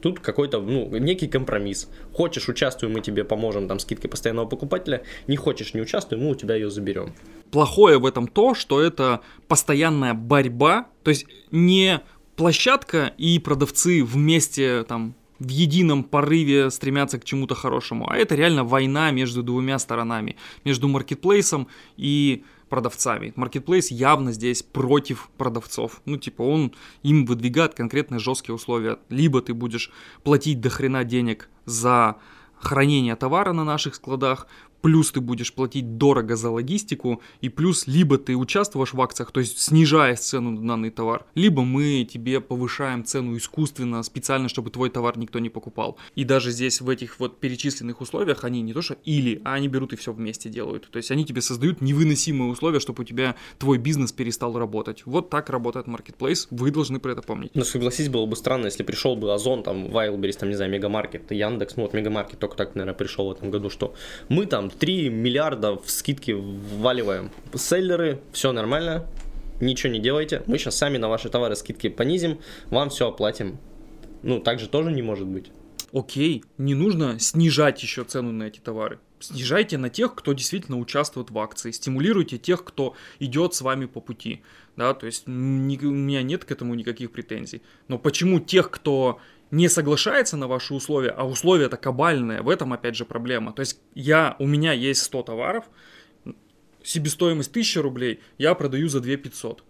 Тут 0.00 0.20
какой-то, 0.20 0.60
ну, 0.60 0.88
некий 0.96 1.28
компромисс. 1.28 1.88
Хочешь, 2.14 2.48
участвуй, 2.48 2.88
мы 2.88 3.02
тебе 3.02 3.22
поможем, 3.24 3.68
там, 3.68 3.78
скидкой 3.78 4.08
постоянного 4.08 4.46
покупателя. 4.46 5.02
Не 5.26 5.36
хочешь, 5.36 5.74
не 5.74 5.82
участвуй, 5.82 6.18
мы 6.18 6.30
у 6.30 6.34
тебя 6.34 6.54
ее 6.54 6.70
заберем. 6.70 7.12
Плохое 7.50 7.98
в 7.98 8.06
этом 8.06 8.26
то, 8.26 8.54
что 8.54 8.80
это 8.80 9.20
постоянная 9.46 10.14
борьба, 10.14 10.86
то 11.02 11.10
есть 11.10 11.26
не 11.50 12.00
площадка 12.36 13.12
и 13.18 13.38
продавцы 13.38 14.02
вместе 14.02 14.84
там 14.84 15.14
в 15.40 15.48
едином 15.48 16.04
порыве 16.04 16.70
стремятся 16.70 17.18
к 17.18 17.24
чему-то 17.24 17.54
хорошему, 17.54 18.08
а 18.08 18.16
это 18.16 18.34
реально 18.34 18.62
война 18.62 19.10
между 19.10 19.42
двумя 19.42 19.78
сторонами, 19.78 20.36
между 20.64 20.86
маркетплейсом 20.86 21.66
и 21.96 22.44
продавцами. 22.68 23.32
Маркетплейс 23.34 23.90
явно 23.90 24.32
здесь 24.32 24.62
против 24.62 25.28
продавцов. 25.36 26.02
Ну, 26.04 26.18
типа, 26.18 26.42
он 26.42 26.72
им 27.02 27.26
выдвигает 27.26 27.74
конкретные 27.74 28.20
жесткие 28.20 28.54
условия. 28.54 28.98
Либо 29.08 29.42
ты 29.42 29.54
будешь 29.54 29.90
платить 30.22 30.60
до 30.60 30.70
хрена 30.70 31.02
денег 31.04 31.48
за 31.64 32.16
хранение 32.60 33.16
товара 33.16 33.52
на 33.52 33.64
наших 33.64 33.94
складах, 33.94 34.46
плюс 34.82 35.12
ты 35.12 35.20
будешь 35.20 35.52
платить 35.52 35.98
дорого 35.98 36.36
за 36.36 36.50
логистику, 36.50 37.20
и 37.40 37.48
плюс 37.48 37.86
либо 37.86 38.18
ты 38.18 38.36
участвуешь 38.36 38.92
в 38.92 39.00
акциях, 39.00 39.30
то 39.32 39.40
есть 39.40 39.58
снижая 39.58 40.16
цену 40.16 40.50
на 40.50 40.80
данный 40.80 40.90
товар, 40.90 41.26
либо 41.34 41.62
мы 41.62 42.08
тебе 42.10 42.40
повышаем 42.40 43.04
цену 43.04 43.36
искусственно, 43.36 44.02
специально, 44.02 44.48
чтобы 44.48 44.70
твой 44.70 44.90
товар 44.90 45.18
никто 45.18 45.38
не 45.38 45.50
покупал. 45.50 45.98
И 46.14 46.24
даже 46.24 46.50
здесь 46.50 46.80
в 46.80 46.88
этих 46.88 47.20
вот 47.20 47.38
перечисленных 47.40 48.00
условиях 48.00 48.44
они 48.44 48.62
не 48.62 48.72
то 48.72 48.82
что 48.82 48.96
или, 49.04 49.40
а 49.44 49.54
они 49.54 49.68
берут 49.68 49.92
и 49.92 49.96
все 49.96 50.12
вместе 50.12 50.48
делают. 50.48 50.90
То 50.90 50.96
есть 50.96 51.10
они 51.10 51.24
тебе 51.24 51.42
создают 51.42 51.80
невыносимые 51.80 52.50
условия, 52.50 52.80
чтобы 52.80 53.02
у 53.02 53.04
тебя 53.04 53.36
твой 53.58 53.78
бизнес 53.78 54.12
перестал 54.12 54.58
работать. 54.58 55.02
Вот 55.06 55.30
так 55.30 55.50
работает 55.50 55.86
Marketplace, 55.86 56.46
вы 56.50 56.70
должны 56.70 56.98
про 56.98 57.12
это 57.12 57.22
помнить. 57.22 57.50
Ну 57.54 57.64
согласись, 57.64 58.08
было 58.08 58.26
бы 58.26 58.36
странно, 58.36 58.66
если 58.66 58.82
пришел 58.82 59.16
бы 59.16 59.32
Озон, 59.34 59.62
там, 59.62 59.86
Wildberries, 59.86 60.38
там, 60.38 60.48
не 60.48 60.54
знаю, 60.54 60.70
Мегамаркет, 60.70 61.30
Яндекс, 61.30 61.76
ну 61.76 61.82
вот 61.82 61.92
Мегамаркет 61.92 62.38
только 62.38 62.56
так, 62.56 62.74
наверное, 62.74 62.94
пришел 62.94 63.28
в 63.28 63.32
этом 63.32 63.50
году, 63.50 63.70
что 63.70 63.94
мы 64.28 64.46
там 64.46 64.69
3 64.78 65.08
миллиарда 65.08 65.76
в 65.76 65.90
скидки 65.90 66.32
вваливаем. 66.32 67.30
Селлеры, 67.54 68.20
все 68.32 68.52
нормально, 68.52 69.06
ничего 69.60 69.92
не 69.92 69.98
делайте. 69.98 70.42
Мы 70.46 70.58
сейчас 70.58 70.76
сами 70.76 70.98
на 70.98 71.08
ваши 71.08 71.28
товары 71.28 71.56
скидки 71.56 71.88
понизим, 71.88 72.40
вам 72.70 72.90
все 72.90 73.08
оплатим. 73.08 73.58
Ну, 74.22 74.40
так 74.40 74.58
же 74.58 74.68
тоже 74.68 74.92
не 74.92 75.02
может 75.02 75.26
быть. 75.26 75.50
Окей, 75.92 76.44
не 76.56 76.74
нужно 76.74 77.18
снижать 77.18 77.82
еще 77.82 78.04
цену 78.04 78.30
на 78.32 78.44
эти 78.44 78.60
товары. 78.60 79.00
Снижайте 79.18 79.76
на 79.76 79.90
тех, 79.90 80.14
кто 80.14 80.32
действительно 80.32 80.78
участвует 80.78 81.30
в 81.30 81.38
акции. 81.38 81.72
Стимулируйте 81.72 82.38
тех, 82.38 82.64
кто 82.64 82.94
идет 83.18 83.54
с 83.54 83.60
вами 83.60 83.86
по 83.86 84.00
пути. 84.00 84.42
Да, 84.76 84.94
то 84.94 85.06
есть 85.06 85.24
ни, 85.26 85.76
у 85.84 85.90
меня 85.90 86.22
нет 86.22 86.44
к 86.44 86.50
этому 86.52 86.74
никаких 86.74 87.10
претензий. 87.10 87.62
Но 87.88 87.98
почему 87.98 88.40
тех, 88.40 88.70
кто 88.70 89.20
не 89.50 89.68
соглашается 89.68 90.36
на 90.36 90.46
ваши 90.46 90.74
условия, 90.74 91.10
а 91.10 91.26
условия 91.26 91.66
это 91.66 91.76
кабальные, 91.76 92.42
в 92.42 92.48
этом 92.48 92.72
опять 92.72 92.96
же 92.96 93.04
проблема. 93.04 93.52
То 93.52 93.60
есть 93.60 93.80
я, 93.94 94.36
у 94.38 94.46
меня 94.46 94.72
есть 94.72 95.02
100 95.02 95.22
товаров, 95.22 95.64
себестоимость 96.82 97.50
1000 97.50 97.82
рублей, 97.82 98.20
я 98.38 98.54
продаю 98.54 98.88
за 98.88 99.00
2500. 99.00 99.64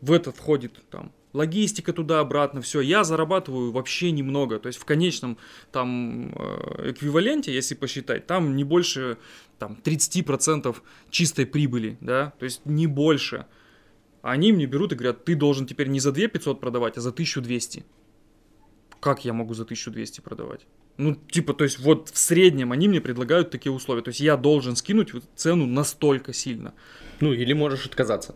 В 0.00 0.12
это 0.12 0.32
входит 0.32 0.80
там 0.90 1.12
логистика 1.32 1.92
туда-обратно, 1.92 2.60
все, 2.60 2.80
я 2.80 3.04
зарабатываю 3.04 3.72
вообще 3.72 4.10
немного, 4.10 4.58
то 4.58 4.66
есть 4.66 4.78
в 4.78 4.84
конечном 4.84 5.38
там 5.70 6.32
э, 6.34 6.90
эквиваленте, 6.90 7.54
если 7.54 7.74
посчитать, 7.74 8.26
там 8.26 8.56
не 8.56 8.64
больше 8.64 9.18
там 9.58 9.78
30% 9.82 10.76
чистой 11.10 11.46
прибыли, 11.46 11.96
да, 12.00 12.32
то 12.38 12.44
есть 12.44 12.62
не 12.64 12.86
больше. 12.86 13.46
Они 14.20 14.52
мне 14.52 14.66
берут 14.66 14.92
и 14.92 14.94
говорят, 14.94 15.24
ты 15.24 15.34
должен 15.34 15.66
теперь 15.66 15.88
не 15.88 16.00
за 16.00 16.12
2500 16.12 16.60
продавать, 16.60 16.96
а 16.96 17.00
за 17.00 17.10
1200 17.10 17.84
как 19.02 19.24
я 19.24 19.32
могу 19.32 19.52
за 19.54 19.64
1200 19.64 20.20
продавать? 20.20 20.60
Ну, 20.96 21.16
типа, 21.16 21.54
то 21.54 21.64
есть 21.64 21.80
вот 21.80 22.10
в 22.10 22.18
среднем 22.18 22.70
они 22.70 22.86
мне 22.86 23.00
предлагают 23.00 23.50
такие 23.50 23.72
условия. 23.72 24.02
То 24.02 24.10
есть 24.10 24.20
я 24.20 24.36
должен 24.36 24.76
скинуть 24.76 25.12
цену 25.34 25.66
настолько 25.66 26.32
сильно. 26.32 26.72
Ну, 27.20 27.32
или 27.32 27.52
можешь 27.52 27.86
отказаться. 27.86 28.34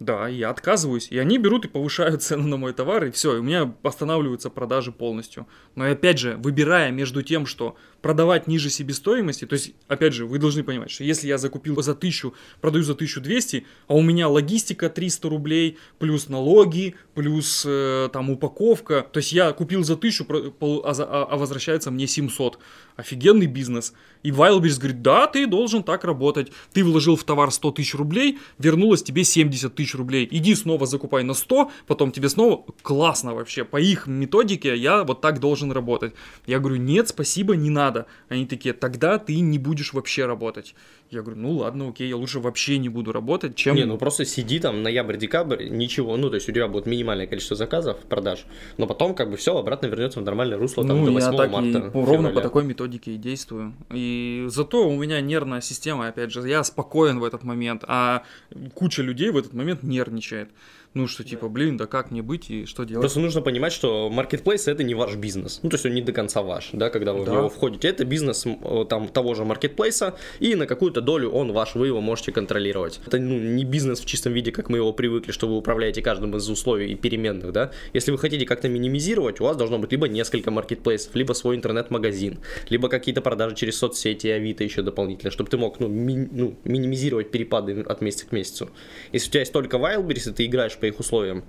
Да, 0.00 0.28
я 0.28 0.50
отказываюсь, 0.50 1.08
и 1.10 1.18
они 1.18 1.38
берут 1.38 1.64
и 1.64 1.68
повышают 1.68 2.22
цену 2.22 2.46
на 2.46 2.56
мой 2.56 2.72
товар, 2.72 3.06
и 3.06 3.10
все, 3.10 3.36
и 3.36 3.40
у 3.40 3.42
меня 3.42 3.74
останавливаются 3.82 4.48
продажи 4.48 4.92
полностью. 4.92 5.48
Но 5.74 5.84
опять 5.84 6.18
же, 6.18 6.36
выбирая 6.36 6.92
между 6.92 7.22
тем, 7.22 7.46
что 7.46 7.76
продавать 8.00 8.46
ниже 8.46 8.70
себестоимости, 8.70 9.44
то 9.44 9.54
есть, 9.54 9.72
опять 9.88 10.12
же, 10.12 10.24
вы 10.24 10.38
должны 10.38 10.62
понимать, 10.62 10.90
что 10.90 11.02
если 11.02 11.26
я 11.26 11.36
закупил 11.36 11.82
за 11.82 11.92
1000, 11.92 12.32
продаю 12.60 12.84
за 12.84 12.92
1200, 12.92 13.66
а 13.88 13.94
у 13.94 14.00
меня 14.00 14.28
логистика 14.28 14.88
300 14.88 15.28
рублей, 15.28 15.78
плюс 15.98 16.28
налоги, 16.28 16.94
плюс 17.14 17.64
э, 17.66 18.08
там 18.12 18.30
упаковка, 18.30 19.04
то 19.12 19.18
есть 19.18 19.32
я 19.32 19.52
купил 19.52 19.82
за 19.82 19.94
1000, 19.94 20.24
а, 20.28 20.52
а, 20.60 21.28
а 21.28 21.36
возвращается 21.36 21.90
мне 21.90 22.06
700. 22.06 22.60
Офигенный 22.96 23.46
бизнес. 23.46 23.94
И 24.24 24.30
Wildberries 24.30 24.78
говорит, 24.78 25.02
да, 25.02 25.26
ты 25.28 25.46
должен 25.46 25.84
так 25.84 26.04
работать. 26.04 26.50
Ты 26.72 26.82
вложил 26.82 27.14
в 27.14 27.22
товар 27.22 27.52
100 27.52 27.72
тысяч 27.72 27.94
рублей, 27.94 28.38
вернулось 28.58 29.02
тебе 29.02 29.22
70 29.22 29.74
тысяч 29.74 29.87
рублей. 29.94 30.28
Иди 30.30 30.54
снова 30.54 30.86
закупай 30.86 31.24
на 31.24 31.34
100, 31.34 31.70
потом 31.86 32.12
тебе 32.12 32.28
снова... 32.28 32.64
Классно 32.82 33.34
вообще. 33.34 33.64
По 33.64 33.78
их 33.78 34.06
методике 34.06 34.76
я 34.76 35.04
вот 35.04 35.20
так 35.20 35.40
должен 35.40 35.72
работать. 35.72 36.14
Я 36.46 36.58
говорю, 36.58 36.76
нет, 36.76 37.08
спасибо, 37.08 37.56
не 37.56 37.70
надо. 37.70 38.06
Они 38.28 38.46
такие, 38.46 38.72
тогда 38.72 39.18
ты 39.18 39.40
не 39.40 39.58
будешь 39.58 39.92
вообще 39.92 40.26
работать. 40.26 40.74
Я 41.10 41.22
говорю, 41.22 41.40
ну 41.40 41.52
ладно, 41.52 41.88
окей, 41.88 42.06
я 42.06 42.16
лучше 42.16 42.38
вообще 42.38 42.76
не 42.76 42.90
буду 42.90 43.12
работать, 43.12 43.54
чем... 43.56 43.74
Не, 43.76 43.84
ну 43.84 43.96
просто 43.96 44.26
сиди 44.26 44.58
там 44.58 44.82
ноябрь-декабрь, 44.82 45.68
ничего, 45.70 46.14
ну 46.18 46.28
то 46.28 46.34
есть 46.34 46.50
у 46.50 46.52
тебя 46.52 46.68
будет 46.68 46.84
минимальное 46.84 47.26
количество 47.26 47.56
заказов, 47.56 47.96
продаж, 48.10 48.44
но 48.76 48.86
потом 48.86 49.14
как 49.14 49.30
бы 49.30 49.38
все 49.38 49.56
обратно 49.56 49.86
вернется 49.86 50.20
в 50.20 50.22
нормальное 50.22 50.58
русло 50.58 50.86
там, 50.86 50.98
ну, 50.98 51.06
до 51.06 51.12
8 51.12 51.32
я 51.32 51.36
так 51.38 51.50
марта. 51.50 51.78
И 51.78 52.04
ровно 52.04 52.30
по 52.30 52.42
такой 52.42 52.64
методике 52.64 53.14
и 53.14 53.16
действую. 53.16 53.72
И 53.90 54.44
зато 54.48 54.86
у 54.86 54.94
меня 55.00 55.22
нервная 55.22 55.62
система, 55.62 56.08
опять 56.08 56.30
же, 56.30 56.46
я 56.46 56.62
спокоен 56.62 57.20
в 57.20 57.24
этот 57.24 57.42
момент, 57.42 57.84
а 57.86 58.22
куча 58.74 59.02
людей 59.02 59.30
в 59.30 59.38
этот 59.38 59.54
момент 59.54 59.82
нервничает. 59.82 60.50
Ну, 60.94 61.06
что 61.06 61.22
типа, 61.22 61.48
блин, 61.48 61.76
да 61.76 61.86
как 61.86 62.10
мне 62.10 62.22
быть 62.22 62.50
и 62.50 62.64
что 62.64 62.84
делать? 62.84 63.02
Просто 63.02 63.20
нужно 63.20 63.42
понимать, 63.42 63.72
что 63.72 64.08
маркетплейс 64.10 64.68
это 64.68 64.82
не 64.82 64.94
ваш 64.94 65.16
бизнес. 65.16 65.60
Ну, 65.62 65.68
то 65.68 65.74
есть 65.74 65.84
он 65.84 65.94
не 65.94 66.02
до 66.02 66.12
конца 66.12 66.42
ваш, 66.42 66.70
да, 66.72 66.90
когда 66.90 67.12
вы 67.12 67.24
да. 67.24 67.30
в 67.30 67.34
него 67.34 67.48
входите. 67.48 67.88
Это 67.88 68.04
бизнес 68.04 68.46
там 68.88 69.08
того 69.08 69.34
же 69.34 69.44
маркетплейса, 69.44 70.16
и 70.40 70.54
на 70.54 70.66
какую-то 70.66 71.00
долю 71.00 71.30
он 71.30 71.52
ваш, 71.52 71.74
вы 71.74 71.88
его 71.88 72.00
можете 72.00 72.32
контролировать. 72.32 73.00
Это 73.06 73.18
ну, 73.18 73.38
не 73.38 73.64
бизнес 73.64 74.00
в 74.00 74.06
чистом 74.06 74.32
виде, 74.32 74.50
как 74.50 74.70
мы 74.70 74.78
его 74.78 74.92
привыкли, 74.92 75.30
что 75.30 75.46
вы 75.46 75.56
управляете 75.58 76.02
каждым 76.02 76.34
из 76.36 76.48
условий 76.48 76.92
и 76.92 76.94
переменных, 76.94 77.52
да. 77.52 77.70
Если 77.92 78.10
вы 78.10 78.18
хотите 78.18 78.46
как-то 78.46 78.68
минимизировать, 78.68 79.40
у 79.40 79.44
вас 79.44 79.56
должно 79.56 79.78
быть 79.78 79.92
либо 79.92 80.08
несколько 80.08 80.50
маркетплейсов, 80.50 81.14
либо 81.14 81.34
свой 81.34 81.56
интернет-магазин, 81.56 82.38
либо 82.70 82.88
какие-то 82.88 83.20
продажи 83.20 83.54
через 83.54 83.78
соцсети 83.78 84.26
Авито 84.28 84.64
еще 84.64 84.82
дополнительно, 84.82 85.30
чтобы 85.30 85.50
ты 85.50 85.58
мог 85.58 85.80
ну, 85.80 85.88
ми- 85.88 86.28
ну, 86.30 86.56
минимизировать 86.64 87.30
перепады 87.30 87.82
от 87.82 88.00
месяца 88.00 88.26
к 88.26 88.32
месяцу. 88.32 88.70
Если 89.12 89.28
у 89.28 89.30
тебя 89.32 89.40
есть 89.40 89.52
только 89.52 89.76
Wildberries, 89.76 90.30
и 90.30 90.32
ты 90.32 90.46
играешь 90.46 90.76
по 90.76 90.87
их 90.88 91.00
условиям, 91.00 91.44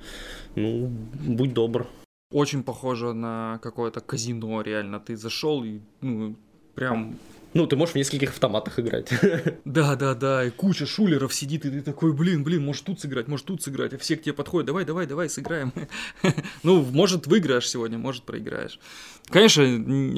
ну, 0.55 0.87
будь 0.87 1.53
добр. 1.53 1.87
Очень 2.31 2.63
похоже 2.63 3.13
на 3.13 3.59
какое-то 3.63 4.01
казино, 4.01 4.61
реально. 4.61 4.99
Ты 4.99 5.17
зашел 5.17 5.63
и, 5.63 5.79
ну, 6.01 6.35
прям 6.75 7.15
ну, 7.53 7.65
ты 7.65 7.75
можешь 7.75 7.95
в 7.95 7.97
нескольких 7.97 8.29
автоматах 8.29 8.79
играть. 8.79 9.11
Да, 9.65 9.95
да, 9.95 10.13
да, 10.13 10.45
и 10.45 10.49
куча 10.49 10.85
шулеров 10.85 11.33
сидит, 11.33 11.65
и 11.65 11.69
ты 11.69 11.81
такой, 11.81 12.13
блин, 12.13 12.43
блин, 12.43 12.63
может 12.63 12.85
тут 12.85 12.99
сыграть, 12.99 13.27
может 13.27 13.45
тут 13.45 13.61
сыграть, 13.61 13.93
а 13.93 13.97
все 13.97 14.17
к 14.17 14.21
тебе 14.21 14.33
подходят, 14.33 14.67
давай, 14.67 14.85
давай, 14.85 15.07
давай, 15.07 15.29
сыграем. 15.29 15.73
Ну, 16.63 16.81
может 16.81 17.27
выиграешь 17.27 17.69
сегодня, 17.69 17.97
может 17.97 18.23
проиграешь. 18.23 18.79
Конечно, 19.29 19.61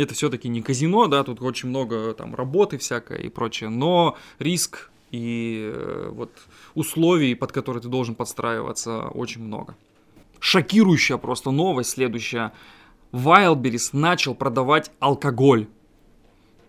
это 0.02 0.14
все-таки 0.14 0.50
не 0.50 0.62
казино, 0.62 1.08
да, 1.08 1.24
тут 1.24 1.42
очень 1.42 1.70
много 1.70 2.14
там 2.14 2.36
работы 2.36 2.78
всякой 2.78 3.24
и 3.24 3.30
прочее, 3.30 3.70
но 3.70 4.18
риск 4.40 4.90
и 5.12 5.72
э, 5.74 6.10
вот 6.12 6.32
условий, 6.74 7.36
под 7.36 7.52
которые 7.52 7.82
ты 7.82 7.90
должен 7.90 8.16
подстраиваться, 8.16 9.08
очень 9.10 9.44
много. 9.44 9.76
Шокирующая 10.40 11.18
просто 11.18 11.52
новость 11.52 11.92
следующая. 11.92 12.54
Wildberries 13.12 13.90
начал 13.92 14.36
продавать 14.36 14.92
алкоголь. 15.00 15.68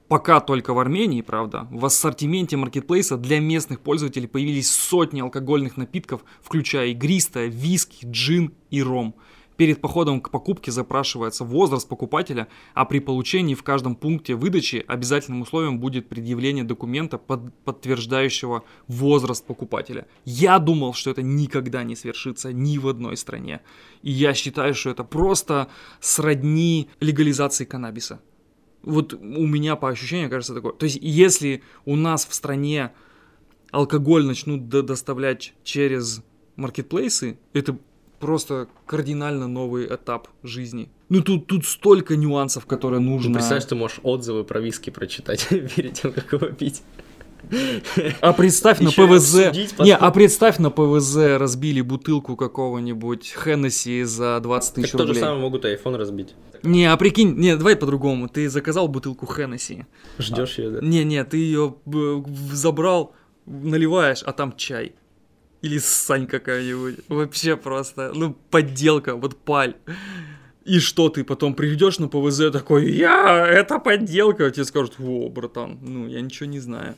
Пока 0.08 0.40
только 0.40 0.74
в 0.74 0.78
Армении, 0.78 1.22
правда, 1.22 1.66
в 1.70 1.86
ассортименте 1.86 2.56
маркетплейса 2.56 3.16
для 3.16 3.40
местных 3.40 3.80
пользователей 3.80 4.28
появились 4.28 4.70
сотни 4.70 5.20
алкогольных 5.20 5.76
напитков, 5.76 6.22
включая 6.42 6.88
игристое, 6.88 7.46
виски, 7.46 8.04
джин 8.04 8.52
и 8.70 8.82
ром– 8.82 9.14
Перед 9.56 9.80
походом 9.80 10.20
к 10.20 10.30
покупке 10.30 10.70
запрашивается 10.72 11.44
возраст 11.44 11.88
покупателя, 11.88 12.48
а 12.74 12.84
при 12.84 13.00
получении 13.00 13.54
в 13.54 13.62
каждом 13.62 13.96
пункте 13.96 14.34
выдачи 14.34 14.84
обязательным 14.86 15.42
условием 15.42 15.78
будет 15.78 16.08
предъявление 16.08 16.64
документа, 16.64 17.18
под, 17.18 17.54
подтверждающего 17.64 18.64
возраст 18.88 19.44
покупателя. 19.44 20.06
Я 20.24 20.58
думал, 20.58 20.94
что 20.94 21.10
это 21.10 21.22
никогда 21.22 21.84
не 21.84 21.96
свершится 21.96 22.52
ни 22.52 22.78
в 22.78 22.88
одной 22.88 23.16
стране. 23.16 23.60
И 24.02 24.10
я 24.10 24.34
считаю, 24.34 24.74
что 24.74 24.90
это 24.90 25.04
просто 25.04 25.68
сродни 26.00 26.88
легализации 27.00 27.64
каннабиса. 27.64 28.20
Вот 28.82 29.12
у 29.14 29.46
меня 29.46 29.76
по 29.76 29.88
ощущениям 29.90 30.30
кажется 30.30 30.54
такое. 30.54 30.72
То 30.72 30.84
есть 30.84 30.98
если 31.00 31.62
у 31.84 31.94
нас 31.94 32.26
в 32.26 32.34
стране 32.34 32.92
алкоголь 33.70 34.24
начнут 34.24 34.68
доставлять 34.68 35.54
через 35.62 36.22
маркетплейсы, 36.56 37.38
это 37.52 37.78
просто 38.22 38.68
кардинально 38.86 39.48
новый 39.48 39.86
этап 39.86 40.28
жизни. 40.44 40.88
Ну 41.08 41.22
тут, 41.22 41.48
тут 41.48 41.66
столько 41.66 42.14
нюансов, 42.14 42.66
которые 42.66 43.00
нужно... 43.00 43.30
Ну, 43.30 43.34
представь, 43.34 43.66
ты 43.66 43.74
можешь 43.74 43.98
отзывы 44.04 44.44
про 44.44 44.60
виски 44.60 44.90
прочитать 44.90 45.48
перед 45.76 45.94
тем, 45.94 46.12
как 46.12 46.32
его 46.32 46.46
пить. 46.46 46.82
А 48.20 48.32
представь 48.32 48.78
на 48.78 48.90
ПВЗ... 48.96 49.52
Не, 49.80 49.96
а 49.96 50.10
представь 50.12 50.58
на 50.58 50.70
ПВЗ 50.70 51.16
разбили 51.36 51.80
бутылку 51.80 52.36
какого-нибудь 52.36 53.34
Хеннесси 53.36 54.04
за 54.04 54.38
20 54.40 54.74
тысяч 54.74 54.92
рублей. 54.92 55.08
то 55.08 55.14
же 55.14 55.20
самое 55.20 55.40
могут 55.40 55.64
iPhone 55.64 55.96
разбить. 55.96 56.36
Не, 56.62 56.86
а 56.86 56.96
прикинь, 56.96 57.34
не, 57.36 57.56
давай 57.56 57.74
по-другому. 57.74 58.28
Ты 58.28 58.48
заказал 58.48 58.86
бутылку 58.86 59.26
Хеннесси. 59.26 59.86
Ждешь 60.18 60.58
ее, 60.58 60.70
да? 60.70 60.78
Не, 60.80 61.02
не, 61.02 61.24
ты 61.24 61.38
ее 61.38 61.74
забрал, 62.52 63.14
наливаешь, 63.46 64.22
а 64.22 64.32
там 64.32 64.56
чай. 64.56 64.94
Или 65.62 65.78
сань 65.78 66.26
какая-нибудь. 66.26 67.00
Вообще 67.08 67.56
просто, 67.56 68.12
ну, 68.14 68.36
подделка, 68.50 69.14
вот 69.14 69.36
паль. 69.36 69.76
И 70.64 70.78
что 70.78 71.08
ты 71.08 71.24
потом 71.24 71.54
придешь 71.54 71.98
на 71.98 72.08
ПВЗ 72.08 72.50
такой, 72.52 72.90
я, 72.92 73.46
это 73.46 73.78
подделка, 73.78 74.46
а 74.46 74.50
тебе 74.50 74.64
скажут, 74.64 74.94
о, 74.98 75.28
братан, 75.28 75.78
ну, 75.80 76.08
я 76.08 76.20
ничего 76.20 76.48
не 76.48 76.60
знаю. 76.60 76.94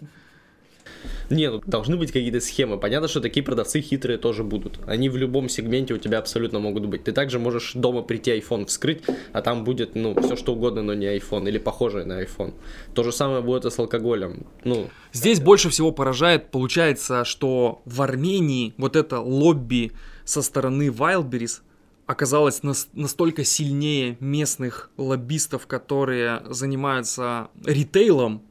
Не, 1.30 1.50
ну 1.50 1.62
должны 1.66 1.96
быть 1.96 2.12
какие-то 2.12 2.40
схемы. 2.40 2.78
Понятно, 2.78 3.08
что 3.08 3.20
такие 3.20 3.42
продавцы 3.42 3.80
хитрые 3.80 4.18
тоже 4.18 4.44
будут. 4.44 4.78
Они 4.86 5.08
в 5.08 5.16
любом 5.16 5.48
сегменте 5.48 5.94
у 5.94 5.98
тебя 5.98 6.18
абсолютно 6.18 6.58
могут 6.58 6.86
быть. 6.86 7.04
Ты 7.04 7.12
также 7.12 7.38
можешь 7.38 7.72
дома 7.74 8.02
прийти 8.02 8.32
iPhone 8.32 8.66
вскрыть, 8.66 9.02
а 9.32 9.42
там 9.42 9.64
будет, 9.64 9.94
ну, 9.94 10.20
все 10.20 10.36
что 10.36 10.52
угодно, 10.52 10.82
но 10.82 10.94
не 10.94 11.06
iPhone 11.06 11.48
или 11.48 11.58
похожее 11.58 12.04
на 12.04 12.22
iPhone. 12.22 12.54
То 12.94 13.02
же 13.02 13.12
самое 13.12 13.42
будет 13.42 13.64
и 13.64 13.70
с 13.70 13.78
алкоголем. 13.78 14.46
Ну, 14.64 14.88
Здесь 15.12 15.40
больше 15.40 15.70
всего 15.70 15.92
поражает, 15.92 16.50
получается, 16.50 17.24
что 17.24 17.82
в 17.84 18.02
Армении 18.02 18.74
вот 18.76 18.96
это 18.96 19.20
лобби 19.20 19.92
со 20.24 20.42
стороны 20.42 20.88
Wildberries 20.88 21.60
оказалось 22.06 22.62
нас, 22.62 22.88
настолько 22.92 23.44
сильнее 23.44 24.16
местных 24.20 24.90
лоббистов, 24.96 25.66
которые 25.66 26.42
занимаются 26.50 27.48
ритейлом, 27.64 28.42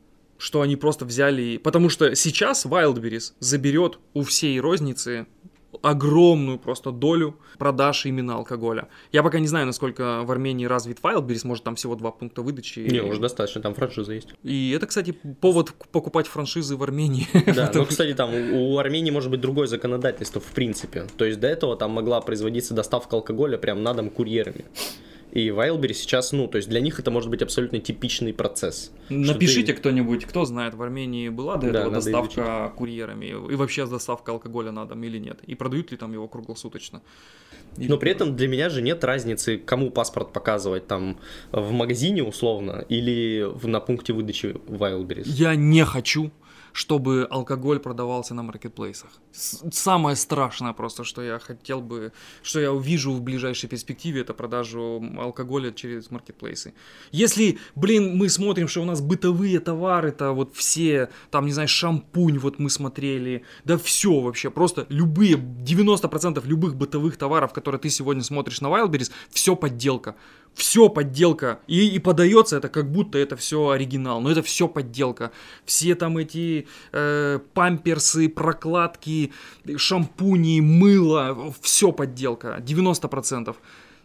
что 0.44 0.60
они 0.60 0.76
просто 0.76 1.06
взяли... 1.06 1.56
Потому 1.56 1.88
что 1.88 2.16
сейчас 2.16 2.66
Wildberries 2.66 3.32
заберет 3.40 3.98
у 4.14 4.24
всей 4.24 4.60
розницы 4.60 5.26
огромную 5.82 6.60
просто 6.60 6.92
долю 6.92 7.38
продаж 7.58 8.06
именно 8.06 8.36
алкоголя. 8.36 8.90
Я 9.14 9.24
пока 9.24 9.40
не 9.40 9.48
знаю, 9.48 9.66
насколько 9.66 10.24
в 10.24 10.32
Армении 10.32 10.66
развит 10.66 11.00
Wildberries, 11.02 11.48
может 11.48 11.64
там 11.64 11.76
всего 11.76 11.96
два 11.96 12.12
пункта 12.12 12.42
выдачи. 12.42 12.80
Не, 12.80 13.02
уже 13.02 13.22
достаточно, 13.22 13.62
там 13.62 13.74
франшиза 13.74 14.12
есть. 14.12 14.36
И 14.44 14.72
это, 14.76 14.86
кстати, 14.86 15.12
повод 15.40 15.74
покупать 15.94 16.28
франшизы 16.28 16.76
в 16.76 16.84
Армении. 16.84 17.26
Да, 17.56 17.72
ну, 17.74 17.86
кстати, 17.86 18.14
там 18.14 18.34
у, 18.34 18.74
у 18.74 18.78
Армении 18.80 19.12
может 19.12 19.32
быть 19.32 19.40
другое 19.40 19.68
законодательство 19.68 20.42
в 20.42 20.52
принципе. 20.52 21.08
То 21.18 21.24
есть 21.24 21.40
до 21.40 21.48
этого 21.48 21.78
там 21.78 21.92
могла 21.92 22.20
производиться 22.20 22.74
доставка 22.74 23.16
алкоголя 23.16 23.58
прям 23.58 23.82
на 23.82 23.94
дом 23.94 24.10
курьерами. 24.10 24.66
И 25.34 25.48
Wildberries 25.48 25.94
сейчас, 25.94 26.32
ну, 26.32 26.48
то 26.48 26.58
есть 26.58 26.70
для 26.70 26.80
них 26.80 27.00
это 27.00 27.10
может 27.10 27.32
быть 27.32 27.42
абсолютно 27.42 27.80
типичный 27.80 28.34
процесс. 28.34 28.92
Напишите 29.10 29.74
ты... 29.74 29.80
кто-нибудь, 29.80 30.26
кто 30.26 30.46
знает, 30.46 30.76
в 30.76 30.82
Армении 30.84 31.30
была 31.30 31.58
до 31.58 31.68
этого 31.68 31.86
да, 31.86 31.96
доставка 31.96 32.42
изучить. 32.42 32.78
курьерами, 32.78 33.26
и 33.26 33.56
вообще 33.56 33.88
доставка 33.88 34.32
алкоголя 34.32 34.72
на 34.72 34.86
дом 34.86 35.04
или 35.04 35.18
нет, 35.18 35.40
и 35.48 35.56
продают 35.56 35.90
ли 35.90 35.98
там 35.98 36.14
его 36.14 36.28
круглосуточно. 36.28 37.02
Или... 37.78 37.90
Но 37.90 37.98
при 37.98 38.12
этом 38.12 38.36
для 38.36 38.48
меня 38.48 38.70
же 38.70 38.84
нет 38.84 39.04
разницы, 39.04 39.58
кому 39.58 39.90
паспорт 39.90 40.32
показывать, 40.34 40.86
там, 40.86 41.18
в 41.52 41.72
магазине 41.72 42.22
условно, 42.22 42.86
или 42.88 43.44
в, 43.44 43.68
на 43.68 43.80
пункте 43.80 44.14
выдачи 44.14 44.56
Wildberries. 44.68 45.26
Я 45.26 45.56
не 45.56 45.84
хочу 45.84 46.32
чтобы 46.74 47.28
алкоголь 47.30 47.80
продавался 47.80 48.34
на 48.34 48.44
маркетплейсах. 48.44 49.10
Самое 49.32 50.16
страшное 50.16 50.74
просто, 50.74 51.04
что 51.04 51.22
я 51.22 51.40
хотел 51.40 51.82
бы, 51.82 52.12
что 52.42 52.60
я 52.60 52.72
увижу 52.72 53.14
в 53.14 53.22
ближайшей 53.22 53.70
перспективе, 53.70 54.22
это 54.22 54.34
продажу 54.34 55.02
алкоголя 55.18 55.72
через 55.72 56.12
маркетплейсы. 56.12 56.74
Если, 57.12 57.60
блин, 57.76 58.18
мы 58.18 58.28
смотрим, 58.28 58.68
что 58.68 58.82
у 58.82 58.86
нас 58.86 59.02
бытовые 59.02 59.60
товары, 59.60 60.10
это 60.10 60.32
вот 60.32 60.56
все, 60.56 61.10
там, 61.30 61.46
не 61.46 61.52
знаю, 61.52 61.68
шампунь 61.68 62.40
вот 62.40 62.60
мы 62.60 62.70
смотрели, 62.70 63.44
да 63.64 63.78
все 63.78 64.20
вообще, 64.20 64.50
просто 64.50 64.88
любые, 64.90 65.36
90% 65.36 66.46
любых 66.46 66.76
бытовых 66.76 67.18
товаров, 67.18 67.54
которые 67.54 67.80
ты 67.80 67.90
сегодня 67.90 68.24
смотришь 68.24 68.62
на 68.62 68.68
Wildberries, 68.68 69.12
все 69.30 69.56
подделка 69.56 70.16
все 70.54 70.90
подделка. 70.90 71.60
И, 71.68 71.88
и 71.96 72.00
подается 72.00 72.58
это 72.58 72.70
как 72.70 72.92
будто 72.92 73.18
это 73.18 73.36
все 73.36 73.70
оригинал. 73.70 74.22
Но 74.22 74.32
это 74.32 74.42
все 74.42 74.68
подделка. 74.68 75.32
Все 75.66 75.96
там 75.96 76.18
эти 76.18 76.68
э, 76.92 77.40
памперсы, 77.54 78.30
прокладки, 78.30 79.32
шампуни, 79.76 80.62
мыло, 80.62 81.54
все 81.62 81.92
подделка. 81.92 82.64
90%. 82.66 83.56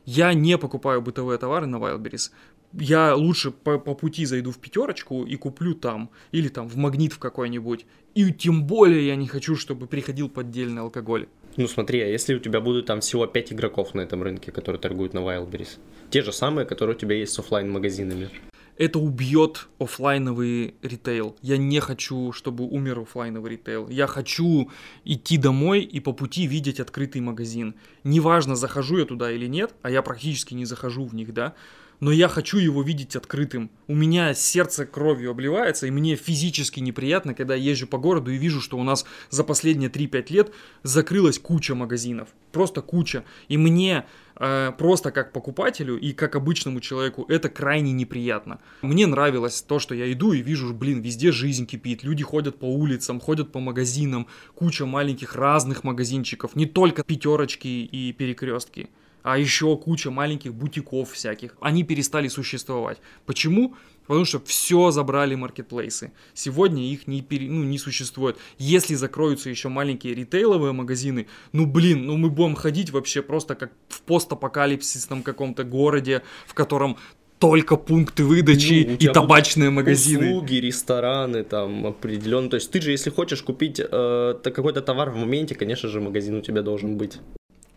Я 0.04 0.32
не 0.32 0.56
покупаю 0.56 1.02
бытовые 1.02 1.38
товары 1.38 1.66
на 1.66 1.76
Wildberries. 1.76 2.30
Я 2.72 3.14
лучше 3.14 3.50
по, 3.50 3.78
по 3.78 3.94
пути 3.94 4.26
зайду 4.26 4.52
в 4.52 4.58
пятерочку 4.58 5.24
и 5.24 5.36
куплю 5.36 5.74
там. 5.74 6.10
Или 6.32 6.48
там 6.48 6.68
в 6.68 6.76
магнит 6.76 7.12
в 7.12 7.18
какой-нибудь. 7.18 7.86
И 8.14 8.32
тем 8.32 8.64
более 8.64 9.06
я 9.06 9.16
не 9.16 9.26
хочу, 9.26 9.54
чтобы 9.54 9.86
приходил 9.86 10.28
поддельный 10.28 10.82
алкоголь. 10.82 11.28
Ну 11.58 11.66
смотри, 11.66 12.00
а 12.00 12.06
если 12.06 12.34
у 12.34 12.38
тебя 12.38 12.60
будут 12.60 12.86
там 12.86 13.00
всего 13.00 13.26
5 13.26 13.52
игроков 13.52 13.92
на 13.92 14.02
этом 14.02 14.22
рынке, 14.22 14.52
которые 14.52 14.80
торгуют 14.80 15.12
на 15.12 15.18
Wildberries? 15.18 15.80
Те 16.08 16.22
же 16.22 16.32
самые, 16.32 16.64
которые 16.64 16.94
у 16.94 16.98
тебя 16.98 17.16
есть 17.16 17.32
с 17.32 17.38
офлайн 17.40 17.68
магазинами 17.68 18.30
это 18.78 19.00
убьет 19.00 19.68
офлайновый 19.80 20.74
ритейл. 20.82 21.36
Я 21.42 21.56
не 21.56 21.80
хочу, 21.80 22.32
чтобы 22.32 22.64
умер 22.64 23.00
офлайновый 23.00 23.50
ритейл. 23.50 23.88
Я 23.88 24.06
хочу 24.06 24.70
идти 25.04 25.36
домой 25.36 25.80
и 25.80 25.98
по 25.98 26.12
пути 26.12 26.46
видеть 26.46 26.78
открытый 26.78 27.20
магазин. 27.20 27.74
Неважно, 28.04 28.54
захожу 28.54 28.98
я 28.98 29.04
туда 29.04 29.32
или 29.32 29.46
нет, 29.46 29.74
а 29.82 29.90
я 29.90 30.00
практически 30.00 30.54
не 30.54 30.64
захожу 30.64 31.04
в 31.04 31.14
них, 31.14 31.34
да, 31.34 31.54
но 32.00 32.12
я 32.12 32.28
хочу 32.28 32.58
его 32.58 32.82
видеть 32.82 33.16
открытым. 33.16 33.70
У 33.86 33.94
меня 33.94 34.34
сердце 34.34 34.86
кровью 34.86 35.30
обливается, 35.30 35.86
и 35.86 35.90
мне 35.90 36.16
физически 36.16 36.80
неприятно, 36.80 37.34
когда 37.34 37.54
я 37.54 37.70
езжу 37.70 37.86
по 37.86 37.98
городу 37.98 38.30
и 38.30 38.38
вижу, 38.38 38.60
что 38.60 38.78
у 38.78 38.82
нас 38.82 39.04
за 39.30 39.44
последние 39.44 39.90
3-5 39.90 40.32
лет 40.32 40.52
закрылась 40.82 41.38
куча 41.38 41.74
магазинов. 41.74 42.28
Просто 42.52 42.80
куча. 42.82 43.24
И 43.48 43.58
мне 43.58 44.06
э, 44.36 44.72
просто 44.78 45.10
как 45.10 45.32
покупателю 45.32 45.98
и 45.98 46.12
как 46.12 46.36
обычному 46.36 46.80
человеку 46.80 47.24
это 47.28 47.48
крайне 47.48 47.92
неприятно. 47.92 48.60
Мне 48.82 49.06
нравилось 49.06 49.62
то, 49.62 49.78
что 49.78 49.94
я 49.94 50.10
иду 50.12 50.32
и 50.32 50.40
вижу, 50.40 50.72
блин, 50.72 51.00
везде 51.00 51.32
жизнь 51.32 51.66
кипит, 51.66 52.04
люди 52.04 52.22
ходят 52.22 52.58
по 52.58 52.66
улицам, 52.66 53.20
ходят 53.20 53.52
по 53.52 53.60
магазинам, 53.60 54.28
куча 54.54 54.86
маленьких 54.86 55.34
разных 55.34 55.84
магазинчиков, 55.84 56.54
не 56.56 56.66
только 56.66 57.02
пятерочки 57.02 57.68
и 57.68 58.12
перекрестки 58.12 58.88
а 59.22 59.38
еще 59.38 59.76
куча 59.76 60.10
маленьких 60.10 60.54
бутиков 60.54 61.12
всяких. 61.12 61.56
Они 61.60 61.84
перестали 61.84 62.28
существовать. 62.28 62.98
Почему? 63.26 63.74
Потому 64.06 64.24
что 64.24 64.40
все 64.40 64.90
забрали 64.90 65.34
маркетплейсы. 65.34 66.12
Сегодня 66.32 66.82
их 66.82 67.06
не, 67.06 67.20
пере, 67.20 67.46
ну, 67.46 67.62
не 67.62 67.78
существует. 67.78 68.38
Если 68.56 68.94
закроются 68.94 69.50
еще 69.50 69.68
маленькие 69.68 70.14
ритейловые 70.14 70.72
магазины, 70.72 71.26
ну 71.52 71.66
блин, 71.66 72.06
ну 72.06 72.16
мы 72.16 72.30
будем 72.30 72.54
ходить 72.54 72.90
вообще 72.90 73.20
просто 73.20 73.54
как 73.54 73.70
в 73.88 74.00
постапокалипсисном 74.02 75.22
каком-то 75.22 75.64
городе, 75.64 76.22
в 76.46 76.54
котором 76.54 76.96
только 77.38 77.76
пункты 77.76 78.24
выдачи 78.24 78.86
ну, 78.88 78.96
и 78.96 79.12
табачные 79.12 79.70
магазины. 79.70 80.32
Услуги, 80.32 80.54
рестораны 80.54 81.44
там 81.44 81.86
определенно. 81.86 82.48
То 82.48 82.56
есть 82.56 82.70
ты 82.70 82.80
же, 82.80 82.90
если 82.90 83.10
хочешь 83.10 83.42
купить 83.42 83.78
э, 83.78 84.34
какой-то 84.42 84.80
товар 84.80 85.10
в 85.10 85.16
моменте, 85.16 85.54
конечно 85.54 85.88
же, 85.88 86.00
магазин 86.00 86.36
у 86.36 86.40
тебя 86.40 86.62
должен 86.62 86.96
быть. 86.96 87.18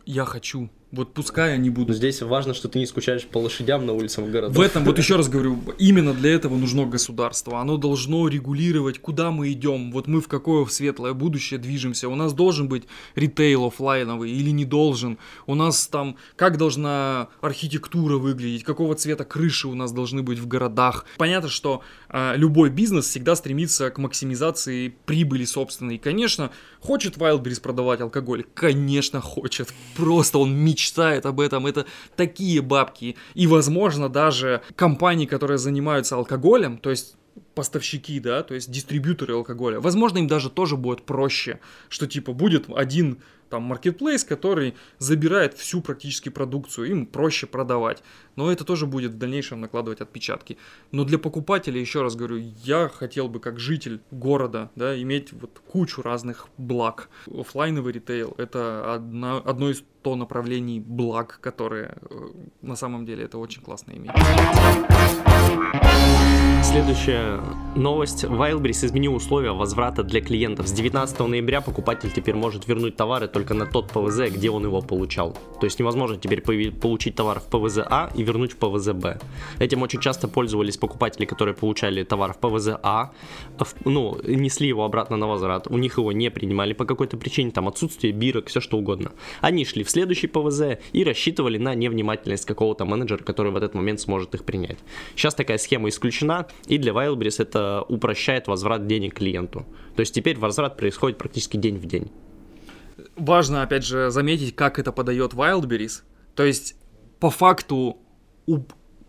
Я 0.05 0.25
хочу 0.25 0.69
вот 0.91 1.13
пускай 1.13 1.53
они 1.53 1.69
будут. 1.69 1.95
Здесь 1.95 2.21
важно, 2.21 2.53
что 2.53 2.67
ты 2.67 2.79
не 2.79 2.85
скучаешь 2.85 3.25
по 3.25 3.37
лошадям 3.37 3.85
на 3.85 3.93
улицах 3.93 4.25
города. 4.25 4.53
В 4.53 4.59
этом, 4.59 4.83
вот 4.83 4.97
еще 4.97 5.15
раз 5.15 5.29
говорю, 5.29 5.57
именно 5.77 6.13
для 6.13 6.33
этого 6.33 6.57
нужно 6.57 6.85
государство. 6.85 7.61
Оно 7.61 7.77
должно 7.77 8.27
регулировать, 8.27 8.99
куда 8.99 9.31
мы 9.31 9.53
идем. 9.53 9.93
Вот 9.93 10.07
мы 10.07 10.19
в 10.19 10.27
какое 10.27 10.65
светлое 10.65 11.13
будущее 11.13 11.59
движемся. 11.59 12.09
У 12.09 12.15
нас 12.15 12.33
должен 12.33 12.67
быть 12.67 12.83
ритейл 13.15 13.67
офлайновый 13.67 14.31
или 14.31 14.49
не 14.49 14.65
должен. 14.65 15.17
У 15.47 15.55
нас 15.55 15.87
там, 15.87 16.17
как 16.35 16.57
должна 16.57 17.29
архитектура 17.39 18.17
выглядеть, 18.17 18.65
какого 18.65 18.95
цвета 18.95 19.23
крыши 19.23 19.69
у 19.69 19.75
нас 19.75 19.93
должны 19.93 20.23
быть 20.23 20.39
в 20.39 20.47
городах. 20.47 21.05
Понятно, 21.17 21.47
что 21.47 21.83
э, 22.09 22.33
любой 22.35 22.69
бизнес 22.69 23.07
всегда 23.07 23.37
стремится 23.37 23.91
к 23.91 23.97
максимизации 23.97 24.93
прибыли 25.05 25.45
собственной. 25.45 25.95
И, 25.95 25.99
конечно, 25.99 26.51
хочет 26.81 27.15
Wildberries 27.15 27.61
продавать 27.61 28.01
алкоголь? 28.01 28.43
Конечно, 28.53 29.21
хочет. 29.21 29.73
Просто 29.95 30.37
он 30.37 30.53
мечтает 30.53 30.80
мечтает 30.81 31.25
об 31.25 31.39
этом, 31.39 31.67
это 31.67 31.85
такие 32.15 32.61
бабки. 32.61 33.15
И, 33.35 33.47
возможно, 33.47 34.09
даже 34.09 34.61
компании, 34.75 35.25
которые 35.25 35.57
занимаются 35.57 36.15
алкоголем, 36.15 36.77
то 36.77 36.89
есть 36.89 37.15
поставщики, 37.55 38.19
да, 38.19 38.43
то 38.43 38.55
есть 38.55 38.71
дистрибьюторы 38.71 39.35
алкоголя, 39.35 39.79
возможно, 39.79 40.17
им 40.17 40.27
даже 40.27 40.49
тоже 40.49 40.75
будет 40.75 41.03
проще, 41.03 41.59
что 41.89 42.07
типа 42.07 42.33
будет 42.33 42.65
один 42.75 43.19
там 43.51 43.63
маркетплейс, 43.63 44.23
который 44.23 44.73
забирает 44.97 45.53
всю 45.53 45.81
практически 45.81 46.29
продукцию, 46.29 46.89
им 46.89 47.05
проще 47.05 47.45
продавать. 47.45 48.01
Но 48.35 48.51
это 48.51 48.63
тоже 48.63 48.87
будет 48.87 49.11
в 49.11 49.17
дальнейшем 49.17 49.61
накладывать 49.61 50.01
отпечатки. 50.01 50.57
Но 50.91 51.03
для 51.03 51.19
покупателя, 51.19 51.79
еще 51.79 52.01
раз 52.01 52.15
говорю, 52.15 52.37
я 52.63 52.87
хотел 52.89 53.27
бы 53.27 53.39
как 53.39 53.59
житель 53.59 54.01
города, 54.09 54.71
да, 54.75 54.99
иметь 55.01 55.33
вот 55.33 55.61
кучу 55.67 56.01
разных 56.01 56.47
благ. 56.57 57.09
Оффлайновый 57.27 57.93
ритейл 57.93 58.33
это 58.37 58.95
одно, 58.95 59.43
одно 59.45 59.69
из 59.69 59.83
то 60.01 60.15
направлений 60.15 60.79
благ, 60.79 61.39
которые 61.41 61.97
э, 62.09 62.29
на 62.61 62.75
самом 62.75 63.05
деле 63.05 63.25
это 63.25 63.37
очень 63.37 63.61
классно 63.61 63.91
иметь. 63.91 64.11
Следующая 66.63 67.41
новость. 67.75 68.23
Wildberries 68.23 68.85
изменил 68.85 69.15
условия 69.15 69.51
возврата 69.51 70.03
для 70.03 70.21
клиентов. 70.21 70.67
С 70.67 70.71
19 70.71 71.19
ноября 71.19 71.61
покупатель 71.61 72.11
теперь 72.11 72.35
может 72.35 72.67
вернуть 72.67 72.95
товары 72.95 73.27
только 73.27 73.53
на 73.53 73.65
тот 73.65 73.91
ПВЗ, 73.91 74.29
где 74.29 74.49
он 74.49 74.63
его 74.63 74.81
получал. 74.81 75.37
То 75.59 75.65
есть 75.65 75.79
невозможно 75.79 76.17
теперь 76.17 76.41
получить 76.41 77.15
товар 77.15 77.39
в 77.39 77.45
ПВЗ 77.45 77.79
А 77.79 78.11
и 78.15 78.23
вернуть 78.23 78.53
в 78.53 78.57
ПВЗ 78.57 78.91
Б. 78.93 79.19
Этим 79.59 79.81
очень 79.81 79.99
часто 79.99 80.27
пользовались 80.27 80.77
покупатели, 80.77 81.25
которые 81.25 81.55
получали 81.55 82.03
товар 82.03 82.33
в 82.33 82.37
ПВЗ 82.37 82.69
А, 82.83 83.11
ну, 83.85 84.17
несли 84.23 84.67
его 84.67 84.85
обратно 84.85 85.17
на 85.17 85.27
возврат. 85.27 85.67
У 85.67 85.77
них 85.77 85.97
его 85.97 86.11
не 86.11 86.29
принимали 86.29 86.73
по 86.73 86.85
какой-то 86.85 87.17
причине, 87.17 87.51
там 87.51 87.67
отсутствие 87.67 88.13
бирок, 88.13 88.47
все 88.47 88.59
что 88.59 88.77
угодно. 88.77 89.11
Они 89.41 89.65
шли 89.65 89.83
в 89.83 89.89
следующий 89.89 90.27
ПВЗ 90.27 90.79
и 90.93 91.03
рассчитывали 91.03 91.57
на 91.57 91.73
невнимательность 91.73 92.45
какого-то 92.45 92.85
менеджера, 92.85 93.23
который 93.23 93.51
в 93.51 93.55
этот 93.55 93.73
момент 93.73 93.99
сможет 93.99 94.35
их 94.35 94.43
принять. 94.43 94.77
Сейчас 95.15 95.35
такая 95.35 95.57
схема 95.57 95.89
исключена, 95.89 96.47
и 96.67 96.77
для 96.77 96.93
Wildberries 96.93 97.41
это 97.41 97.83
упрощает 97.87 98.47
возврат 98.47 98.87
денег 98.87 99.15
клиенту. 99.15 99.65
То 99.95 100.01
есть 100.01 100.13
теперь 100.13 100.37
возврат 100.37 100.77
происходит 100.77 101.17
практически 101.17 101.57
день 101.57 101.77
в 101.77 101.85
день. 101.85 102.11
Важно, 103.15 103.63
опять 103.63 103.85
же, 103.85 104.09
заметить, 104.09 104.55
как 104.55 104.79
это 104.79 104.91
подает 104.91 105.33
Wildberries. 105.33 106.03
То 106.35 106.43
есть, 106.43 106.75
по 107.19 107.29
факту, 107.29 107.97
у 108.45 108.59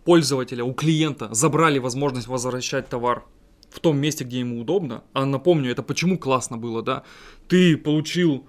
пользователя, 0.05 0.65
у 0.65 0.73
клиента 0.73 1.29
забрали 1.33 1.79
возможность 1.79 2.27
возвращать 2.27 2.89
товар 2.89 3.25
в 3.71 3.81
том 3.81 3.99
месте, 3.99 4.25
где 4.25 4.41
ему 4.41 4.61
удобно. 4.61 5.05
А 5.13 5.25
напомню, 5.25 5.71
это 5.71 5.83
почему 5.83 6.19
классно 6.19 6.59
было, 6.59 6.83
да? 6.83 7.05
Ты 7.49 7.77
получил 7.77 8.47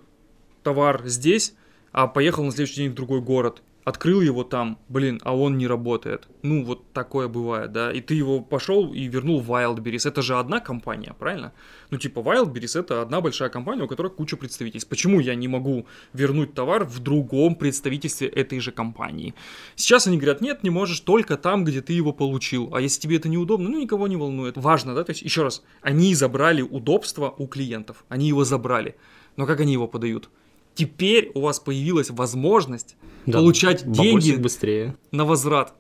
товар 0.64 1.04
здесь, 1.06 1.54
а 1.92 2.08
поехал 2.08 2.44
на 2.44 2.52
следующий 2.52 2.82
день 2.82 2.92
в 2.92 2.96
другой 2.96 3.22
город 3.22 3.62
открыл 3.84 4.22
его 4.22 4.44
там, 4.44 4.80
блин, 4.88 5.20
а 5.24 5.36
он 5.36 5.58
не 5.58 5.68
работает. 5.68 6.28
Ну, 6.42 6.64
вот 6.64 6.92
такое 6.94 7.28
бывает, 7.28 7.72
да. 7.72 7.92
И 7.92 8.02
ты 8.02 8.14
его 8.16 8.42
пошел 8.42 8.94
и 8.94 9.08
вернул 9.08 9.42
Wildberries. 9.42 10.08
Это 10.08 10.22
же 10.22 10.36
одна 10.36 10.60
компания, 10.60 11.14
правильно? 11.20 11.54
Ну, 11.90 11.98
типа, 11.98 12.20
Wildberries 12.20 12.80
это 12.80 13.02
одна 13.02 13.22
большая 13.22 13.50
компания, 13.50 13.84
у 13.84 13.88
которой 13.88 14.12
куча 14.12 14.38
представительств. 14.38 14.90
Почему 14.90 15.20
я 15.20 15.36
не 15.36 15.48
могу 15.48 15.86
вернуть 16.14 16.54
товар 16.54 16.86
в 16.86 17.00
другом 17.00 17.56
представительстве 17.56 18.28
этой 18.28 18.60
же 18.60 18.72
компании? 18.72 19.34
Сейчас 19.76 20.08
они 20.08 20.18
говорят, 20.18 20.42
нет, 20.42 20.64
не 20.64 20.70
можешь 20.70 21.00
только 21.02 21.38
там, 21.38 21.66
где 21.66 21.82
ты 21.82 21.94
его 21.94 22.14
получил. 22.14 22.74
А 22.74 22.82
если 22.82 23.02
тебе 23.02 23.18
это 23.18 23.30
неудобно, 23.30 23.70
ну, 23.70 23.82
никого 23.82 24.08
не 24.08 24.16
волнует. 24.18 24.58
Важно, 24.58 24.96
да? 24.96 25.04
То 25.04 25.12
есть, 25.12 25.22
еще 25.22 25.44
раз, 25.44 25.64
они 25.82 26.16
забрали 26.16 26.62
удобство 26.62 27.34
у 27.38 27.48
клиентов. 27.48 28.06
Они 28.10 28.28
его 28.28 28.44
забрали. 28.46 28.96
Но 29.36 29.46
как 29.46 29.60
они 29.60 29.74
его 29.74 29.88
подают? 29.88 30.30
Теперь 30.76 31.32
у 31.34 31.42
вас 31.42 31.60
появилась 31.60 32.10
возможность 32.10 32.96
да, 33.26 33.40
получать 33.40 33.90
деньги 33.90 34.36
быстрее. 34.36 34.96
на 35.12 35.26
возврат 35.26 35.74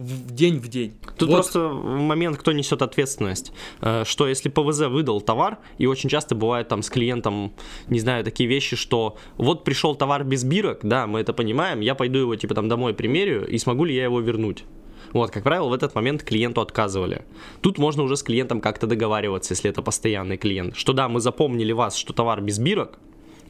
в 0.00 0.32
день 0.32 0.58
в 0.58 0.68
день. 0.68 0.94
Тут 1.18 1.28
вот. 1.28 1.34
просто 1.36 1.68
момент, 1.68 2.38
кто 2.38 2.52
несет 2.52 2.80
ответственность. 2.80 3.52
Э, 3.80 4.04
что 4.06 4.26
если 4.26 4.48
ПВЗ 4.48 4.86
выдал 4.86 5.20
товар, 5.20 5.58
и 5.78 5.86
очень 5.86 6.08
часто 6.08 6.34
бывает 6.34 6.68
там 6.68 6.82
с 6.82 6.88
клиентом, 6.88 7.52
не 7.88 8.00
знаю, 8.00 8.24
такие 8.24 8.48
вещи, 8.48 8.76
что 8.76 9.16
вот 9.36 9.64
пришел 9.64 9.94
товар 9.94 10.24
без 10.24 10.44
бирок, 10.44 10.80
да, 10.82 11.06
мы 11.06 11.20
это 11.20 11.32
понимаем, 11.32 11.80
я 11.80 11.94
пойду 11.94 12.18
его 12.20 12.36
типа 12.36 12.54
там 12.54 12.68
домой 12.68 12.94
примерю, 12.94 13.46
и 13.46 13.58
смогу 13.58 13.84
ли 13.84 13.94
я 13.94 14.04
его 14.04 14.20
вернуть? 14.20 14.64
Вот, 15.12 15.30
как 15.30 15.42
правило, 15.42 15.68
в 15.68 15.72
этот 15.72 15.94
момент 15.94 16.22
клиенту 16.22 16.60
отказывали. 16.60 17.24
Тут 17.60 17.78
можно 17.78 18.02
уже 18.02 18.16
с 18.16 18.22
клиентом 18.22 18.60
как-то 18.60 18.86
договариваться, 18.86 19.54
если 19.54 19.68
это 19.68 19.82
постоянный 19.82 20.36
клиент. 20.36 20.76
Что 20.76 20.92
да, 20.92 21.08
мы 21.08 21.20
запомнили 21.20 21.72
вас, 21.72 21.96
что 21.96 22.12
товар 22.12 22.40
без 22.40 22.58
бирок, 22.58 22.98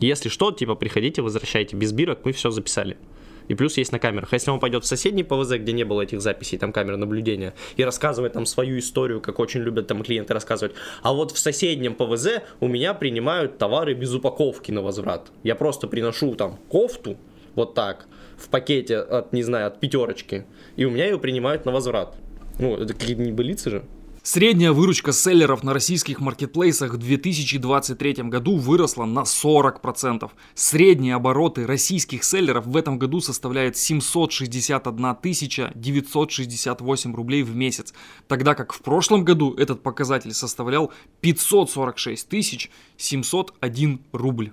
если 0.06 0.28
что, 0.28 0.50
типа, 0.50 0.74
приходите, 0.74 1.22
возвращайте 1.22 1.76
без 1.76 1.92
бирок, 1.92 2.20
мы 2.24 2.32
все 2.32 2.50
записали. 2.50 2.96
И 3.48 3.54
плюс 3.54 3.76
есть 3.78 3.90
на 3.90 3.98
камерах. 3.98 4.32
Если 4.32 4.50
он 4.52 4.60
пойдет 4.60 4.84
в 4.84 4.86
соседний 4.86 5.24
ПВЗ, 5.24 5.54
где 5.58 5.72
не 5.72 5.82
было 5.82 6.02
этих 6.02 6.20
записей, 6.20 6.56
там 6.56 6.72
камеры 6.72 6.96
наблюдения, 6.96 7.52
и 7.76 7.82
рассказывает 7.82 8.34
там 8.34 8.46
свою 8.46 8.78
историю, 8.78 9.20
как 9.20 9.40
очень 9.40 9.60
любят 9.60 9.88
там 9.88 10.04
клиенты 10.04 10.34
рассказывать, 10.34 10.76
а 11.02 11.12
вот 11.12 11.32
в 11.32 11.38
соседнем 11.38 11.94
ПВЗ 11.94 12.42
у 12.60 12.68
меня 12.68 12.94
принимают 12.94 13.58
товары 13.58 13.94
без 13.94 14.14
упаковки 14.14 14.70
на 14.70 14.82
возврат. 14.82 15.32
Я 15.42 15.56
просто 15.56 15.88
приношу 15.88 16.36
там 16.36 16.60
кофту, 16.68 17.16
вот 17.56 17.74
так, 17.74 18.06
в 18.36 18.48
пакете 18.48 18.98
от, 18.98 19.32
не 19.32 19.42
знаю, 19.42 19.66
от 19.66 19.80
пятерочки, 19.80 20.46
и 20.76 20.84
у 20.84 20.90
меня 20.90 21.06
ее 21.06 21.18
принимают 21.18 21.64
на 21.64 21.72
возврат. 21.72 22.16
Ну, 22.60 22.76
это 22.76 22.94
какие-то 22.94 23.22
небылицы 23.22 23.70
же. 23.70 23.84
Средняя 24.22 24.72
выручка 24.72 25.12
селлеров 25.12 25.62
на 25.62 25.72
российских 25.72 26.20
маркетплейсах 26.20 26.92
в 26.92 26.98
2023 26.98 28.24
году 28.24 28.58
выросла 28.58 29.06
на 29.06 29.20
40%. 29.20 30.30
Средние 30.54 31.14
обороты 31.14 31.66
российских 31.66 32.22
селлеров 32.22 32.66
в 32.66 32.76
этом 32.76 32.98
году 32.98 33.20
составляют 33.20 33.78
761 33.78 35.16
968 35.74 37.14
рублей 37.14 37.42
в 37.42 37.56
месяц, 37.56 37.94
тогда 38.28 38.54
как 38.54 38.74
в 38.74 38.82
прошлом 38.82 39.24
году 39.24 39.54
этот 39.54 39.82
показатель 39.82 40.34
составлял 40.34 40.92
546 41.22 42.70
701 42.98 44.00
рубль. 44.12 44.52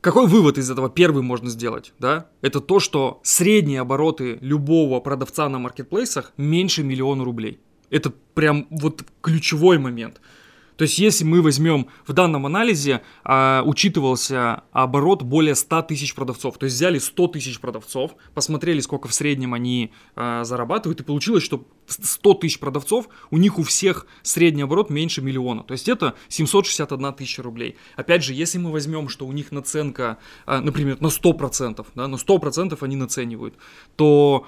Какой 0.00 0.26
вывод 0.26 0.58
из 0.58 0.68
этого 0.70 0.90
первый 0.90 1.22
можно 1.22 1.50
сделать? 1.50 1.94
Да? 2.00 2.26
Это 2.42 2.60
то, 2.60 2.80
что 2.80 3.20
средние 3.22 3.80
обороты 3.80 4.38
любого 4.40 4.98
продавца 4.98 5.48
на 5.48 5.60
маркетплейсах 5.60 6.32
меньше 6.36 6.82
миллиона 6.82 7.24
рублей. 7.24 7.60
Это 7.94 8.12
прям 8.34 8.66
вот 8.70 9.04
ключевой 9.22 9.78
момент. 9.78 10.20
То 10.76 10.82
есть, 10.82 10.98
если 10.98 11.24
мы 11.24 11.40
возьмем 11.40 11.86
в 12.04 12.12
данном 12.12 12.46
анализе, 12.46 13.02
э, 13.24 13.62
учитывался 13.64 14.64
оборот 14.72 15.22
более 15.22 15.54
100 15.54 15.82
тысяч 15.82 16.14
продавцов. 16.14 16.58
То 16.58 16.64
есть, 16.64 16.74
взяли 16.74 16.98
100 16.98 17.28
тысяч 17.28 17.60
продавцов, 17.60 18.16
посмотрели, 18.34 18.80
сколько 18.80 19.06
в 19.06 19.14
среднем 19.14 19.54
они 19.54 19.92
э, 20.16 20.42
зарабатывают, 20.44 21.00
и 21.00 21.04
получилось, 21.04 21.44
что 21.44 21.64
100 21.86 22.34
тысяч 22.34 22.58
продавцов, 22.58 23.08
у 23.30 23.38
них 23.38 23.58
у 23.58 23.62
всех 23.62 24.08
средний 24.22 24.62
оборот 24.62 24.90
меньше 24.90 25.22
миллиона. 25.22 25.62
То 25.62 25.72
есть, 25.72 25.88
это 25.88 26.14
761 26.28 27.12
тысяча 27.12 27.42
рублей. 27.44 27.76
Опять 27.94 28.24
же, 28.24 28.34
если 28.34 28.58
мы 28.58 28.72
возьмем, 28.72 29.08
что 29.08 29.26
у 29.26 29.32
них 29.32 29.52
наценка, 29.52 30.18
э, 30.46 30.58
например, 30.58 31.00
на 31.00 31.08
100%, 31.08 31.86
да, 31.94 32.08
на 32.08 32.16
100% 32.16 32.82
они 32.82 32.96
наценивают, 32.96 33.54
то 33.94 34.44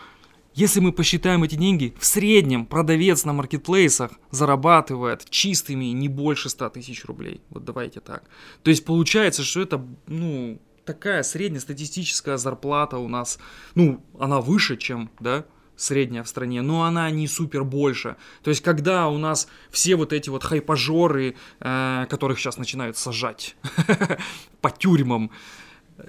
если 0.57 0.81
мы 0.81 0.91
посчитаем 0.91 1.45
эти 1.45 1.55
деньги, 1.55 1.95
в 2.01 2.07
среднем 2.07 2.65
продавец 2.65 3.27
на 3.27 3.35
маркетплейсах 3.35 4.13
зарабатывает 4.31 5.29
чистыми 5.29 5.85
не 5.87 6.09
больше 6.09 6.49
100 6.49 6.71
тысяч 6.71 7.05
рублей. 7.05 7.43
Вот 7.51 7.67
давайте 7.67 8.01
так. 8.01 8.25
То 8.63 8.71
есть 8.71 8.87
получается, 8.87 9.43
что 9.43 9.61
это, 9.61 9.87
ну, 10.07 10.59
такая 10.87 11.23
среднестатистическая 11.25 12.39
зарплата 12.39 12.97
у 12.97 13.07
нас, 13.07 13.39
ну, 13.75 14.03
она 14.19 14.41
выше, 14.41 14.79
чем, 14.79 15.11
да, 15.21 15.45
средняя 15.77 16.23
в 16.23 16.29
стране, 16.29 16.63
но 16.63 16.85
она 16.85 17.11
не 17.11 17.29
супер 17.29 17.63
больше. 17.63 18.17
То 18.43 18.49
есть, 18.49 18.63
когда 18.63 19.09
у 19.09 19.19
нас 19.19 19.49
все 19.71 19.95
вот 19.95 20.15
эти 20.15 20.31
вот 20.31 20.43
хайпажоры, 20.43 21.37
э, 21.61 22.07
которых 22.09 22.39
сейчас 22.39 22.57
начинают 22.57 22.97
сажать 22.97 23.57
по 24.63 24.71
тюрьмам, 24.71 25.31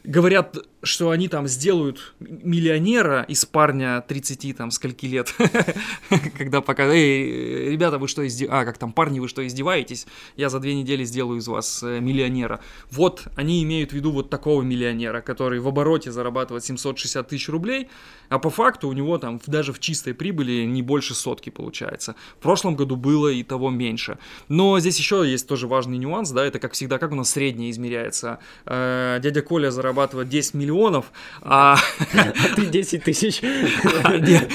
говорят, 0.03 0.57
что 0.87 1.11
они 1.11 1.27
там 1.27 1.47
сделают 1.47 2.13
миллионера 2.19 3.23
из 3.23 3.45
парня 3.45 4.01
30 4.07 4.57
там 4.57 4.71
скольки 4.71 5.05
лет, 5.05 5.33
когда 6.37 6.61
пока, 6.61 6.85
эй, 6.85 7.69
ребята, 7.69 7.97
вы 7.97 8.07
что 8.07 8.25
издеваетесь, 8.25 8.61
а, 8.61 8.65
как 8.65 8.77
там, 8.77 8.91
парни, 8.93 9.19
вы 9.19 9.27
что 9.27 9.45
издеваетесь, 9.45 10.07
я 10.35 10.49
за 10.49 10.59
две 10.59 10.73
недели 10.73 11.03
сделаю 11.03 11.39
из 11.39 11.47
вас 11.47 11.83
э, 11.83 11.99
миллионера. 11.99 12.59
Вот, 12.89 13.27
они 13.35 13.63
имеют 13.63 13.91
в 13.91 13.93
виду 13.93 14.11
вот 14.11 14.29
такого 14.29 14.61
миллионера, 14.61 15.21
который 15.21 15.59
в 15.59 15.67
обороте 15.67 16.11
зарабатывает 16.11 16.63
760 16.63 17.27
тысяч 17.27 17.49
рублей, 17.49 17.89
а 18.29 18.39
по 18.39 18.49
факту 18.49 18.87
у 18.87 18.93
него 18.93 19.17
там 19.17 19.39
даже 19.45 19.73
в 19.73 19.79
чистой 19.79 20.13
прибыли 20.13 20.65
не 20.65 20.81
больше 20.81 21.13
сотки 21.13 21.49
получается. 21.49 22.15
В 22.39 22.41
прошлом 22.41 22.75
году 22.75 22.95
было 22.95 23.27
и 23.29 23.43
того 23.43 23.69
меньше. 23.69 24.17
Но 24.47 24.79
здесь 24.79 24.97
еще 24.97 25.23
есть 25.29 25.47
тоже 25.47 25.67
важный 25.67 25.97
нюанс, 25.97 26.31
да, 26.31 26.45
это 26.45 26.59
как 26.59 26.73
всегда, 26.73 26.97
как 26.97 27.11
у 27.11 27.15
нас 27.15 27.29
среднее 27.31 27.71
измеряется. 27.71 28.39
Э, 28.65 29.19
дядя 29.21 29.41
Коля 29.41 29.71
зарабатывает 29.71 30.29
10 30.29 30.53
миллионов, 30.53 30.76
а... 30.85 31.01
а 31.41 31.77
ты 32.55 32.65
10 32.65 33.03
тысяч. 33.03 33.41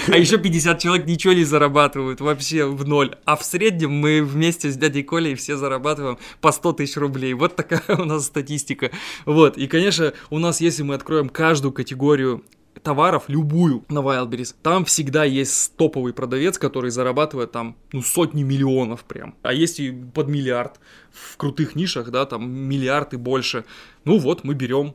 А 0.09 0.17
еще 0.17 0.39
50 0.39 0.79
человек 0.79 1.07
ничего 1.07 1.33
не 1.33 1.45
зарабатывают, 1.45 2.21
вообще 2.21 2.67
в 2.67 2.87
ноль. 2.87 3.17
А 3.25 3.37
в 3.37 3.45
среднем 3.45 3.93
мы 3.93 4.23
вместе 4.23 4.71
с 4.71 4.77
дядей 4.77 5.03
Колей 5.03 5.35
все 5.35 5.57
зарабатываем 5.57 6.19
по 6.41 6.53
100 6.53 6.73
тысяч 6.75 6.97
рублей. 6.97 7.35
Вот 7.35 7.57
такая 7.57 7.83
у 7.99 8.05
нас 8.05 8.27
статистика. 8.27 8.91
Вот, 9.27 9.57
и, 9.57 9.67
конечно, 9.67 10.13
у 10.31 10.39
нас, 10.39 10.61
если 10.61 10.83
мы 10.83 10.95
откроем 10.95 11.29
каждую 11.29 11.73
категорию 11.73 12.45
товаров, 12.83 13.25
любую 13.29 13.85
на 13.89 14.01
Wildberries, 14.01 14.55
там 14.63 14.85
всегда 14.85 15.25
есть 15.25 15.77
топовый 15.77 16.13
продавец, 16.13 16.59
который 16.59 16.91
зарабатывает 16.91 17.53
там, 17.53 17.77
ну, 17.93 18.03
сотни 18.03 18.43
миллионов 18.43 19.05
прям. 19.05 19.35
А 19.43 19.53
есть 19.53 19.81
и 19.81 19.91
под 19.91 20.29
миллиард 20.29 20.81
в 21.13 21.37
крутых 21.37 21.77
нишах, 21.77 22.11
да, 22.11 22.27
там 22.27 22.51
миллиард 22.51 23.15
и 23.15 23.17
больше. 23.17 23.65
Ну 24.05 24.19
вот, 24.19 24.45
мы 24.45 24.55
берем 24.55 24.95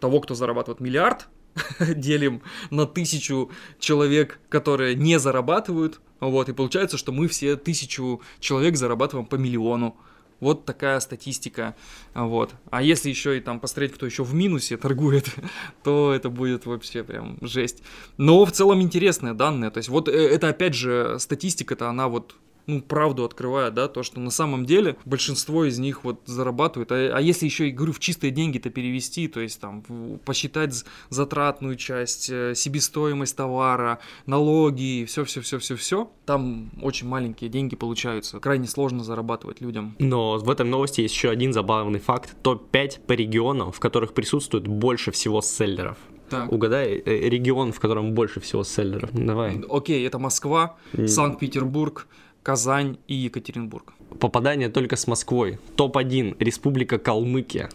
того, 0.00 0.20
кто 0.20 0.34
зарабатывает 0.34 0.80
миллиард, 0.80 1.28
делим 1.80 2.42
на 2.70 2.86
тысячу 2.86 3.50
человек, 3.78 4.40
которые 4.48 4.94
не 4.94 5.18
зарабатывают, 5.18 6.00
вот, 6.20 6.48
и 6.48 6.52
получается, 6.52 6.98
что 6.98 7.12
мы 7.12 7.28
все 7.28 7.56
тысячу 7.56 8.20
человек 8.40 8.76
зарабатываем 8.76 9.26
по 9.26 9.36
миллиону. 9.36 9.96
Вот 10.38 10.64
такая 10.64 11.00
статистика. 11.00 11.76
Вот. 12.14 12.54
А 12.70 12.82
если 12.82 13.10
еще 13.10 13.36
и 13.36 13.42
там 13.42 13.60
посмотреть, 13.60 13.92
кто 13.92 14.06
еще 14.06 14.24
в 14.24 14.32
минусе 14.32 14.78
торгует, 14.78 15.26
то 15.82 16.12
это 16.14 16.30
будет 16.30 16.64
вообще 16.64 17.04
прям 17.04 17.36
жесть. 17.42 17.82
Но 18.16 18.44
в 18.46 18.52
целом 18.52 18.80
интересные 18.80 19.34
данные. 19.34 19.70
То 19.70 19.78
есть 19.78 19.90
вот 19.90 20.08
э, 20.08 20.12
это 20.12 20.48
опять 20.48 20.74
же 20.74 21.18
статистика-то 21.18 21.90
она 21.90 22.08
вот 22.08 22.36
ну, 22.66 22.80
правду 22.82 23.24
открывает, 23.24 23.74
да, 23.74 23.88
то, 23.88 24.02
что 24.02 24.20
на 24.20 24.30
самом 24.30 24.66
деле 24.66 24.96
большинство 25.04 25.64
из 25.64 25.78
них 25.78 26.04
вот 26.04 26.20
зарабатывают. 26.26 26.92
А, 26.92 27.12
а 27.16 27.20
если 27.20 27.46
еще, 27.46 27.68
говорю, 27.70 27.92
в 27.92 27.98
чистые 27.98 28.30
деньги-то 28.30 28.70
перевести, 28.70 29.28
то 29.28 29.40
есть 29.40 29.60
там 29.60 29.82
посчитать 30.24 30.84
затратную 31.08 31.76
часть, 31.76 32.30
э, 32.30 32.54
себестоимость 32.54 33.36
товара, 33.36 33.98
налоги, 34.26 35.04
все-все-все-все-все, 35.06 36.10
там 36.26 36.70
очень 36.82 37.08
маленькие 37.08 37.50
деньги 37.50 37.76
получаются. 37.76 38.40
Крайне 38.40 38.66
сложно 38.66 39.04
зарабатывать 39.04 39.60
людям. 39.60 39.96
Но 39.98 40.38
в 40.38 40.50
этом 40.50 40.70
новости 40.70 41.00
есть 41.00 41.14
еще 41.14 41.30
один 41.30 41.52
забавный 41.52 42.00
факт. 42.00 42.36
Топ-5 42.42 43.06
по 43.06 43.12
регионам, 43.12 43.72
в 43.72 43.80
которых 43.80 44.12
присутствует 44.12 44.66
больше 44.66 45.10
всего 45.10 45.40
селлеров. 45.40 45.98
Так. 46.30 46.52
Угадай 46.52 47.02
э, 47.04 47.28
регион, 47.28 47.72
в 47.72 47.80
котором 47.80 48.14
больше 48.14 48.40
всего 48.40 48.62
селлеров. 48.62 49.10
Давай. 49.12 49.60
Окей, 49.68 50.06
это 50.06 50.18
Москва, 50.18 50.76
Санкт-Петербург, 51.06 52.06
Казань 52.42 52.98
и 53.06 53.14
Екатеринбург. 53.14 53.92
Попадание 54.18 54.70
только 54.70 54.96
с 54.96 55.06
Москвой. 55.06 55.58
Топ-1 55.76 56.36
Республика 56.38 56.98
Калмыкия. 56.98 57.68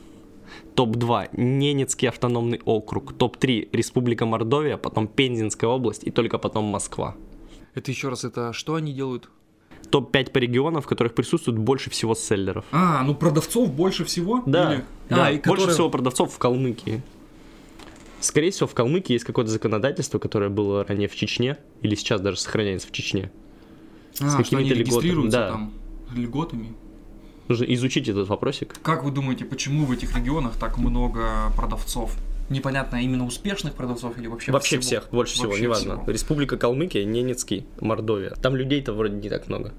Топ-2 0.74 1.30
Ненецкий 1.34 2.10
автономный 2.10 2.62
округ. 2.66 3.14
Топ-3 3.14 3.70
Республика 3.72 4.26
Мордовия, 4.26 4.78
потом 4.78 5.08
Пензенская 5.08 5.70
область 5.70 6.04
и 6.04 6.12
только 6.12 6.40
потом 6.40 6.66
Москва. 6.66 7.16
Это 7.76 7.92
еще 7.92 8.10
раз, 8.10 8.24
это 8.24 8.54
что 8.54 8.76
они 8.76 8.92
делают? 8.92 9.30
Топ-5 9.92 10.32
по 10.32 10.40
регионам, 10.40 10.82
в 10.82 10.88
которых 10.88 11.14
присутствует 11.14 11.60
больше 11.60 11.92
всего 11.92 12.16
селлеров. 12.16 12.66
А, 12.72 13.04
ну 13.04 13.14
продавцов 13.14 13.72
больше 13.72 14.04
всего? 14.04 14.42
Да, 14.48 14.74
Или... 14.74 14.86
да. 15.10 15.28
А, 15.28 15.32
и 15.32 15.38
которые... 15.38 15.66
больше 15.66 15.74
всего 15.76 15.90
продавцов 15.92 16.34
в 16.34 16.38
Калмыкии. 16.40 17.04
Скорее 18.20 18.50
всего, 18.50 18.68
в 18.68 18.74
Калмыкии 18.74 19.14
есть 19.14 19.26
какое-то 19.26 19.52
законодательство, 19.52 20.18
которое 20.18 20.50
было 20.50 20.84
ранее 20.84 21.08
в 21.08 21.16
Чечне, 21.16 21.58
или 21.82 21.94
сейчас 21.94 22.22
даже 22.22 22.40
сохраняется 22.40 22.88
в 22.88 22.92
Чечне. 22.92 23.30
А, 24.22 24.30
с 24.30 24.36
какими-то 24.36 24.74
льготами. 24.74 25.30
Да. 25.30 25.50
там 25.50 25.74
льготами. 26.14 26.74
Нужно 27.48 27.66
изучить 27.66 28.08
этот 28.08 28.28
вопросик. 28.28 28.76
Как 28.82 29.04
вы 29.04 29.12
думаете, 29.12 29.46
почему 29.46 29.86
в 29.86 29.92
этих 29.92 30.16
регионах 30.16 30.58
так 30.58 30.78
много 30.78 31.52
продавцов? 31.56 32.16
Непонятно, 32.50 32.98
именно 32.98 33.26
успешных 33.26 33.74
продавцов 33.74 34.18
или 34.18 34.28
вообще 34.28 34.52
Вообще 34.52 34.80
всего? 34.80 35.02
всех, 35.02 35.12
больше 35.12 35.42
вообще 35.42 35.56
всего, 35.56 35.66
неважно. 35.66 36.02
Всего. 36.02 36.12
Республика 36.12 36.58
Калмыкия, 36.58 37.04
Ненецкий, 37.04 37.66
Мордовия. 37.82 38.32
Там 38.32 38.56
людей-то 38.56 38.94
вроде 38.94 39.16
не 39.16 39.30
так 39.30 39.48
много. 39.48 39.74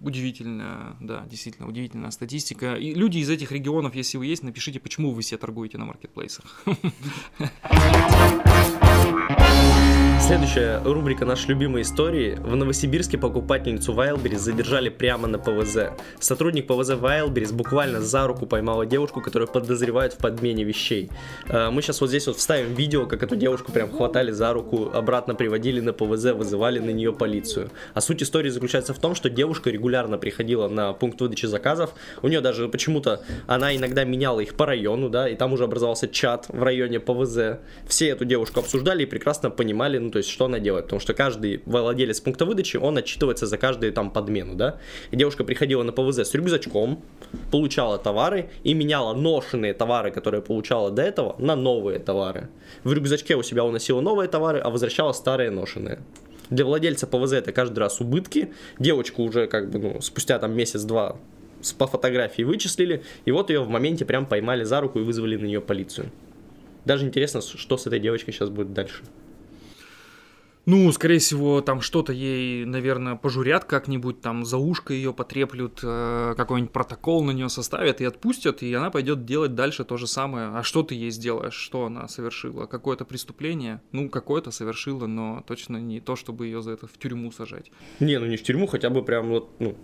Удивительная, 0.00 0.96
да, 1.00 1.24
действительно, 1.30 1.68
удивительная 1.68 2.10
статистика. 2.10 2.74
И 2.74 2.94
люди 2.94 3.18
из 3.18 3.30
этих 3.30 3.52
регионов, 3.52 3.94
если 3.94 4.18
вы 4.18 4.26
есть, 4.26 4.42
напишите, 4.42 4.78
почему 4.78 5.12
вы 5.12 5.22
все 5.22 5.38
торгуете 5.38 5.78
на 5.78 5.86
маркетплейсах. 5.86 6.62
Следующая 10.26 10.80
рубрика 10.82 11.26
«Наши 11.26 11.48
любимые 11.48 11.82
истории». 11.82 12.38
В 12.40 12.56
Новосибирске 12.56 13.18
покупательницу 13.18 13.92
Wildberries 13.92 14.38
задержали 14.38 14.88
прямо 14.88 15.28
на 15.28 15.38
ПВЗ. 15.38 15.90
Сотрудник 16.18 16.66
ПВЗ 16.66 16.92
Wildberries 16.92 17.52
буквально 17.52 18.00
за 18.00 18.26
руку 18.26 18.46
поймала 18.46 18.86
девушку, 18.86 19.20
которую 19.20 19.48
подозревают 19.48 20.14
в 20.14 20.16
подмене 20.16 20.64
вещей. 20.64 21.10
Э, 21.46 21.68
мы 21.68 21.82
сейчас 21.82 22.00
вот 22.00 22.08
здесь 22.08 22.26
вот 22.26 22.38
вставим 22.38 22.72
видео, 22.72 23.04
как 23.04 23.22
эту 23.22 23.36
девушку 23.36 23.70
прям 23.70 23.92
хватали 23.92 24.30
за 24.30 24.54
руку, 24.54 24.90
обратно 24.94 25.34
приводили 25.34 25.80
на 25.80 25.92
ПВЗ, 25.92 26.32
вызывали 26.32 26.78
на 26.78 26.90
нее 26.90 27.12
полицию. 27.12 27.70
А 27.92 28.00
суть 28.00 28.22
истории 28.22 28.48
заключается 28.48 28.94
в 28.94 28.98
том, 28.98 29.14
что 29.14 29.28
девушка 29.28 29.68
регулярно 29.68 30.16
приходила 30.16 30.68
на 30.68 30.94
пункт 30.94 31.20
выдачи 31.20 31.44
заказов. 31.44 31.92
У 32.22 32.28
нее 32.28 32.40
даже 32.40 32.70
почему-то 32.70 33.20
она 33.46 33.76
иногда 33.76 34.04
меняла 34.04 34.40
их 34.40 34.54
по 34.54 34.64
району, 34.64 35.10
да, 35.10 35.28
и 35.28 35.34
там 35.34 35.52
уже 35.52 35.64
образовался 35.64 36.08
чат 36.08 36.46
в 36.48 36.62
районе 36.62 36.98
ПВЗ. 36.98 37.58
Все 37.86 38.08
эту 38.08 38.24
девушку 38.24 38.60
обсуждали 38.60 39.02
и 39.02 39.06
прекрасно 39.06 39.50
понимали, 39.50 39.98
ну, 39.98 40.13
то 40.14 40.18
есть 40.18 40.30
что 40.30 40.44
она 40.44 40.60
делает, 40.60 40.84
потому 40.84 41.00
что 41.00 41.12
каждый 41.12 41.60
владелец 41.66 42.20
пункта 42.20 42.44
выдачи, 42.44 42.76
он 42.76 42.96
отчитывается 42.96 43.46
за 43.46 43.58
каждую 43.58 43.92
там 43.92 44.12
подмену, 44.12 44.54
да, 44.54 44.78
и 45.10 45.16
девушка 45.16 45.42
приходила 45.42 45.82
на 45.82 45.90
ПВЗ 45.90 46.20
с 46.20 46.34
рюкзачком, 46.34 47.02
получала 47.50 47.98
товары 47.98 48.48
и 48.62 48.74
меняла 48.74 49.12
ношенные 49.12 49.74
товары, 49.74 50.12
которые 50.12 50.40
получала 50.40 50.92
до 50.92 51.02
этого, 51.02 51.34
на 51.40 51.56
новые 51.56 51.98
товары. 51.98 52.48
В 52.84 52.92
рюкзачке 52.92 53.34
у 53.34 53.42
себя 53.42 53.64
уносила 53.64 54.00
новые 54.00 54.28
товары, 54.28 54.60
а 54.60 54.70
возвращала 54.70 55.10
старые 55.10 55.50
ношенные. 55.50 55.98
Для 56.48 56.64
владельца 56.64 57.08
ПВЗ 57.08 57.32
это 57.32 57.50
каждый 57.50 57.80
раз 57.80 58.00
убытки. 58.00 58.52
Девочку 58.78 59.24
уже 59.24 59.48
как 59.48 59.68
бы, 59.68 59.80
ну, 59.80 60.00
спустя 60.00 60.38
там 60.38 60.54
месяц-два 60.54 61.16
по 61.76 61.88
фотографии 61.88 62.42
вычислили, 62.44 63.02
и 63.24 63.32
вот 63.32 63.50
ее 63.50 63.64
в 63.64 63.68
моменте 63.68 64.04
прям 64.04 64.26
поймали 64.26 64.62
за 64.62 64.80
руку 64.80 65.00
и 65.00 65.02
вызвали 65.02 65.36
на 65.36 65.46
нее 65.46 65.60
полицию. 65.60 66.12
Даже 66.84 67.04
интересно, 67.04 67.40
что 67.40 67.76
с 67.76 67.88
этой 67.88 67.98
девочкой 67.98 68.32
сейчас 68.32 68.48
будет 68.48 68.72
дальше. 68.72 69.02
Ну, 70.66 70.90
скорее 70.92 71.18
всего, 71.18 71.60
там 71.60 71.82
что-то 71.82 72.12
ей, 72.12 72.64
наверное, 72.64 73.16
пожурят 73.16 73.64
как-нибудь, 73.64 74.22
там 74.22 74.46
за 74.46 74.56
ушко 74.56 74.94
ее 74.94 75.12
потреплют, 75.12 75.80
э, 75.82 76.34
какой-нибудь 76.36 76.72
протокол 76.72 77.22
на 77.22 77.32
нее 77.32 77.50
составят 77.50 78.00
и 78.00 78.04
отпустят, 78.04 78.62
и 78.62 78.72
она 78.72 78.90
пойдет 78.90 79.26
делать 79.26 79.54
дальше 79.54 79.84
то 79.84 79.98
же 79.98 80.06
самое. 80.06 80.48
А 80.48 80.62
что 80.62 80.82
ты 80.82 80.94
ей 80.94 81.10
сделаешь? 81.10 81.54
Что 81.54 81.86
она 81.86 82.08
совершила? 82.08 82.64
Какое-то 82.64 83.04
преступление? 83.04 83.82
Ну, 83.92 84.08
какое-то 84.08 84.50
совершила, 84.50 85.06
но 85.06 85.44
точно 85.46 85.76
не 85.76 86.00
то, 86.00 86.16
чтобы 86.16 86.46
ее 86.46 86.62
за 86.62 86.72
это 86.72 86.86
в 86.86 86.96
тюрьму 86.98 87.30
сажать. 87.30 87.70
Не, 88.00 88.18
ну 88.18 88.26
не 88.26 88.36
в 88.36 88.42
тюрьму, 88.42 88.66
хотя 88.66 88.88
бы 88.88 89.04
прям 89.04 89.28
вот, 89.28 89.50
ну... 89.58 89.76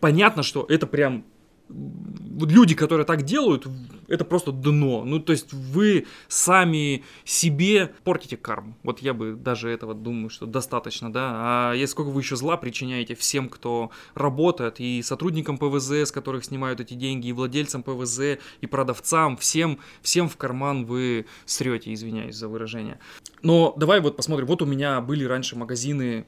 Понятно, 0.00 0.42
что 0.42 0.64
это 0.68 0.86
прям 0.86 1.26
люди, 1.68 2.74
которые 2.74 3.04
так 3.04 3.22
делают, 3.22 3.66
это 4.08 4.24
просто 4.24 4.52
дно. 4.52 5.04
Ну, 5.04 5.20
то 5.20 5.32
есть 5.32 5.52
вы 5.52 6.06
сами 6.28 7.04
себе 7.24 7.92
портите 8.04 8.36
карму. 8.36 8.76
Вот 8.82 9.00
я 9.00 9.14
бы 9.14 9.34
даже 9.34 9.68
этого 9.68 9.94
думаю, 9.94 10.30
что 10.30 10.46
достаточно, 10.46 11.12
да. 11.12 11.30
А 11.34 11.72
если 11.74 11.92
сколько 11.92 12.08
вы 12.08 12.20
еще 12.20 12.36
зла 12.36 12.56
причиняете 12.56 13.14
всем, 13.14 13.48
кто 13.48 13.90
работает, 14.14 14.80
и 14.80 15.02
сотрудникам 15.02 15.58
ПВЗ, 15.58 15.90
с 15.90 16.12
которых 16.12 16.44
снимают 16.44 16.80
эти 16.80 16.94
деньги, 16.94 17.28
и 17.28 17.32
владельцам 17.32 17.82
ПВЗ, 17.82 18.38
и 18.60 18.66
продавцам, 18.66 19.36
всем, 19.36 19.78
всем 20.02 20.28
в 20.28 20.36
карман 20.36 20.84
вы 20.84 21.26
срете, 21.44 21.92
извиняюсь 21.92 22.36
за 22.36 22.48
выражение. 22.48 22.98
Но 23.42 23.74
давай 23.76 24.00
вот 24.00 24.16
посмотрим. 24.16 24.46
Вот 24.46 24.62
у 24.62 24.66
меня 24.66 25.00
были 25.00 25.24
раньше 25.24 25.56
магазины 25.56 26.26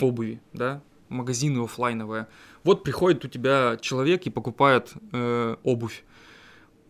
обуви, 0.00 0.40
да, 0.52 0.82
магазины 1.10 1.62
офлайновые. 1.62 2.26
Вот 2.64 2.82
приходит 2.84 3.24
у 3.24 3.28
тебя 3.28 3.76
человек 3.80 4.26
и 4.26 4.30
покупает 4.30 4.92
э, 5.12 5.56
обувь. 5.62 6.04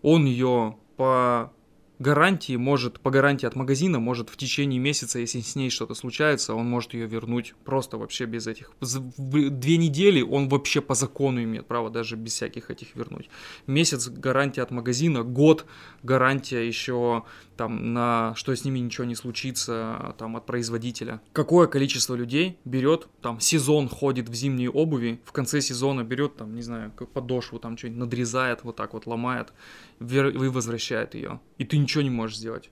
Он 0.02 0.24
ее 0.24 0.76
по 0.96 1.52
гарантии 2.00 2.56
может, 2.56 2.98
по 2.98 3.10
гарантии 3.10 3.46
от 3.46 3.54
магазина, 3.54 4.00
может 4.00 4.30
в 4.30 4.36
течение 4.36 4.80
месяца, 4.80 5.18
если 5.18 5.40
с 5.40 5.54
ней 5.54 5.68
что-то 5.68 5.94
случается, 5.94 6.54
он 6.54 6.66
может 6.66 6.94
ее 6.94 7.06
вернуть 7.06 7.54
просто 7.64 7.98
вообще 7.98 8.24
без 8.24 8.46
этих. 8.46 8.72
Две 8.80 9.76
недели 9.76 10.22
он 10.22 10.48
вообще 10.48 10.80
по 10.80 10.94
закону 10.94 11.42
имеет 11.42 11.66
право 11.66 11.90
даже 11.90 12.16
без 12.16 12.32
всяких 12.32 12.70
этих 12.70 12.96
вернуть. 12.96 13.28
Месяц 13.66 14.08
гарантия 14.08 14.62
от 14.62 14.70
магазина, 14.70 15.22
год 15.22 15.66
гарантия 16.02 16.66
еще 16.66 17.24
там 17.60 17.92
на 17.92 18.34
что 18.36 18.56
с 18.56 18.64
ними 18.64 18.78
ничего 18.78 19.04
не 19.04 19.14
случится 19.14 20.14
там 20.16 20.34
от 20.34 20.46
производителя. 20.46 21.20
Какое 21.34 21.66
количество 21.66 22.14
людей 22.14 22.56
берет 22.64 23.06
там 23.20 23.38
сезон 23.38 23.86
ходит 23.86 24.30
в 24.30 24.34
зимней 24.34 24.68
обуви, 24.68 25.20
в 25.26 25.32
конце 25.32 25.60
сезона 25.60 26.02
берет 26.02 26.36
там 26.36 26.54
не 26.54 26.62
знаю 26.62 26.90
подошву 27.12 27.58
там 27.58 27.76
что-нибудь 27.76 28.00
надрезает 28.00 28.64
вот 28.64 28.76
так 28.76 28.94
вот 28.94 29.04
ломает, 29.04 29.52
и 30.00 30.04
возвращает 30.04 31.14
ее, 31.14 31.38
и 31.58 31.66
ты 31.66 31.76
ничего 31.76 32.00
не 32.00 32.08
можешь 32.08 32.38
сделать. 32.38 32.70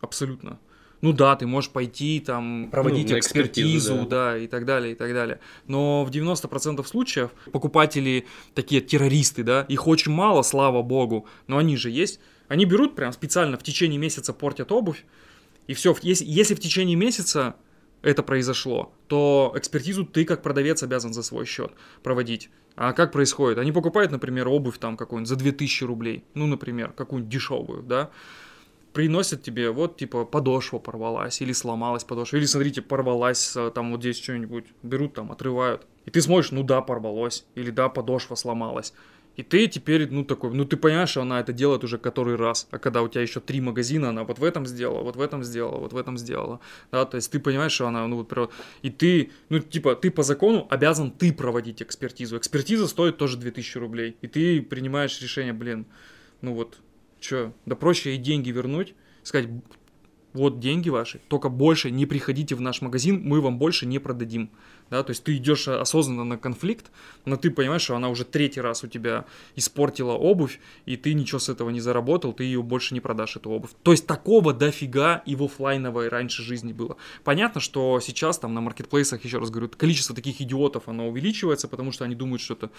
Абсолютно. 0.00 0.60
Ну 1.00 1.12
да, 1.12 1.34
ты 1.34 1.44
можешь 1.44 1.70
пойти 1.70 2.20
там 2.20 2.70
проводить 2.70 3.10
ну, 3.10 3.18
экспертизу, 3.18 3.70
экспертизу 3.70 4.08
да. 4.08 4.32
да, 4.34 4.38
и 4.38 4.46
так 4.46 4.66
далее, 4.66 4.92
и 4.92 4.94
так 4.94 5.12
далее. 5.12 5.40
Но 5.66 6.04
в 6.04 6.10
90% 6.10 6.86
случаев 6.86 7.30
покупатели 7.50 8.24
такие 8.54 8.80
террористы, 8.80 9.42
да, 9.42 9.66
их 9.68 9.88
очень 9.88 10.12
мало, 10.12 10.42
слава 10.42 10.82
богу, 10.82 11.26
но 11.48 11.58
они 11.58 11.76
же 11.76 11.90
есть. 11.90 12.20
Они 12.48 12.64
берут 12.64 12.94
прям 12.94 13.12
специально 13.12 13.56
в 13.56 13.62
течение 13.62 13.98
месяца 13.98 14.32
портят 14.32 14.72
обувь, 14.72 15.04
и 15.66 15.74
все, 15.74 15.94
если, 16.02 16.24
если 16.26 16.54
в 16.54 16.60
течение 16.60 16.96
месяца 16.96 17.56
это 18.02 18.22
произошло, 18.22 18.92
то 19.08 19.52
экспертизу 19.56 20.04
ты 20.04 20.24
как 20.24 20.42
продавец 20.42 20.82
обязан 20.82 21.14
за 21.14 21.22
свой 21.22 21.46
счет 21.46 21.72
проводить. 22.02 22.50
А 22.76 22.92
как 22.92 23.12
происходит? 23.12 23.58
Они 23.58 23.72
покупают, 23.72 24.12
например, 24.12 24.48
обувь 24.48 24.78
там 24.78 24.96
какую-нибудь 24.96 25.28
за 25.28 25.36
2000 25.36 25.84
рублей, 25.84 26.24
ну, 26.34 26.46
например, 26.46 26.92
какую-нибудь 26.92 27.32
дешевую, 27.32 27.82
да, 27.82 28.10
приносят 28.92 29.42
тебе, 29.42 29.70
вот, 29.70 29.96
типа, 29.96 30.24
подошва 30.24 30.78
порвалась, 30.78 31.40
или 31.40 31.52
сломалась 31.52 32.04
подошва, 32.04 32.36
или, 32.36 32.46
смотрите, 32.46 32.82
порвалась, 32.82 33.56
э, 33.56 33.70
там, 33.74 33.90
вот 33.90 34.00
здесь 34.00 34.22
что-нибудь, 34.22 34.66
берут 34.82 35.14
там, 35.14 35.32
отрывают. 35.32 35.86
И 36.04 36.10
ты 36.10 36.20
смотришь, 36.20 36.52
ну 36.52 36.62
да, 36.62 36.80
порвалось, 36.80 37.44
или 37.54 37.70
да, 37.70 37.88
подошва 37.88 38.34
сломалась. 38.34 38.92
И 39.36 39.42
ты 39.42 39.66
теперь, 39.66 40.08
ну, 40.10 40.24
такой, 40.24 40.52
ну, 40.54 40.64
ты 40.64 40.76
понимаешь, 40.76 41.10
что 41.10 41.22
она 41.22 41.40
это 41.40 41.52
делает 41.52 41.82
уже 41.84 41.98
который 41.98 42.36
раз. 42.36 42.68
А 42.70 42.78
когда 42.78 43.02
у 43.02 43.08
тебя 43.08 43.22
еще 43.22 43.40
три 43.40 43.60
магазина, 43.60 44.10
она 44.10 44.24
вот 44.24 44.38
в 44.38 44.44
этом 44.44 44.66
сделала, 44.66 45.02
вот 45.02 45.16
в 45.16 45.20
этом 45.20 45.42
сделала, 45.42 45.78
вот 45.78 45.92
в 45.92 45.96
этом 45.96 46.16
сделала. 46.18 46.60
Да, 46.92 47.04
то 47.04 47.16
есть 47.16 47.30
ты 47.30 47.40
понимаешь, 47.40 47.72
что 47.72 47.88
она, 47.88 48.06
ну, 48.06 48.16
вот, 48.16 48.52
и 48.82 48.90
ты, 48.90 49.30
ну, 49.48 49.58
типа, 49.58 49.96
ты 49.96 50.10
по 50.10 50.22
закону 50.22 50.66
обязан 50.70 51.10
ты 51.10 51.32
проводить 51.32 51.82
экспертизу. 51.82 52.36
Экспертиза 52.36 52.86
стоит 52.86 53.16
тоже 53.16 53.36
2000 53.36 53.78
рублей. 53.78 54.16
И 54.20 54.28
ты 54.28 54.62
принимаешь 54.62 55.20
решение, 55.20 55.52
блин, 55.52 55.86
ну 56.40 56.54
вот, 56.54 56.78
что, 57.20 57.52
да 57.66 57.74
проще 57.74 58.14
и 58.14 58.18
деньги 58.18 58.50
вернуть, 58.50 58.94
сказать, 59.22 59.48
вот 60.34 60.58
деньги 60.60 60.90
ваши, 60.90 61.20
только 61.28 61.48
больше 61.48 61.90
не 61.90 62.06
приходите 62.06 62.54
в 62.54 62.60
наш 62.60 62.82
магазин, 62.82 63.22
мы 63.24 63.40
вам 63.40 63.58
больше 63.58 63.86
не 63.86 63.98
продадим. 63.98 64.50
Да, 64.90 65.02
то 65.02 65.12
есть 65.12 65.24
ты 65.24 65.36
идешь 65.36 65.66
осознанно 65.66 66.24
на 66.24 66.36
конфликт, 66.36 66.90
но 67.24 67.36
ты 67.36 67.50
понимаешь, 67.50 67.82
что 67.82 67.96
она 67.96 68.10
уже 68.10 68.24
третий 68.24 68.60
раз 68.60 68.84
у 68.84 68.86
тебя 68.86 69.24
испортила 69.56 70.12
обувь, 70.12 70.60
и 70.84 70.96
ты 70.96 71.14
ничего 71.14 71.38
с 71.38 71.48
этого 71.48 71.70
не 71.70 71.80
заработал, 71.80 72.34
ты 72.34 72.44
ее 72.44 72.62
больше 72.62 72.92
не 72.92 73.00
продашь, 73.00 73.36
эту 73.36 73.50
обувь. 73.50 73.70
То 73.82 73.92
есть 73.92 74.06
такого 74.06 74.52
дофига 74.52 75.22
и 75.24 75.36
в 75.36 75.44
офлайновой 75.44 76.08
раньше 76.08 76.42
жизни 76.42 76.74
было. 76.74 76.96
Понятно, 77.22 77.60
что 77.62 77.98
сейчас 78.00 78.38
там 78.38 78.52
на 78.52 78.60
маркетплейсах, 78.60 79.24
еще 79.24 79.38
раз 79.38 79.50
говорю, 79.50 79.70
количество 79.70 80.14
таких 80.14 80.40
идиотов, 80.42 80.88
оно 80.88 81.08
увеличивается, 81.08 81.66
потому 81.66 81.92
что 81.92 82.04
они 82.04 82.14
думают, 82.14 82.42
что 82.42 82.54
это 82.54 82.70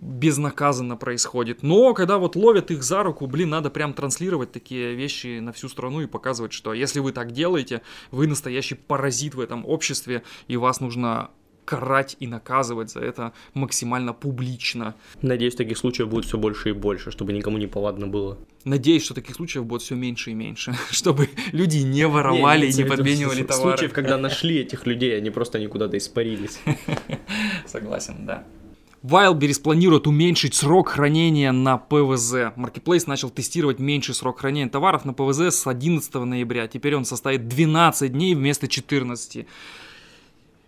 безнаказанно 0.00 0.96
происходит. 0.96 1.62
Но 1.62 1.92
когда 1.94 2.18
вот 2.18 2.36
ловят 2.36 2.70
их 2.70 2.82
за 2.82 3.02
руку, 3.02 3.26
блин, 3.26 3.50
надо 3.50 3.70
прям 3.70 3.92
транслировать 3.92 4.52
такие 4.52 4.94
вещи 4.94 5.40
на 5.40 5.52
всю 5.52 5.68
страну 5.68 6.00
и 6.00 6.06
показывать, 6.06 6.52
что 6.52 6.72
если 6.72 7.00
вы 7.00 7.12
так 7.12 7.32
делаете, 7.32 7.82
вы 8.10 8.26
настоящий 8.26 8.74
паразит 8.74 9.34
в 9.34 9.40
этом 9.40 9.64
обществе, 9.66 10.22
и 10.46 10.56
вас 10.56 10.80
нужно 10.80 11.30
карать 11.64 12.16
и 12.18 12.26
наказывать 12.26 12.90
за 12.90 13.00
это 13.00 13.34
максимально 13.52 14.14
публично. 14.14 14.94
Надеюсь, 15.20 15.54
таких 15.54 15.76
случаев 15.76 16.08
будет 16.08 16.24
все 16.24 16.38
больше 16.38 16.70
и 16.70 16.72
больше, 16.72 17.10
чтобы 17.10 17.34
никому 17.34 17.58
не 17.58 17.66
повадно 17.66 18.06
было. 18.06 18.38
Надеюсь, 18.64 19.04
что 19.04 19.12
таких 19.12 19.36
случаев 19.36 19.66
будет 19.66 19.82
все 19.82 19.94
меньше 19.94 20.30
и 20.30 20.34
меньше, 20.34 20.74
чтобы 20.90 21.28
люди 21.52 21.78
не 21.78 22.06
воровали 22.06 22.66
не, 22.66 22.72
и 22.72 22.76
не 22.76 22.84
подменивали 22.84 23.42
товары. 23.42 23.76
Случаев, 23.76 23.92
когда 23.92 24.16
нашли 24.28 24.60
этих 24.60 24.86
людей, 24.86 25.14
они 25.14 25.28
просто 25.28 25.58
никуда-то 25.58 25.98
испарились. 25.98 26.58
Согласен, 27.66 28.24
да. 28.24 28.44
Wildberries 29.02 29.60
планирует 29.62 30.06
уменьшить 30.06 30.54
срок 30.54 30.88
хранения 30.88 31.52
на 31.52 31.78
ПВЗ. 31.78 32.52
Marketplace 32.56 33.04
начал 33.06 33.30
тестировать 33.30 33.78
меньший 33.78 34.14
срок 34.14 34.40
хранения 34.40 34.68
товаров 34.68 35.04
на 35.04 35.12
ПВЗ 35.12 35.54
с 35.54 35.66
11 35.66 36.14
ноября. 36.14 36.66
Теперь 36.66 36.96
он 36.96 37.04
составит 37.04 37.46
12 37.46 38.12
дней 38.12 38.34
вместо 38.34 38.66
14. 38.66 39.46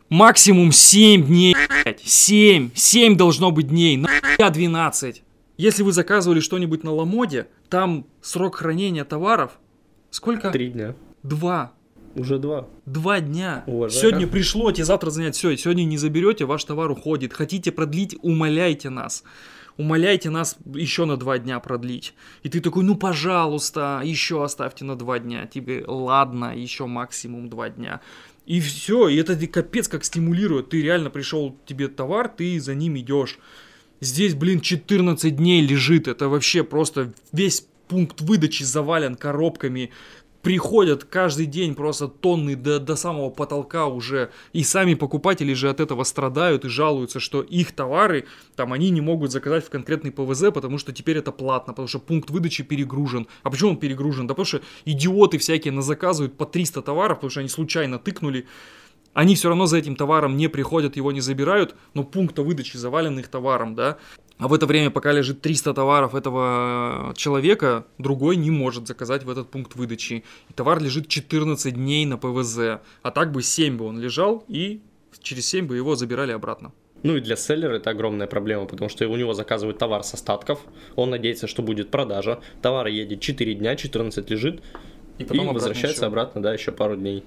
Максимум 0.09 0.72
7 0.72 1.26
дней. 1.26 1.57
7. 2.05 2.70
7 2.74 3.16
должно 3.16 3.51
быть 3.51 3.68
дней. 3.68 3.97
На 3.97 4.51
12. 4.51 5.22
Если 5.57 5.83
вы 5.83 5.93
заказывали 5.93 6.41
что-нибудь 6.41 6.85
на 6.85 6.93
Ламоде, 6.93 7.49
там 7.68 8.07
срок 8.22 8.57
хранения 8.57 9.05
товаров 9.05 9.59
сколько? 10.11 10.51
Три 10.51 10.70
дня. 10.70 10.95
Два. 11.22 11.72
Уже 12.20 12.38
два. 12.38 12.68
Два 12.84 13.20
дня. 13.20 13.64
Уважаю. 13.66 13.98
Сегодня 13.98 14.26
пришло, 14.26 14.70
тебе 14.72 14.84
завтра 14.84 15.08
занять. 15.08 15.36
Все, 15.36 15.56
сегодня 15.56 15.84
не 15.84 15.96
заберете, 15.96 16.44
ваш 16.44 16.62
товар 16.64 16.90
уходит. 16.90 17.32
Хотите 17.32 17.72
продлить, 17.72 18.14
умоляйте 18.20 18.90
нас. 18.90 19.24
Умоляйте 19.78 20.28
нас 20.28 20.58
еще 20.74 21.06
на 21.06 21.16
два 21.16 21.38
дня 21.38 21.58
продлить. 21.60 22.12
И 22.42 22.50
ты 22.50 22.60
такой, 22.60 22.84
ну 22.84 22.94
пожалуйста, 22.94 24.02
еще 24.04 24.44
оставьте 24.44 24.84
на 24.84 24.96
два 24.96 25.18
дня. 25.18 25.46
Тебе, 25.46 25.82
ладно, 25.86 26.54
еще 26.54 26.84
максимум 26.84 27.48
два 27.48 27.70
дня. 27.70 28.02
И 28.44 28.60
все, 28.60 29.08
и 29.08 29.16
это 29.16 29.34
капец 29.46 29.88
как 29.88 30.04
стимулирует. 30.04 30.68
Ты 30.68 30.82
реально 30.82 31.08
пришел, 31.08 31.56
тебе 31.64 31.88
товар, 31.88 32.28
ты 32.28 32.60
за 32.60 32.74
ним 32.74 32.98
идешь. 32.98 33.38
Здесь, 34.00 34.34
блин, 34.34 34.60
14 34.60 35.34
дней 35.34 35.62
лежит. 35.62 36.06
Это 36.06 36.28
вообще 36.28 36.64
просто 36.64 37.14
весь 37.32 37.66
пункт 37.90 38.20
выдачи 38.20 38.62
завален 38.62 39.16
коробками 39.16 39.90
приходят 40.43 41.05
каждый 41.05 41.47
день 41.47 41.74
просто 41.74 42.09
тонны 42.09 42.57
до, 42.57 42.78
до 42.80 42.97
самого 42.97 43.30
потолка 43.30 43.86
уже, 43.86 44.30
и 44.53 44.62
сами 44.64 44.95
покупатели 44.95 45.53
же 45.53 45.68
от 45.68 45.80
этого 45.80 46.05
страдают 46.05 46.64
и 46.64 46.68
жалуются, 46.68 47.20
что 47.20 47.43
их 47.43 47.72
товары, 47.72 48.26
там, 48.57 48.72
они 48.72 48.91
не 48.91 49.01
могут 49.01 49.32
заказать 49.32 49.64
в 49.66 49.70
конкретный 49.70 50.11
ПВЗ, 50.11 50.45
потому 50.53 50.78
что 50.78 50.93
теперь 50.93 51.18
это 51.18 51.32
платно, 51.32 51.72
потому 51.72 51.88
что 51.88 51.99
пункт 51.99 52.30
выдачи 52.30 52.62
перегружен. 52.62 53.26
А 53.43 53.51
почему 53.51 53.70
он 53.70 53.76
перегружен? 53.76 54.26
Да 54.26 54.34
потому 54.34 54.47
что 54.47 54.61
идиоты 54.84 55.38
всякие 55.38 55.72
на 55.72 55.82
заказывают 55.82 56.36
по 56.36 56.47
300 56.47 56.82
товаров, 56.82 57.18
потому 57.18 57.30
что 57.30 57.41
они 57.41 57.49
случайно 57.49 57.99
тыкнули, 57.99 58.47
они 59.12 59.34
все 59.34 59.48
равно 59.48 59.66
за 59.66 59.78
этим 59.78 59.96
товаром 59.96 60.36
не 60.36 60.48
приходят, 60.48 60.96
его 60.96 61.12
не 61.12 61.20
забирают, 61.20 61.74
но 61.94 62.04
пункта 62.04 62.42
выдачи 62.42 62.76
завален 62.76 63.18
их 63.18 63.28
товаром, 63.28 63.74
да. 63.74 63.98
А 64.38 64.48
в 64.48 64.54
это 64.54 64.66
время, 64.66 64.90
пока 64.90 65.12
лежит 65.12 65.42
300 65.42 65.74
товаров 65.74 66.14
этого 66.14 67.12
человека, 67.14 67.84
другой 67.98 68.36
не 68.36 68.50
может 68.50 68.86
заказать 68.86 69.24
в 69.24 69.30
этот 69.30 69.50
пункт 69.50 69.74
выдачи. 69.74 70.24
И 70.48 70.52
товар 70.54 70.82
лежит 70.82 71.08
14 71.08 71.74
дней 71.74 72.06
на 72.06 72.16
ПВЗ. 72.16 72.80
А 73.02 73.11
так 73.11 73.32
бы 73.32 73.42
7 73.42 73.76
бы 73.76 73.84
он 73.84 74.00
лежал, 74.00 74.44
и 74.48 74.80
через 75.20 75.46
7 75.48 75.66
бы 75.66 75.76
его 75.76 75.94
забирали 75.94 76.32
обратно. 76.32 76.72
Ну 77.02 77.16
и 77.16 77.20
для 77.20 77.36
селлера 77.36 77.74
это 77.74 77.90
огромная 77.90 78.26
проблема, 78.26 78.66
потому 78.66 78.88
что 78.88 79.06
у 79.08 79.16
него 79.16 79.34
заказывают 79.34 79.78
товар 79.78 80.04
с 80.04 80.14
остатков, 80.14 80.61
он 80.96 81.11
надеется, 81.11 81.46
что 81.46 81.62
будет 81.62 81.90
продажа, 81.90 82.40
товар 82.62 82.86
едет 82.88 83.20
4 83.20 83.54
дня, 83.54 83.76
14 83.76 84.30
лежит, 84.30 84.62
и, 85.18 85.24
потом 85.24 85.50
и 85.50 85.54
возвращается 85.54 86.02
еще. 86.02 86.06
обратно, 86.06 86.42
да, 86.42 86.52
еще 86.52 86.72
пару 86.72 86.96
дней. 86.96 87.24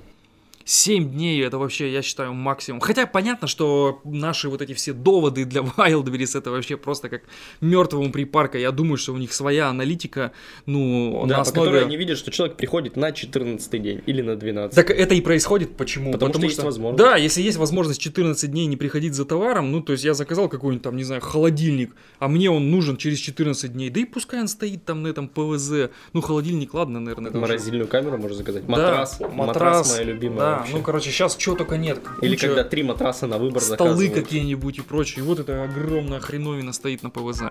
7 0.66 1.12
дней 1.12 1.44
это 1.46 1.58
вообще, 1.58 1.92
я 1.92 2.02
считаю, 2.02 2.34
максимум. 2.34 2.80
Хотя 2.80 3.06
понятно, 3.06 3.48
что 3.48 4.00
наши 4.04 4.50
вот 4.50 4.62
эти 4.62 4.74
все 4.74 4.94
доводы 4.94 5.46
для 5.46 5.62
Wildberries 5.78 6.38
это 6.38 6.52
вообще 6.52 6.78
просто 6.78 7.10
как 7.10 7.24
мертвому 7.62 8.12
припарка. 8.12 8.58
Я 8.58 8.72
думаю, 8.72 8.98
что 8.98 9.14
у 9.14 9.18
них 9.18 9.34
своя 9.34 9.68
аналитика, 9.70 10.32
ну, 10.66 11.24
Да, 11.24 11.28
на 11.28 11.36
по 11.36 11.42
основе... 11.42 11.66
которой 11.70 11.86
они 11.86 11.98
видят, 11.98 12.18
что 12.18 12.32
человек 12.32 12.56
приходит 12.58 12.96
на 12.96 13.12
14 13.12 13.82
день 13.82 14.02
или 14.06 14.22
на 14.22 14.36
12. 14.36 14.76
Так 14.76 14.90
это 14.90 15.16
и 15.16 15.22
происходит 15.22 15.76
почему? 15.76 16.14
Потому 16.14 16.34
что 16.34 16.44
есть 16.44 16.64
возможность. 16.64 17.04
Да, 17.04 17.18
если 17.18 17.42
есть 17.42 17.58
возможность 17.58 18.00
14 18.02 18.50
дней 18.50 18.66
не 18.66 18.78
приходить 18.78 19.14
за 19.16 19.26
товаром, 19.26 19.72
ну, 19.72 19.82
то 19.82 19.92
есть 19.92 20.04
я 20.04 20.14
заказал 20.14 20.48
какой-нибудь 20.50 20.84
там, 20.84 20.96
не 20.96 21.04
знаю, 21.04 21.22
холодильник, 21.22 21.94
а 22.20 22.28
мне 22.28 22.50
он 22.50 22.72
нужен 22.72 22.98
через 22.98 23.20
14 23.20 23.74
дней, 23.74 23.90
да 23.90 24.00
и 24.00 24.06
пускай 24.06 24.40
он 24.40 24.48
стоит 24.48 24.86
там 24.86 25.04
на 25.04 25.08
этом 25.08 25.28
ПВЗ. 25.28 25.90
Ну, 26.14 26.22
холодильник, 26.22 26.74
ладно, 26.74 27.00
наверное. 27.00 27.32
уже- 27.32 27.40
Морозильную 27.40 27.88
камеру 27.88 28.18
можно 28.18 28.38
заказать. 28.38 28.66
Да, 28.66 28.72
Матрас. 28.72 29.20
Матрас, 29.34 29.92
моя 29.92 30.04
любимая 30.04 30.40
Да, 30.40 30.53
вообще. 30.60 30.74
ну, 30.76 30.82
короче, 30.82 31.12
сейчас 31.12 31.36
чего 31.36 31.56
только 31.56 31.78
нет. 31.78 32.00
Или 32.22 32.36
Куча 32.36 32.48
когда 32.48 32.64
три 32.64 32.84
матраса 32.84 33.28
на 33.28 33.38
выбор 33.38 33.62
столы 33.62 34.10
какие-нибудь 34.10 34.80
и 34.80 34.82
прочее. 34.82 35.24
И 35.24 35.28
вот 35.28 35.40
эта 35.40 35.64
огромная 35.64 36.20
хреновина 36.20 36.74
стоит 36.74 37.04
на 37.04 37.10
ПВЗ. 37.10 37.44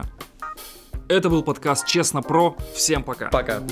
Это 1.09 1.29
был 1.29 1.43
подкаст 1.43 1.87
Честно 1.87 2.23
Про. 2.23 2.57
Всем 2.75 3.03
пока. 3.03 3.29
Пока. 3.29 3.63